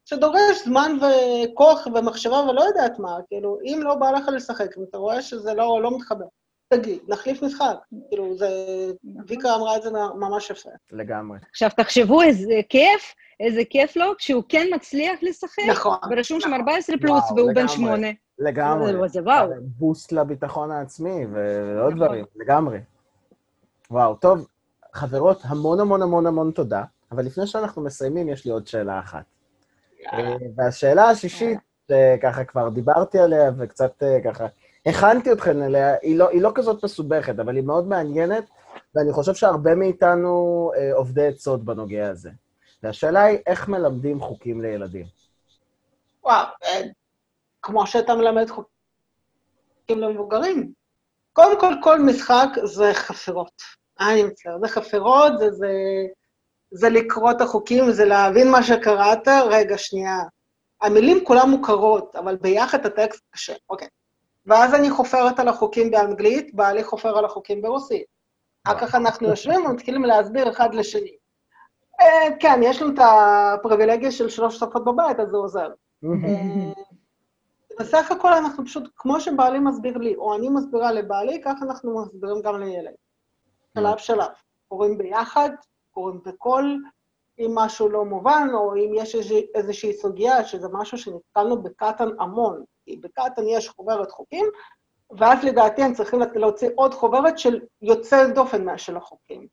שדורש 0.05 0.63
זמן 0.65 0.91
וכוח 1.01 1.87
ומחשבה 1.95 2.37
ולא 2.49 2.61
יודעת 2.61 2.99
מה, 2.99 3.17
כאילו, 3.27 3.57
אם 3.63 3.79
לא 3.83 3.95
בא 3.95 4.11
לך 4.11 4.27
לשחק, 4.33 4.77
אם 4.77 4.83
אתה 4.89 4.97
רואה 4.97 5.21
שזה 5.21 5.53
לא, 5.53 5.79
לא 5.83 5.97
מתחבר, 5.97 6.25
תגיד, 6.73 6.99
נחליף 7.07 7.43
משחק. 7.43 7.75
כאילו, 8.09 8.37
זה... 8.37 8.49
ויקה 9.27 9.55
אמרה 9.55 9.77
את 9.77 9.81
זה 9.81 9.89
ממש 10.15 10.49
יפה. 10.49 10.69
לגמרי. 10.91 11.37
עכשיו, 11.49 11.69
תחשבו 11.77 12.21
איזה 12.21 12.53
כיף, 12.69 13.13
איזה 13.39 13.61
כיף 13.69 13.95
לו, 13.95 14.05
כשהוא 14.17 14.43
כן 14.49 14.67
מצליח 14.75 15.19
לשחק, 15.21 15.63
נכון. 15.69 15.97
ורשום 16.11 16.39
שם 16.39 16.47
נכון. 16.49 16.59
14 16.59 16.97
פלוס, 16.97 17.23
וואו, 17.23 17.35
והוא 17.35 17.51
בן. 17.55 17.67
שמונה. 17.67 18.07
לגמרי. 18.39 18.91
זה- 18.93 19.07
זה 19.07 19.21
וואו. 19.23 19.49
בוסט 19.61 20.11
לביטחון 20.11 20.71
העצמי 20.71 21.25
ועוד 21.33 21.93
נכון. 21.93 22.05
דברים, 22.05 22.25
לגמרי. 22.35 22.77
וואו, 23.91 24.15
טוב, 24.15 24.47
חברות, 24.93 25.41
המון 25.43 25.79
המון 25.79 26.01
המון 26.01 26.27
המון 26.27 26.51
תודה, 26.51 26.83
אבל 27.11 27.25
לפני 27.25 27.47
שאנחנו 27.47 27.81
מסיימים, 27.81 28.29
יש 28.29 28.45
לי 28.45 28.51
עוד 28.51 28.67
שאלה 28.67 28.99
אחת. 28.99 29.23
אה, 30.13 30.35
והשאלה 30.55 31.09
השישית, 31.09 31.59
שככה 31.91 32.43
כבר 32.43 32.69
דיברתי 32.69 33.19
עליה 33.19 33.51
וקצת 33.57 34.03
אה, 34.03 34.17
ככה 34.23 34.45
הכנתי 34.85 35.31
אתכן 35.31 35.61
אליה, 35.61 35.95
היא 36.01 36.17
לא, 36.17 36.29
היא 36.29 36.41
לא 36.41 36.51
כזאת 36.55 36.83
מסובכת, 36.83 37.39
אבל 37.39 37.55
היא 37.55 37.63
מאוד 37.63 37.87
מעניינת, 37.87 38.49
ואני 38.95 39.13
חושב 39.13 39.33
שהרבה 39.33 39.75
מאיתנו 39.75 40.71
אה, 40.77 40.93
עובדי 40.93 41.27
עצות 41.27 41.65
בנוגע 41.65 42.09
הזה. 42.09 42.29
והשאלה 42.83 43.23
היא, 43.23 43.37
איך 43.47 43.67
מלמדים 43.67 44.21
חוקים 44.21 44.61
לילדים? 44.61 45.05
וואו, 46.23 46.45
אה, 46.63 46.81
כמו 47.61 47.87
שאתה 47.87 48.15
מלמד 48.15 48.49
חוקים 48.49 49.99
למבוגרים. 49.99 50.71
קודם 51.33 51.59
כל, 51.59 51.73
כל 51.83 52.01
משחק 52.01 52.49
זה 52.63 52.91
חפירות. 52.93 53.78
אני 53.99 54.23
מצטער, 54.23 54.59
זה 54.59 54.67
חפירות, 54.67 55.39
זה, 55.39 55.51
זה, 55.51 55.71
זה 56.71 56.89
לקרוא 56.89 57.31
את 57.31 57.41
החוקים, 57.41 57.91
זה 57.91 58.05
להבין 58.05 58.51
מה 58.51 58.63
שקראת. 58.63 59.27
רגע, 59.27 59.77
שנייה. 59.77 60.17
המילים 60.81 61.25
כולן 61.25 61.49
מוכרות, 61.49 62.15
אבל 62.15 62.35
ביחד 62.35 62.85
הטקסט 62.85 63.23
קשה. 63.31 63.53
אוקיי. 63.69 63.87
ואז 64.45 64.73
אני 64.73 64.89
חופרת 64.89 65.39
על 65.39 65.47
החוקים 65.47 65.91
באנגלית, 65.91 66.55
בעלי 66.55 66.83
חופר 66.83 67.17
על 67.17 67.25
החוקים 67.25 67.61
ברוסית. 67.61 68.05
אחר 68.63 68.79
כך 68.79 68.95
אנחנו 68.95 69.27
יושבים 69.27 69.65
ומתחילים 69.65 70.05
להסביר 70.05 70.49
אחד 70.49 70.75
לשני. 70.75 71.15
אה, 72.01 72.37
כן, 72.39 72.59
יש 72.63 72.81
לנו 72.81 72.93
את 72.93 72.99
הפריבילגיה 72.99 74.11
של 74.11 74.29
שלוש 74.29 74.59
שפות 74.59 74.85
בבית, 74.85 75.19
אז 75.19 75.29
זה 75.29 75.37
עוזר. 75.37 75.69
אה, 76.03 76.71
בסך 77.79 78.11
הכל 78.11 78.33
אנחנו 78.33 78.65
פשוט, 78.65 78.83
כמו 78.95 79.19
שבעלי 79.19 79.59
מסביר 79.59 79.97
לי, 79.97 80.15
או 80.15 80.35
אני 80.35 80.49
מסבירה 80.49 80.91
לבעלי, 80.91 81.41
ככה 81.41 81.65
אנחנו 81.65 82.01
מסבירים 82.01 82.41
גם 82.41 82.59
לילד. 82.59 82.93
שלב 83.77 83.97
שלב. 83.97 84.31
קוראים 84.67 84.97
ביחד, 84.97 85.49
קוראים 85.91 86.19
בקול, 86.25 86.83
אם 87.39 87.51
משהו 87.55 87.89
לא 87.89 88.05
מובן, 88.05 88.47
או 88.53 88.75
אם 88.75 88.91
יש 88.95 89.15
איזושה- 89.15 89.45
איזושהי 89.55 89.93
סוגיה, 89.93 90.45
שזה 90.45 90.67
משהו 90.71 90.97
שנתקלנו 90.97 91.61
בקטן 91.63 92.09
המון. 92.19 92.63
כי 92.85 92.97
בקטן 92.97 93.47
יש 93.47 93.69
חוברת 93.69 94.11
חוקים, 94.11 94.45
ואז 95.19 95.43
לדעתי 95.43 95.83
הם 95.83 95.93
צריכים 95.93 96.19
להוציא 96.35 96.69
עוד 96.75 96.93
חוברת 96.93 97.39
של 97.39 97.59
יוצא 97.81 98.27
דופן 98.27 98.77
של 98.77 98.97
החוקים. 98.97 99.47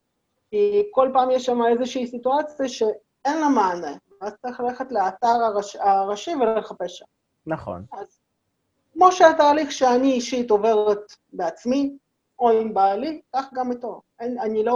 כי 0.50 0.88
כל 0.90 1.10
פעם 1.12 1.30
יש 1.30 1.46
שם 1.46 1.58
איזושהי 1.66 2.06
סיטואציה 2.06 2.68
שאין 2.68 3.40
לה 3.40 3.48
מענה, 3.48 3.96
ואז 4.20 4.32
צריך 4.42 4.60
ללכת 4.60 4.92
לאתר 4.92 5.26
הראש, 5.26 5.76
הראשי 5.76 6.34
ולחפש 6.34 6.98
שם. 6.98 7.04
נכון. 7.46 7.84
אז 7.92 8.20
כמו 8.92 9.12
שהתהליך 9.12 9.72
שאני 9.72 10.12
אישית 10.12 10.50
עוברת 10.50 11.12
בעצמי, 11.32 11.96
או 12.38 12.50
עם 12.50 12.74
בעלי, 12.74 13.20
כך 13.34 13.44
גם 13.54 13.70
איתו. 13.72 14.00
אין, 14.20 14.38
אני 14.38 14.64
לא, 14.64 14.72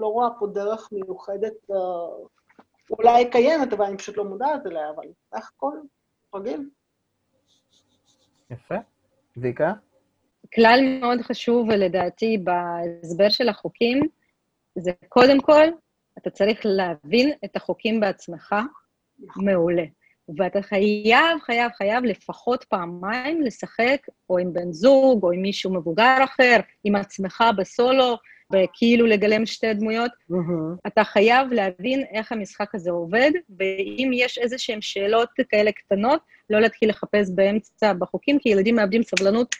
לא 0.00 0.06
רואה 0.06 0.28
פה 0.38 0.46
דרך 0.46 0.88
מיוחדת, 0.92 1.70
אה, 1.70 1.76
אולי 2.90 3.30
קיימת, 3.30 3.72
אבל 3.72 3.84
אני 3.84 3.96
פשוט 3.96 4.16
לא 4.16 4.24
מודעת 4.24 4.66
אליה, 4.66 4.90
אבל 4.90 5.04
סך 5.34 5.50
הכל, 5.56 5.76
רגיל. 6.34 6.68
יפה. 8.50 8.74
ויקה? 9.36 9.72
כלל 10.54 10.80
מאוד 11.00 11.20
חשוב, 11.20 11.70
לדעתי, 11.70 12.38
בהסבר 12.38 13.28
של 13.28 13.48
החוקים, 13.48 14.02
זה 14.78 14.92
קודם 15.08 15.40
כל, 15.40 15.64
אתה 16.18 16.30
צריך 16.30 16.60
להבין 16.64 17.32
את 17.44 17.56
החוקים 17.56 18.00
בעצמך 18.00 18.54
מעולה. 19.36 19.84
ואתה 20.38 20.62
חייב, 20.62 21.40
חייב, 21.40 21.70
חייב 21.72 22.04
לפחות 22.04 22.64
פעמיים 22.64 23.42
לשחק, 23.42 24.06
או 24.30 24.38
עם 24.38 24.52
בן 24.52 24.72
זוג, 24.72 25.22
או 25.22 25.32
עם 25.32 25.42
מישהו 25.42 25.72
מבוגר 25.72 26.16
אחר, 26.24 26.60
עם 26.84 26.96
עצמך 26.96 27.44
בסולו, 27.56 28.16
וכאילו 28.52 29.06
לגלם 29.06 29.46
שתי 29.46 29.74
דמויות. 29.74 30.10
מהמם. 30.28 30.76
אתה 30.86 31.04
חייב 31.04 31.52
להבין 31.52 32.04
איך 32.12 32.32
המשחק 32.32 32.74
הזה 32.74 32.90
עובד, 32.90 33.30
ואם 33.58 34.10
יש 34.14 34.38
איזה 34.38 34.58
שהן 34.58 34.80
שאלות 34.80 35.28
כאלה 35.48 35.72
קטנות, 35.72 36.20
לא 36.50 36.60
להתחיל 36.60 36.88
לחפש 36.88 37.30
באמצע 37.34 37.92
בחוקים, 37.92 38.38
כי 38.38 38.48
ילדים 38.48 38.76
מאבדים 38.76 39.02
סבלנות 39.02 39.54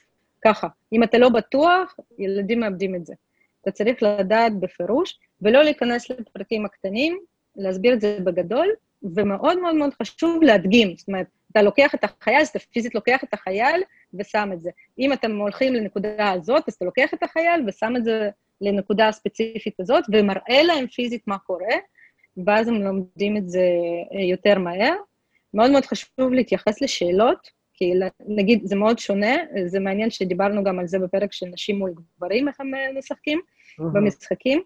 ככה. 0.44 0.68
אם 0.92 1.02
אתה 1.02 1.18
לא 1.18 1.28
בטוח, 1.28 1.96
ילדים 2.18 2.60
מאבדים 2.60 2.94
את 2.94 3.06
זה. 3.06 3.14
אתה 3.62 3.70
צריך 3.70 4.02
לדעת 4.02 4.60
בפירוש, 4.60 5.18
ולא 5.42 5.62
להיכנס 5.62 6.10
לפרטים 6.10 6.64
הקטנים, 6.64 7.18
להסביר 7.56 7.94
את 7.94 8.00
זה 8.00 8.18
בגדול, 8.24 8.68
ומאוד 9.16 9.58
מאוד 9.58 9.74
מאוד 9.74 9.94
חשוב 10.02 10.42
להדגים. 10.42 10.96
זאת 10.96 11.08
אומרת, 11.08 11.26
אתה 11.52 11.62
לוקח 11.62 11.94
את 11.94 12.04
החייל, 12.04 12.40
אז 12.40 12.48
אתה 12.48 12.58
פיזית 12.58 12.94
לוקח 12.94 13.24
את 13.24 13.34
החייל 13.34 13.82
ושם 14.14 14.50
את 14.52 14.60
זה. 14.60 14.70
אם 14.98 15.12
אתם 15.12 15.36
הולכים 15.36 15.74
לנקודה 15.74 16.32
הזאת, 16.32 16.62
אז 16.68 16.74
אתה 16.74 16.84
לוקח 16.84 17.14
את 17.14 17.22
החייל 17.22 17.64
ושם 17.66 17.94
את 17.96 18.04
זה 18.04 18.30
לנקודה 18.60 19.08
הספציפית 19.08 19.80
הזאת, 19.80 20.04
ומראה 20.12 20.62
להם 20.62 20.86
פיזית 20.86 21.22
מה 21.26 21.38
קורה, 21.38 21.76
ואז 22.46 22.68
הם 22.68 22.82
לומדים 22.82 23.36
את 23.36 23.48
זה 23.48 23.66
אה, 24.14 24.20
יותר 24.20 24.58
מהר. 24.58 24.94
מאוד 25.54 25.70
מאוד 25.70 25.86
חשוב 25.86 26.32
להתייחס 26.32 26.82
לשאלות, 26.82 27.48
כי 27.74 27.92
נגיד, 28.26 28.60
זה 28.64 28.76
מאוד 28.76 28.98
שונה, 28.98 29.36
זה 29.66 29.80
מעניין 29.80 30.10
שדיברנו 30.10 30.64
גם 30.64 30.78
על 30.78 30.86
זה 30.86 30.98
בפרק 30.98 31.32
של 31.32 31.46
נשים 31.46 31.78
מול 31.78 31.94
גברים, 32.16 32.48
איך 32.48 32.60
הם 32.60 32.74
אה, 32.74 32.98
משחקים 32.98 33.40
מהמם. 33.78 33.92
במשחקים. 33.92 34.62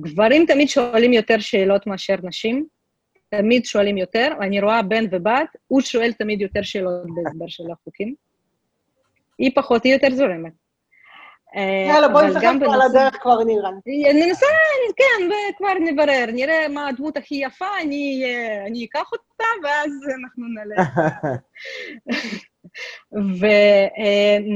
גברים 0.00 0.46
תמיד 0.46 0.68
שואלים 0.68 1.12
יותר 1.12 1.38
שאלות 1.38 1.86
מאשר 1.86 2.14
נשים, 2.22 2.66
תמיד 3.30 3.64
שואלים 3.64 3.98
יותר, 3.98 4.28
אני 4.40 4.60
רואה 4.60 4.82
בן 4.82 5.04
ובת, 5.10 5.56
הוא 5.68 5.80
שואל 5.80 6.12
תמיד 6.12 6.40
יותר 6.40 6.62
שאלות 6.62 7.06
בהסבר 7.14 7.44
של 7.48 7.64
החוקים. 7.72 8.14
היא 9.38 9.50
פחות, 9.54 9.84
היא 9.84 9.92
יותר 9.94 10.10
זורמת. 10.14 10.52
אה, 11.56 11.86
יאללה, 11.88 12.08
בואי 12.08 12.26
נשחק 12.28 12.42
פה 12.42 12.48
על 12.48 12.58
בנושא- 12.58 12.84
הדרך 12.84 13.22
כבר 13.22 13.44
נראה. 13.44 13.70
ננסה, 14.14 14.46
כן, 14.96 15.28
וכבר 15.54 15.72
נברר, 15.80 16.24
נראה 16.32 16.68
מה 16.68 16.88
הדמות 16.88 17.16
הכי 17.16 17.34
יפה, 17.34 17.66
אני, 17.82 18.22
אה, 18.24 18.66
אני 18.66 18.84
אקח 18.84 19.12
אותה, 19.12 19.44
ואז 19.64 19.90
אנחנו 20.20 20.44
נעלה. 20.54 20.76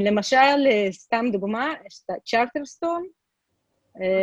ולמשל, 0.03 0.59
סתם 0.91 1.27
דוגמה, 1.33 1.73
יש 1.87 2.01
את 2.05 2.11
הצ'רטרסטון, 2.17 3.03
אה, 3.03 3.09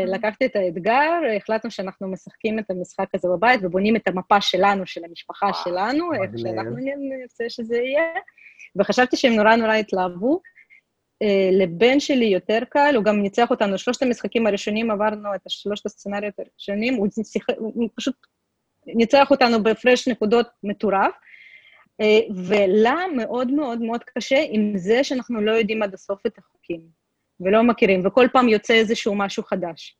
לקחתי 0.07 0.45
את 0.45 0.55
האתגר, 0.55 1.11
החלטנו 1.37 1.71
שאנחנו 1.71 2.07
משחקים 2.07 2.59
את 2.59 2.71
המשחק 2.71 3.05
הזה 3.13 3.27
בבית 3.27 3.59
ובונים 3.63 3.95
את 3.95 4.07
המפה 4.07 4.41
שלנו, 4.41 4.85
של 4.85 5.01
המשפחה 5.05 5.53
שלנו, 5.63 6.13
איך. 6.13 6.31
שאנחנו 6.37 6.75
נרצה 7.19 7.43
שזה 7.49 7.77
יהיה, 7.77 8.13
וחשבתי 8.75 9.17
שהם 9.17 9.33
נורא 9.33 9.55
נורא 9.55 9.73
התלהבו. 9.73 10.41
אה, 11.21 11.49
לבן 11.51 11.99
שלי 11.99 12.25
יותר 12.25 12.59
קל, 12.69 12.93
הוא 12.95 13.03
גם 13.03 13.21
ניצח 13.21 13.51
אותנו, 13.51 13.77
שלושת 13.77 14.01
המשחקים 14.01 14.47
הראשונים 14.47 14.91
עברנו 14.91 15.35
את 15.35 15.41
שלושת 15.47 15.85
הסצנריות 15.85 16.39
הראשונים, 16.39 16.93
הוא, 16.93 17.07
שיח... 17.23 17.45
הוא 17.57 17.89
פשוט 17.95 18.15
ניצח 18.87 19.31
אותנו 19.31 19.63
בהפרש 19.63 20.07
נקודות 20.07 20.47
מטורף, 20.63 21.11
אה, 22.01 22.19
ולה 22.47 22.95
מאוד 23.17 23.51
מאוד 23.51 23.81
מאוד 23.81 24.03
קשה 24.03 24.43
עם 24.49 24.77
זה 24.77 25.03
שאנחנו 25.03 25.41
לא 25.41 25.51
יודעים 25.51 25.83
עד 25.83 25.93
הסוף 25.93 26.25
את 26.25 26.37
החוקים, 26.37 26.98
ולא 27.41 27.63
מכירים, 27.63 28.05
וכל 28.05 28.27
פעם 28.33 28.49
יוצא 28.49 28.73
איזשהו 28.73 29.15
משהו 29.15 29.43
חדש. 29.43 29.97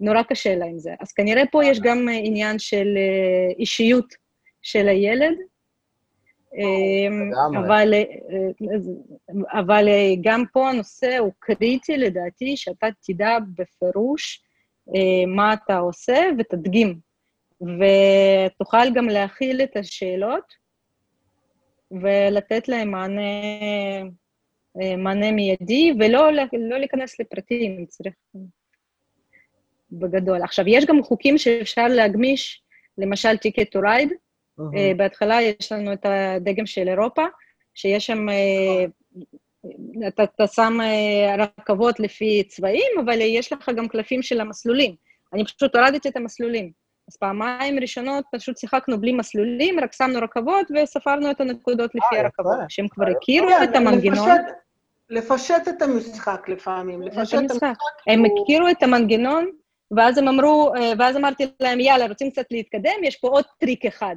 נורא 0.00 0.22
קשה 0.22 0.56
לה 0.56 0.64
עם 0.64 0.78
זה. 0.78 0.94
אז 1.00 1.12
כנראה 1.12 1.42
פה 1.50 1.64
יש 1.64 1.80
גם 1.80 2.08
אה, 2.08 2.14
עניין 2.14 2.58
של 2.58 2.86
אה, 2.96 3.54
אישיות 3.58 4.14
של 4.62 4.88
הילד, 4.88 5.36
אה. 6.58 7.58
אבל, 7.58 7.94
אבל 9.52 9.88
גם 10.20 10.44
פה 10.52 10.70
הנושא 10.70 11.18
הוא 11.18 11.32
קריטי 11.38 11.96
לדעתי, 11.96 12.56
שאתה 12.56 12.86
תדע 13.06 13.38
בפירוש 13.54 14.42
מה 15.26 15.54
אתה 15.54 15.78
עושה 15.78 16.28
ותדגים, 16.38 16.98
ותוכל 17.60 18.94
גם 18.94 19.08
להכיל 19.08 19.62
את 19.62 19.76
השאלות 19.76 20.44
ולתת 21.90 22.68
להם 22.68 22.90
מענה, 22.90 23.22
מענה 24.98 25.32
מיידי, 25.32 25.92
ולא 25.98 26.30
לא 26.52 26.78
להיכנס 26.78 27.20
לפרטים, 27.20 27.86
צריך 27.86 28.14
בגדול. 29.92 30.42
עכשיו, 30.42 30.64
יש 30.68 30.84
גם 30.84 31.02
חוקים 31.02 31.38
שאפשר 31.38 31.86
להגמיש, 31.88 32.62
למשל 32.98 33.28
Ticket 33.28 33.78
to 33.78 33.82
Ride, 33.82 34.14
מהמם. 34.58 34.76
אה, 34.76 34.92
בהתחלה 34.96 35.42
יש 35.42 35.72
לנו 35.72 35.92
את 35.92 36.06
הדגם 36.06 36.66
של 36.66 36.88
אירופה, 36.88 37.24
שיש 37.74 38.06
שם, 38.06 38.28
אה, 38.28 38.84
אתה, 40.08 40.24
אתה 40.24 40.46
שם 40.46 40.78
אה, 40.80 41.44
רכבות 41.44 42.00
לפי 42.00 42.42
צבעים, 42.48 42.90
אבל 43.04 43.20
יש 43.20 43.52
לך 43.52 43.70
גם 43.76 43.88
קלפים 43.88 44.22
של 44.22 44.40
המסלולים. 44.40 44.94
אני 45.32 45.44
פשוט 45.44 45.76
הורדתי 45.76 46.08
את 46.08 46.16
המסלולים. 46.16 46.84
אז 47.08 47.16
פעמיים 47.16 47.78
ראשונות 47.78 48.24
פשוט 48.32 48.58
שיחקנו 48.58 49.00
בלי 49.00 49.12
מסלולים, 49.12 49.80
רק 49.80 49.92
שמנו 49.92 50.18
רכבות 50.22 50.66
וספרנו 50.74 51.30
את 51.30 51.40
הנקודות 51.40 51.94
לפי 51.94 52.06
יפה. 52.06 52.24
הרכבות. 52.24 52.56
כשהם 52.68 52.88
כבר 52.88 53.06
אה, 53.06 53.12
הכירו 53.12 53.48
את 53.64 53.76
המנגנון, 53.76 54.28
לפשט- 55.10 55.68
את 55.68 55.82
המשחק 55.82 56.48
לפעמים, 56.48 57.02
לפשט 57.02 57.34
את 57.34 57.50
המשחק. 57.50 57.74
הם 58.06 58.22
הכירו 58.24 58.68
את 58.68 58.82
המנגנון, 58.82 59.50
ואז 59.96 60.18
הם 60.18 60.28
אמרו, 60.28 60.72
אה, 60.76 60.92
ואז 60.98 61.16
אמרתי 61.16 61.44
להם, 61.60 61.80
יאללה, 61.80 62.06
רוצים 62.06 62.30
קצת 62.30 62.46
להתקדם? 62.50 63.04
יש 63.04 63.16
פה 63.16 63.28
עוד 63.28 63.44
טריק 63.60 63.84
אחד. 63.86 64.16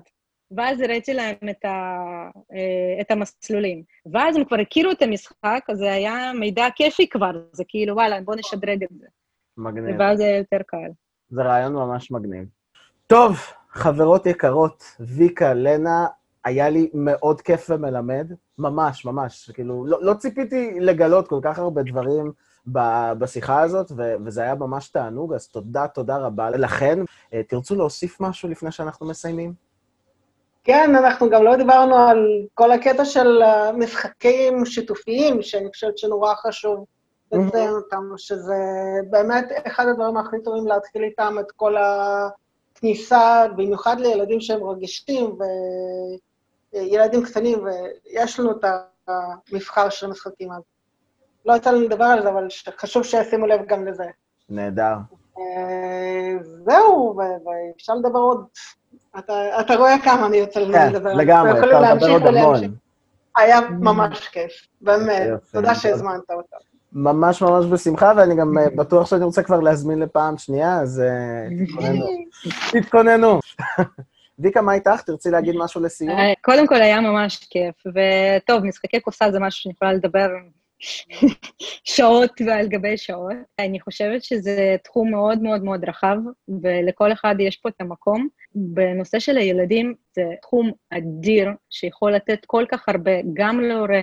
ואז 0.52 0.82
הראיתי 0.82 1.14
להם 1.14 1.36
את, 1.50 1.66
ה, 1.66 1.70
אה, 2.54 3.02
את 3.02 3.12
המסלולים. 3.12 3.84
ואז 4.14 4.36
הם 4.36 4.44
כבר 4.46 4.60
הכירו 4.60 4.92
את 4.92 5.02
המשחק, 5.02 5.66
אז 5.70 5.78
זה 5.78 5.92
היה 5.94 6.32
מידע 6.40 6.68
כיפי 6.76 7.10
כבר, 7.10 7.32
זה 7.52 7.64
כאילו, 7.68 7.96
וואלה, 7.96 8.22
בואו 8.22 8.38
נשדרג 8.38 8.84
את 8.84 8.90
זה. 9.00 9.08
מגניב. 9.58 9.96
ואז 10.00 10.18
זה 10.18 10.24
היה 10.24 10.38
יותר 10.38 10.58
קל. 10.68 10.90
זה 11.30 11.42
רעיון 11.44 11.74
ממש 11.74 12.12
מגניב. 12.12 12.44
טוב, 13.08 13.38
חברות 13.70 14.26
יקרות, 14.26 14.84
ויקה, 15.00 15.54
לנה, 15.54 16.06
היה 16.46 16.70
לי 16.70 16.90
מאוד 16.94 17.42
כיף 17.42 17.68
ומלמד, 17.70 18.32
ממש, 18.58 19.06
ממש. 19.06 19.52
כאילו, 19.54 19.86
לא, 19.86 19.98
לא 20.02 20.14
ציפיתי 20.14 20.80
לגלות 20.80 21.28
כל 21.28 21.40
כך 21.42 21.60
הרבה 21.60 21.84
דברים 21.84 22.32
ב- 22.72 23.14
בשיחה 23.20 23.62
הזאת, 23.62 23.92
ו- 23.98 24.16
וזה 24.26 24.42
היה 24.42 24.56
ממש 24.56 24.90
תענוג, 24.90 25.34
אז 25.34 25.48
תודה, 25.48 25.88
תודה 25.88 26.18
רבה 26.18 26.50
לכן. 26.50 27.00
אה, 27.34 27.42
תרצו 27.44 27.76
להוסיף 27.76 28.22
משהו 28.22 28.50
לפני 28.50 28.72
שאנחנו 28.72 29.08
מסיימים? 29.08 29.54
כן, 30.64 30.96
אנחנו 30.96 31.30
גם 31.30 31.44
לא 31.44 31.56
דיברנו 31.56 31.96
על 31.96 32.28
כל 32.54 32.72
הקטע 32.72 33.06
של 33.06 33.42
משחקים 33.74 34.66
שיתופיים, 34.66 35.42
שאני 35.42 35.70
חושבת 35.70 35.98
שנורא 35.98 36.34
חשוב 36.36 36.86
לציין 37.32 37.70
אותם, 37.70 38.04
שזה 38.18 38.56
באמת 39.10 39.46
אחד 39.68 39.88
הדברים 39.88 40.18
הכי 40.18 40.36
טובים 40.44 40.68
להתחיל 40.68 41.04
איתם 41.04 41.36
את 41.40 41.52
כל 41.52 41.76
הכניסה, 41.78 43.46
במיוחד 43.56 44.00
לילדים 44.00 44.42
שהם 44.42 44.64
רגישים 44.64 45.38
וילדים 46.74 47.24
קטנים, 47.24 47.60
ויש 47.64 48.40
לנו 48.40 48.52
את 48.52 48.66
המבחר 49.08 49.90
של 49.90 50.06
המשחקים 50.06 50.52
הזה. 50.52 50.62
לא 51.46 51.54
יצא 51.54 51.72
לנו 51.72 51.82
לדבר 51.82 52.06
על 52.06 52.22
זה, 52.22 52.30
אבל 52.30 52.48
חשוב 52.78 53.04
שישימו 53.04 53.48
לב 53.48 53.62
גם 53.68 53.86
לזה. 53.86 54.06
נהדר. 54.50 54.96
אה, 55.40 56.38
זהו, 56.66 57.18
ואפשר 57.18 57.96
לדבר 57.96 58.20
עוד. 58.20 58.46
אתה, 59.20 59.60
אתה 59.60 59.76
רואה 59.76 59.96
כמה 60.04 60.28
אני 60.28 60.38
יוצא 60.38 60.60
לנו 60.60 60.74
כן, 60.74 60.90
לדבר. 60.90 61.14
לגמרי, 61.14 61.52
אנחנו 61.52 61.68
יכולים 61.68 61.98
אפשר 61.98 62.18
לדבר 62.18 62.44
עוד. 62.44 62.56
המון. 62.58 62.76
היה 63.38 63.60
ממש 63.70 64.28
כיף, 64.28 64.52
באמת. 64.82 65.30
תודה 65.52 65.76
שהזמנת 65.76 66.32
אותנו. 66.32 66.60
ממש 66.94 67.42
ממש 67.42 67.66
בשמחה, 67.66 68.14
ואני 68.18 68.36
גם 68.36 68.58
אה, 68.58 68.70
בטוח 68.76 69.08
שאני 69.08 69.24
רוצה 69.24 69.44
כבר 69.44 69.60
להזמין 69.60 70.00
לפעם 70.00 70.38
שנייה, 70.38 70.80
אז 70.82 71.02
אה, 71.02 71.66
תתכוננו. 71.66 72.06
תתכוננו. 72.82 73.40
ויקה, 74.40 74.62
מה 74.62 74.74
איתך? 74.74 75.02
תרצי 75.06 75.30
להגיד 75.30 75.56
משהו 75.58 75.82
לסיום? 75.82 76.18
אה, 76.20 76.34
קודם 76.42 76.68
כל 76.68 76.82
היה 76.82 77.02
ממש 77.02 77.48
כיף, 77.50 77.76
וטוב, 77.88 78.64
משחקי 78.64 79.00
קופסה 79.00 79.32
זה 79.32 79.40
משהו 79.40 79.62
שאני 79.62 79.74
יכולה 79.74 79.94
לדבר 79.94 80.28
שעות 81.96 82.42
ועל 82.46 82.68
גבי 82.68 82.98
שעות. 82.98 83.34
אני 83.60 83.80
חושבת 83.80 84.24
שזה 84.24 84.76
תחום 84.84 85.12
מאוד 85.12 85.42
מאוד 85.42 85.64
מאוד 85.64 85.90
רחב, 85.90 86.18
ולכל 86.64 87.12
אחד 87.12 87.36
יש 87.40 87.58
פה 87.58 87.70
את 87.70 87.82
המקום. 87.82 88.28
בנושא 88.56 89.20
של 89.20 89.38
הילדים 89.38 89.94
זה 90.16 90.24
תחום 90.42 90.72
אדיר 90.90 91.50
שיכול 91.70 92.12
לתת 92.12 92.40
כל 92.46 92.66
כך 92.72 92.90
הרבה, 92.90 93.12
גם 93.34 93.62
להורה, 93.62 94.02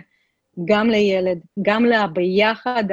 גם 0.65 0.91
לילד, 0.91 1.39
גם 1.63 1.85
לביחד 1.85 2.85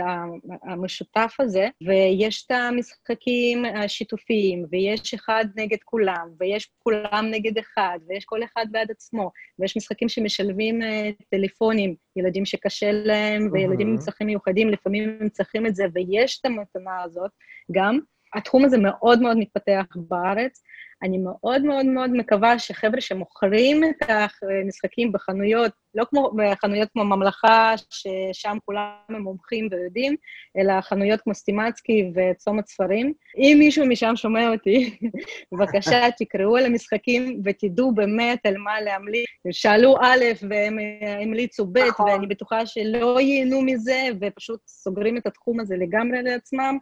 המשותף 0.64 1.36
הזה, 1.40 1.68
ויש 1.88 2.46
את 2.46 2.52
המשחקים 2.52 3.66
השיתופיים, 3.66 4.66
ויש 4.72 5.14
אחד 5.14 5.46
נגד 5.56 5.78
כולם, 5.86 6.28
ויש 6.40 6.70
כולם 6.80 7.28
נגד 7.32 7.58
אחד, 7.58 8.00
ויש 8.08 8.26
כל 8.26 8.44
אחד 8.44 8.66
בעד 8.72 8.92
עצמו, 8.92 9.32
ויש 9.60 9.78
משחקים 9.78 10.10
שמשלבים 10.10 10.82
uh, 10.82 10.86
טלפונים, 11.30 11.96
ילדים 12.16 12.46
שקשה 12.46 12.92
להם, 12.92 13.50
וילדים 13.54 13.88
עם 13.88 13.98
צרכים 13.98 14.28
מיוחדים, 14.28 14.70
לפעמים 14.70 15.18
הם 15.22 15.30
צריכים 15.30 15.66
את 15.66 15.76
זה, 15.76 15.86
ויש 15.94 16.40
את 16.40 16.46
המתנה 16.46 17.04
הזאת 17.04 17.32
גם. 17.72 18.00
התחום 18.34 18.66
הזה 18.66 18.78
מאוד 18.78 19.22
מאוד 19.22 19.38
מתפתח 19.38 19.86
בארץ. 19.96 20.64
אני 21.04 21.18
מאוד 21.18 21.64
מאוד 21.64 21.86
מאוד 21.86 22.10
מקווה 22.10 22.60
שחבר'ה 22.60 23.02
שמוכרים 23.02 23.84
את 23.84 24.10
המשחקים 24.10 25.12
בחנויות, 25.12 25.72
לא 25.96 26.06
כמו 26.10 26.32
בחנויות 26.38 26.90
כמו 26.94 27.04
ממלכה, 27.04 27.74
ששם 27.90 28.58
כולם 28.66 28.92
הם 29.10 29.22
מומחים 29.22 29.68
ויודעים, 29.72 30.16
אלא 30.58 30.82
חנויות 30.82 31.22
כמו 31.22 31.34
סטימצקי 31.34 32.12
וצומת 32.16 32.68
ספרים. 32.68 33.14
אם 33.38 33.56
מישהו 33.60 33.86
משם 33.86 34.16
שומע 34.16 34.52
אותי, 34.52 34.98
בבקשה, 35.52 36.12
תקראו 36.18 36.58
על 36.58 36.66
המשחקים 36.66 37.42
ותדעו 37.46 37.92
באמת 37.92 38.46
על 38.46 38.58
מה 38.58 38.82
להמליץ. 38.82 39.26
שאלו 39.52 39.96
א' 40.02 40.26
והם 40.50 40.78
המליצו 41.22 41.66
ב', 41.66 41.78
נכון. 41.80 42.10
ואני 42.10 42.28
בטוחה 42.28 42.66
שלא 42.66 43.22
ייהנו 43.22 43.62
מזה, 43.62 44.02
ופשוט 44.22 44.60
סוגרים 44.68 45.18
את 45.18 45.26
התחום 45.26 45.60
הזה 45.60 45.76
לגמרי 45.78 46.24
לעצמם. 46.24 46.78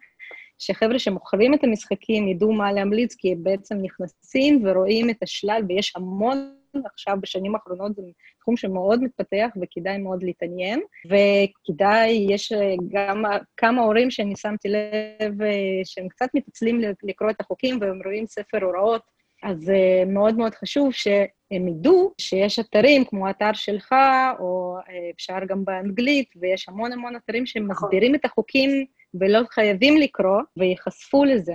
שחבר'ה 0.60 1.00
שמוכרים 1.00 1.54
את 1.54 1.64
המשחקים 1.64 2.28
ידעו 2.28 2.54
מה 2.54 2.72
להמליץ, 2.74 3.16
כי 3.16 3.32
הם 3.32 3.44
בעצם 3.44 3.78
נכנסים 3.82 4.62
ורואים 4.66 5.10
את 5.10 5.24
השלל, 5.24 5.62
ויש 5.68 5.94
המון 5.96 6.54
עכשיו 6.86 7.18
בשנים 7.22 7.56
האחרונות, 7.56 7.96
זה 7.96 8.02
תחום 8.40 8.58
שמאוד 8.58 9.04
מתפתח 9.04 9.50
וכדאי 9.62 9.98
מאוד 9.98 10.24
להתעניין. 10.24 10.82
וכדאי, 11.06 12.28
יש 12.30 12.54
גם 12.90 13.24
כמה 13.58 13.82
הורים 13.82 14.12
שאני 14.12 14.36
שמתי 14.36 14.70
לב 14.70 15.34
שהם 15.84 16.08
קצת 16.08 16.30
מתעצלים 16.34 16.82
לקרוא 17.04 17.30
את 17.30 17.42
החוקים 17.42 17.78
והם 17.82 18.02
רואים 18.06 18.28
ספר 18.28 18.64
הוראות, 18.64 19.02
אז 19.44 19.72
מאוד 20.08 20.38
מאוד 20.38 20.56
חשוב 20.56 20.94
שהם 20.94 21.68
ידעו 21.68 22.14
שיש 22.18 22.60
אתרים 22.60 23.06
כמו 23.06 23.28
האתר 23.28 23.54
שלך, 23.54 23.96
או 24.40 24.78
אפשר 25.16 25.38
גם 25.48 25.66
באנגלית, 25.66 26.30
ויש 26.36 26.70
המון 26.70 26.92
המון 26.92 27.16
אתרים 27.16 27.46
שמסבירים 27.46 28.16
את 28.16 28.26
החוקים 28.26 28.86
ולא 29.14 29.40
חייבים 29.52 29.98
לקרוא, 29.98 30.42
וייחשפו 30.58 31.26
לזה. 31.26 31.54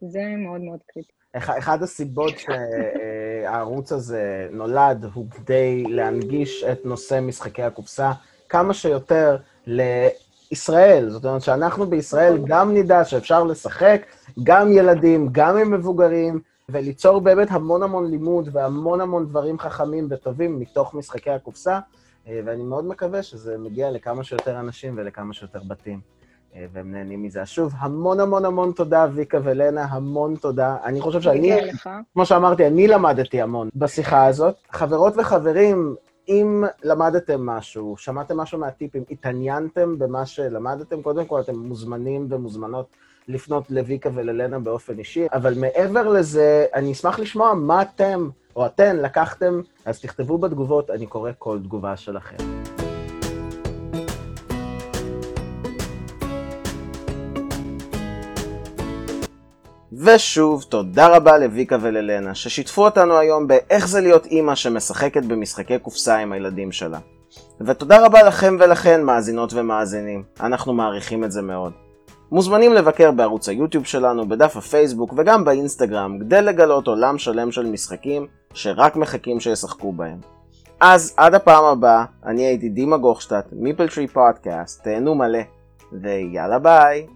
זה 0.00 0.20
מאוד 0.38 0.60
מאוד 0.60 0.78
קריטי. 0.86 1.12
אחד 1.32 1.82
הסיבות 1.82 2.34
שהערוץ 2.38 3.92
הזה 3.92 4.48
נולד 4.52 5.06
הוא 5.14 5.30
כדי 5.30 5.84
להנגיש 5.88 6.64
את 6.64 6.84
נושא 6.84 7.20
משחקי 7.22 7.62
הקופסה 7.62 8.12
כמה 8.48 8.74
שיותר 8.74 9.36
לישראל. 9.66 11.10
זאת 11.10 11.24
אומרת 11.24 11.42
שאנחנו 11.42 11.86
בישראל 11.86 12.38
גם 12.46 12.74
נדע 12.74 13.04
שאפשר 13.04 13.44
לשחק, 13.44 14.06
גם 14.42 14.72
ילדים, 14.72 15.28
גם 15.32 15.56
עם 15.56 15.70
מבוגרים, 15.70 16.40
וליצור 16.68 17.20
באמת 17.20 17.48
המון 17.50 17.82
המון 17.82 18.10
לימוד 18.10 18.48
והמון 18.52 19.00
המון 19.00 19.26
דברים 19.26 19.58
חכמים 19.58 20.06
וטובים 20.10 20.58
מתוך 20.58 20.94
משחקי 20.94 21.30
הקופסה, 21.30 21.80
ואני 22.26 22.62
מאוד 22.62 22.84
מקווה 22.84 23.22
שזה 23.22 23.58
מגיע 23.58 23.90
לכמה 23.90 24.24
שיותר 24.24 24.60
אנשים 24.60 24.94
ולכמה 24.96 25.34
שיותר 25.34 25.60
בתים. 25.68 26.15
אה, 26.56 26.66
והם 26.72 26.92
נהנים 26.92 27.22
מזה. 27.22 27.46
שוב, 27.46 27.72
המון 27.78 28.20
המון 28.20 28.44
המון 28.44 28.72
תודה, 28.72 29.06
ויקה 29.14 29.38
ולנה, 29.44 29.84
המון 29.84 30.36
תודה. 30.36 30.76
אני 30.84 31.00
חושב 31.00 31.20
שאני, 31.20 31.52
כמו 32.12 32.26
שאמרתי, 32.26 32.66
אני 32.66 32.88
למדתי 32.88 33.42
המון 33.42 33.68
בשיחה 33.74 34.26
הזאת. 34.26 34.54
חברות 34.70 35.14
וחברים, 35.16 35.94
אם 36.28 36.64
למדתם 36.84 37.46
משהו, 37.46 37.94
שמעתם 37.98 38.36
משהו 38.36 38.58
מהטיפים, 38.58 39.04
התעניינתם 39.10 39.98
במה 39.98 40.26
שלמדתם, 40.26 41.02
קודם 41.02 41.24
כל 41.24 41.40
אתם 41.40 41.58
מוזמנים 41.58 42.26
ומוזמנות 42.30 42.86
לפנות 43.28 43.70
לויקה 43.70 44.10
וללנה 44.14 44.58
באופן 44.58 44.98
אישי, 44.98 45.26
אבל 45.32 45.54
מעבר 45.58 46.08
לזה, 46.08 46.66
אני 46.74 46.92
אשמח 46.92 47.18
לשמוע 47.18 47.54
מה 47.54 47.82
אתם 47.82 48.28
או 48.56 48.66
אתן 48.66 48.96
לקחתם, 48.96 49.60
אז 49.84 50.00
תכתבו 50.00 50.38
בתגובות, 50.38 50.90
אני 50.90 51.06
קורא 51.06 51.30
כל 51.38 51.58
תגובה 51.62 51.96
שלכם. 51.96 52.55
ושוב, 60.04 60.62
תודה 60.62 61.16
רבה 61.16 61.38
לויקה 61.38 61.76
וללנה, 61.80 62.34
ששיתפו 62.34 62.84
אותנו 62.84 63.18
היום 63.18 63.46
באיך 63.46 63.88
זה 63.88 64.00
להיות 64.00 64.26
אימא 64.26 64.54
שמשחקת 64.54 65.24
במשחקי 65.24 65.78
קופסה 65.78 66.16
עם 66.16 66.32
הילדים 66.32 66.72
שלה. 66.72 66.98
ותודה 67.60 68.06
רבה 68.06 68.22
לכם 68.22 68.56
ולכן, 68.60 69.02
מאזינות 69.02 69.52
ומאזינים. 69.52 70.22
אנחנו 70.40 70.72
מעריכים 70.72 71.24
את 71.24 71.32
זה 71.32 71.42
מאוד. 71.42 71.72
מוזמנים 72.32 72.72
לבקר 72.72 73.10
בערוץ 73.10 73.48
היוטיוב 73.48 73.84
שלנו, 73.84 74.28
בדף 74.28 74.56
הפייסבוק 74.56 75.14
וגם 75.16 75.44
באינסטגרם, 75.44 76.18
כדי 76.20 76.42
לגלות 76.42 76.86
עולם 76.86 77.18
שלם 77.18 77.52
של 77.52 77.66
משחקים 77.66 78.26
שרק 78.54 78.96
מחכים 78.96 79.40
שישחקו 79.40 79.92
בהם. 79.92 80.18
אז 80.80 81.14
עד 81.16 81.34
הפעם 81.34 81.64
הבאה, 81.64 82.04
אני 82.26 82.46
הייתי 82.46 82.68
דימה 82.68 82.96
גוכשטט, 82.96 83.46
מיפל 83.52 83.88
טרי 83.88 84.06
פודקאסט, 84.06 84.84
תהנו 84.84 85.14
מלא, 85.14 85.40
ויאללה 85.92 86.58
ביי! 86.58 87.06